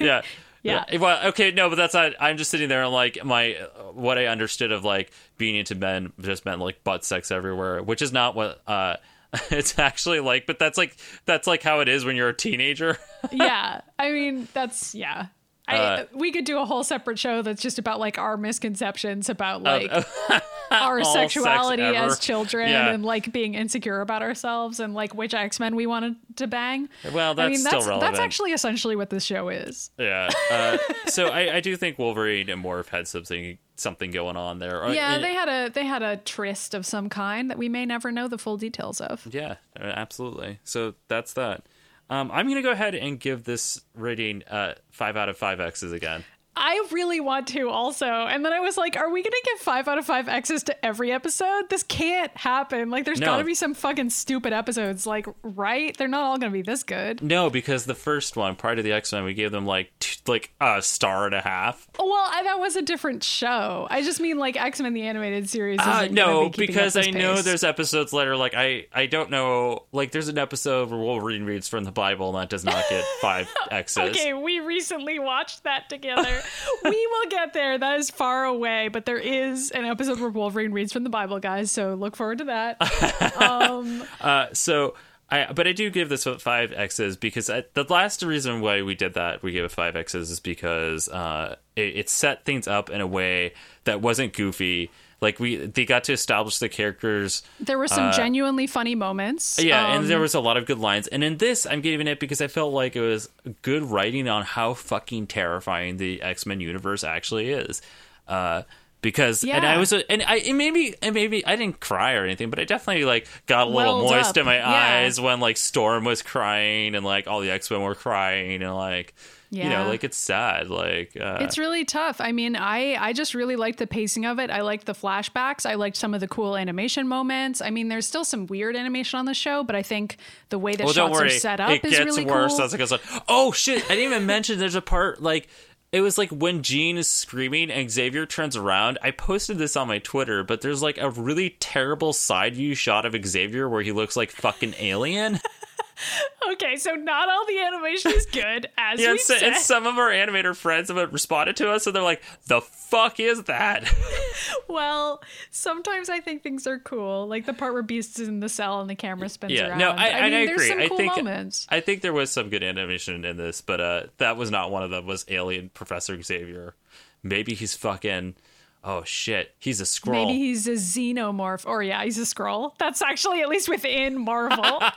[0.00, 0.22] Yeah.
[0.64, 0.96] Yeah.
[0.96, 2.14] Well, okay, no, but that's not.
[2.18, 3.52] I'm just sitting there and like my
[3.92, 8.00] what I understood of like being into men just meant like butt sex everywhere, which
[8.00, 8.96] is not what uh
[9.50, 10.46] it's actually like.
[10.46, 10.96] But that's like
[11.26, 12.96] that's like how it is when you're a teenager.
[13.30, 13.82] yeah.
[13.98, 15.26] I mean, that's yeah.
[15.66, 19.28] I, Uh, we could do a whole separate show that's just about like our misconceptions
[19.30, 19.90] about like
[20.70, 22.90] our all sex sexuality as children Yeah.
[22.90, 26.88] and like being insecure about ourselves and like which X Men we wanted to bang.
[27.12, 28.12] Well, I that's mean, still that's relevant.
[28.12, 29.90] that's actually essentially what this show is.
[29.98, 30.28] Yeah.
[30.50, 30.76] Uh,
[31.06, 34.86] so I, I do think Wolverine and Morph had something something going on there.
[34.92, 37.86] Yeah, and- they had a they had a tryst of some kind that we may
[37.86, 39.26] never know the full details of.
[39.32, 40.58] Yeah, uh, absolutely.
[40.64, 41.64] So that's that.
[42.10, 45.92] Um, I'm gonna go ahead and give this rating uh, five out of five X's
[45.92, 46.24] again.
[46.56, 48.06] I really want to also.
[48.06, 50.62] And then I was like, are we going to give five out of five X's
[50.64, 51.68] to every episode?
[51.68, 52.90] This can't happen.
[52.90, 53.26] Like, there's No.
[53.26, 55.06] got to be some fucking stupid episodes.
[55.06, 55.96] Like, right?
[55.96, 57.22] They're not all going to be this good.
[57.22, 60.20] No, because the first one, prior to the X Men, we gave them like t-
[60.26, 61.88] like a star and a half.
[61.98, 63.86] Well, I, that was a different show.
[63.90, 65.80] I just mean like X Men the animated series.
[65.80, 67.44] Uh, no, be because I know pace.
[67.44, 68.36] there's episodes later.
[68.36, 69.84] Like I, I don't know.
[69.92, 73.04] Like there's an episode where Wolverine reads from the Bible, and that does not get
[73.20, 73.98] five X's.
[73.98, 76.42] Okay, we recently watched that together.
[76.84, 77.78] we will get there.
[77.78, 81.38] That is far away, but there is an episode where Wolverine reads from the Bible,
[81.40, 81.70] guys.
[81.70, 83.36] So look forward to that.
[83.40, 84.94] um, Uh, so
[85.30, 88.94] I, but I do give this five X's because I, the last reason why we
[88.94, 92.90] did that, we gave it five X's, is because uh, it, it set things up
[92.90, 93.54] in a way
[93.84, 94.90] that wasn't goofy.
[95.24, 97.42] Like we, they got to establish the characters.
[97.58, 99.58] there were some genuinely funny moments.
[99.58, 101.08] Uh, Yeah, Um, and there was a lot of good lines.
[101.08, 103.28] And in this, I'm giving it because I felt like it was
[103.62, 107.82] good writing on how fucking terrifying the X Men universe actually is.
[108.28, 108.62] Uh,
[109.02, 112.48] because and I was and I and maybe and maybe I didn't cry or anything,
[112.48, 114.36] but I definitely like got a little Welled moist up.
[114.38, 115.02] in my Yeah.
[115.04, 118.74] eyes when like Storm was crying and like all the X Men were crying and
[118.74, 119.12] like
[119.54, 119.86] you know Yeah.
[119.86, 122.20] like it's sad like uh, It's really tough.
[122.20, 124.50] I mean, I I just really liked the pacing of it.
[124.50, 125.64] I liked the flashbacks.
[125.64, 127.60] I liked some of the cool animation moments.
[127.60, 130.16] I mean, there's still some weird animation on the show, but I think
[130.48, 132.62] the way that well, shots are set up it is gets really worse cool.
[132.62, 132.98] as it goes on.
[133.28, 133.84] Oh shit!
[133.84, 135.48] I didn't even mention there's a part like
[135.92, 138.98] it was like when Jean is screaming and Xavier turns around.
[139.00, 143.04] I posted this on my Twitter, but there's like a really terrible side view shot
[143.06, 145.38] of Xavier where he looks like fucking alien.
[146.52, 149.42] Okay, so not all the animation is good, as yeah, we so- said.
[149.54, 153.18] and some of our animator friends have responded to us, and they're like, "The fuck
[153.18, 153.90] is that?"
[154.68, 158.48] Well, sometimes I think things are cool, like the part where Beast is in the
[158.48, 159.78] cell and the camera spins yeah, around.
[159.78, 160.68] no, I, I mean, I there's agree.
[160.68, 161.66] some I cool think moments.
[161.70, 164.82] I think there was some good animation in this, but uh, that was not one
[164.82, 165.06] of them.
[165.06, 166.74] Was Alien Professor Xavier?
[167.22, 168.34] Maybe he's fucking.
[168.82, 170.26] Oh shit, he's a Skrull.
[170.26, 172.72] Maybe he's a xenomorph, or yeah, he's a Skrull.
[172.78, 174.82] That's actually at least within Marvel.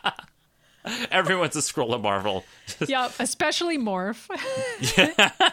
[1.12, 2.46] Everyone's a Skrull of Marvel.
[2.88, 4.28] yep, especially Morph.
[4.98, 5.52] yeah.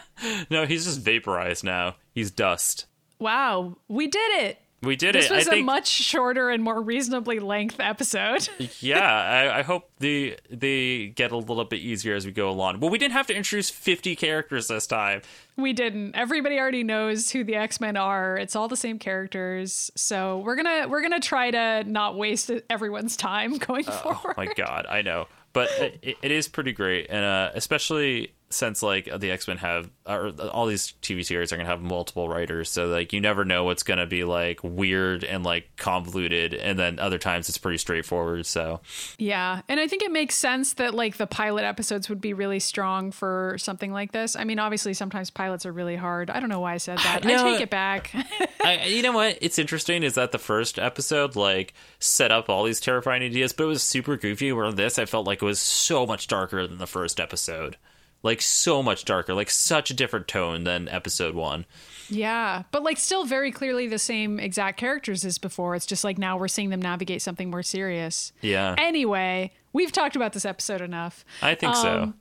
[0.50, 1.96] no, he's just vaporized now.
[2.12, 2.86] He's dust.
[3.18, 4.58] wow, we did it.
[4.84, 5.34] We did This it.
[5.34, 8.48] was I think, a much shorter and more reasonably length episode.
[8.80, 12.80] yeah, I, I hope the they get a little bit easier as we go along.
[12.80, 15.22] Well, we didn't have to introduce 50 characters this time.
[15.56, 16.14] we didn't.
[16.14, 18.36] Everybody already knows who the X-Men are.
[18.36, 19.90] It's all the same characters.
[19.94, 24.34] So we're gonna we're gonna try to not waste everyone's time going forward.
[24.36, 25.70] Oh my god, I know, but
[26.02, 30.28] it, it is pretty great, and uh, especially since like the X Men have or
[30.50, 33.82] all these TV series are gonna have multiple writers, so like you never know what's
[33.82, 38.46] gonna be like weird and like convoluted, and then other times it's pretty straightforward.
[38.46, 38.80] So
[39.18, 42.60] Yeah, and I think it makes sense that like the pilot episodes would be really
[42.60, 44.36] strong for something like this.
[44.36, 46.30] I mean, obviously sometimes pilots are really hard.
[46.30, 47.24] I don't know why I said that.
[47.24, 48.14] I take it back.
[48.64, 49.38] I, you know what?
[49.40, 53.64] It's interesting is that the first episode like set up all these terrifying ideas, but
[53.64, 54.52] it was super goofy.
[54.52, 57.76] Where this, I felt like it was so much darker than the first episode,
[58.24, 61.66] like so much darker, like such a different tone than episode one.
[62.08, 65.76] yeah, but like still very clearly the same exact characters as before.
[65.76, 68.32] It's just like now we're seeing them navigate something more serious.
[68.40, 71.24] Yeah, Anyway, we've talked about this episode enough.
[71.40, 72.02] I think so.
[72.04, 72.14] Um,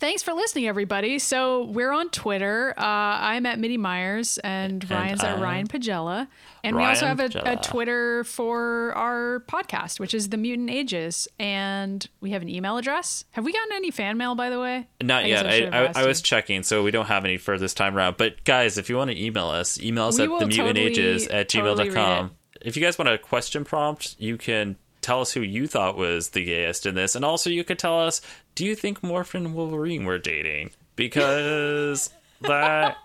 [0.00, 1.18] Thanks for listening, everybody.
[1.18, 2.72] So we're on Twitter.
[2.76, 6.26] Uh, I'm at MIDIMyers, and, Ryan's at I'm Ryan Pagella.
[6.64, 11.28] And we also have a, a Twitter for our podcast, which is The Mutant Ages.
[11.38, 13.26] And we have an email address.
[13.32, 14.88] Have we gotten any fan mail, by the way?
[15.02, 15.46] Not I yet.
[15.46, 18.16] I I, I, was checking, so we don't have any for this time around.
[18.16, 20.86] But guys, if you want to email us, email us We at the mutant totally-
[20.86, 22.22] ages at totally gmail.com.
[22.24, 22.30] read
[22.62, 26.30] if you guys want a question prompt, you can tell us who you thought was
[26.30, 27.14] the gayest in this.
[27.14, 28.20] And also, you could tell us,
[28.54, 30.70] do you think Morphin and Wolverine were dating?
[30.96, 32.10] Because
[32.42, 32.96] that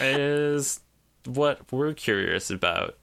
[0.00, 0.80] is
[1.24, 2.96] what we're curious about.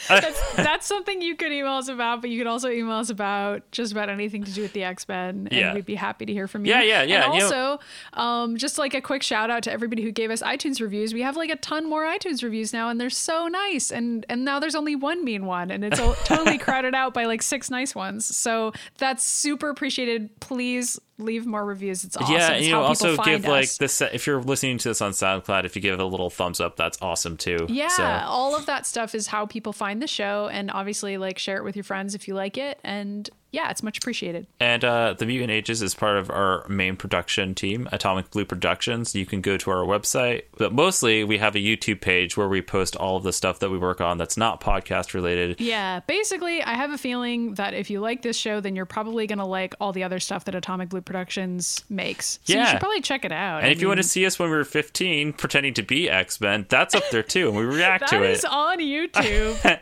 [0.08, 3.92] That's something you could email us about, but you could also email us about just
[3.92, 5.74] about anything to do with the X Men, and Yeah.
[5.74, 6.72] we'd be happy to hear from you.
[6.72, 7.80] Yeah, yeah, yeah, And you know- also,
[8.12, 11.14] um, just like a quick shout out to everybody who gave us iTunes reviews.
[11.14, 13.90] We have like a ton more iTunes reviews now, and they're so nice.
[13.90, 17.24] And and now there's only one mean one, and it's all totally crowded out by
[17.24, 18.24] like six nice ones.
[18.36, 20.30] So that's super appreciated.
[20.40, 22.04] Please leave more reviews.
[22.04, 22.34] It's awesome.
[22.34, 25.64] yeah, It's you know, also give like this if you're listening to this on SoundCloud,
[25.64, 27.66] if you give it a little thumbs up, that's awesome too.
[27.68, 31.38] Yeah, So- all of that stuff is how people find the show, and obviously, like
[31.38, 34.46] share it with your friends if you like it, and yeah, it's much appreciated.
[34.60, 39.14] And uh, the Mutant Ages is part of our main production team, Atomic Blue Productions.
[39.14, 42.60] You can go to our website, but mostly we have a YouTube page where we
[42.60, 45.58] post all of the stuff that we work on that's not podcast related.
[45.58, 49.26] Yeah, basically, I have a feeling that if you like this show, then you're probably
[49.26, 52.38] gonna like all the other stuff that Atomic Blue Productions makes.
[52.44, 53.62] So you should probably check it out.
[53.62, 56.42] And if you want to see us when we were 15 pretending to be X
[56.42, 58.50] Men, that's up there too, and we react that to is it.
[58.50, 59.80] on YouTube.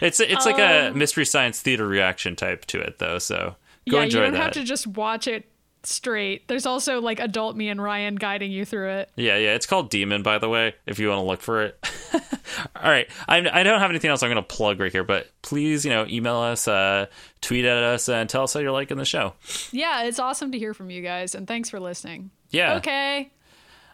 [0.00, 3.18] It's it's like a mystery science theater reaction type to it, though.
[3.18, 3.56] So
[3.88, 4.42] go yeah, you don't that.
[4.42, 5.48] have to just watch it
[5.84, 6.46] straight.
[6.48, 9.10] There's also like adult me and Ryan guiding you through it.
[9.16, 9.54] Yeah, yeah.
[9.54, 11.86] It's called Demon, by the way, if you want to look for it.
[12.76, 13.08] All right.
[13.28, 15.90] I'm, I don't have anything else I'm going to plug right here, but please, you
[15.90, 17.06] know, email us, uh,
[17.40, 19.34] tweet at us, and tell us how you're liking the show.
[19.70, 22.30] Yeah, it's awesome to hear from you guys, and thanks for listening.
[22.50, 22.76] Yeah.
[22.76, 23.30] Okay.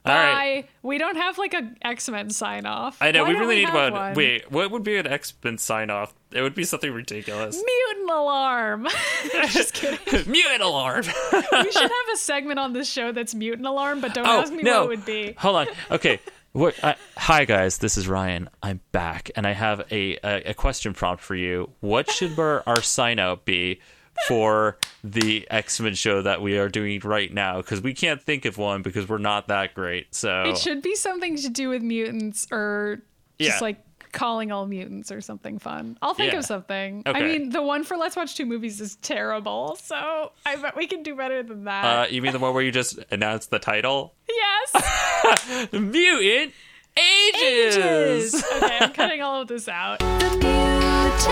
[0.07, 0.69] All right.
[0.83, 2.99] We don't have like a X Men sign off.
[3.01, 3.25] I know.
[3.25, 4.15] Why we really need have one.
[4.15, 6.13] Wait, what would be an X Men sign off?
[6.31, 7.57] It would be something ridiculous.
[7.57, 8.87] Mutant alarm.
[9.49, 9.99] Just kidding.
[10.31, 11.05] Mutant alarm.
[11.33, 14.53] we should have a segment on this show that's mutant alarm, but don't oh, ask
[14.53, 14.81] me no.
[14.81, 15.33] what it would be.
[15.39, 15.67] Hold on.
[15.91, 16.21] Okay.
[16.53, 18.49] What, uh, hi guys, this is Ryan.
[18.63, 21.71] I'm back, and I have a a, a question prompt for you.
[21.81, 23.81] What should our, our sign out be
[24.29, 27.59] for the X Men show that we are doing right now?
[27.59, 30.15] Because we can't think of one because we're not that great.
[30.15, 33.03] So It should be something to do with mutants or
[33.41, 33.59] just Yeah.
[33.61, 33.81] like
[34.13, 35.99] calling all mutants or something fun.
[36.01, 36.39] I'll think Yeah.
[36.39, 37.03] of something.
[37.05, 40.87] I mean, the one for Let's Watch Two Movies is terrible, so I bet we
[40.87, 41.85] can do better than that.
[41.85, 44.15] uh, you mean the one where you just announced the title?
[44.29, 45.69] yes.
[45.73, 46.53] Mutant
[46.97, 47.77] Ages.
[47.77, 48.45] Ages.
[48.57, 49.99] Okay, I'm cutting all of this out.
[49.99, 50.07] The
[50.41, 51.25] mutant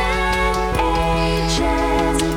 [0.80, 2.31] ages,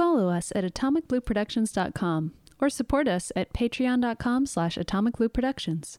[0.00, 5.98] Follow us at atomicblueproductions.com or support us at patreon.com slash atomicblueproductions.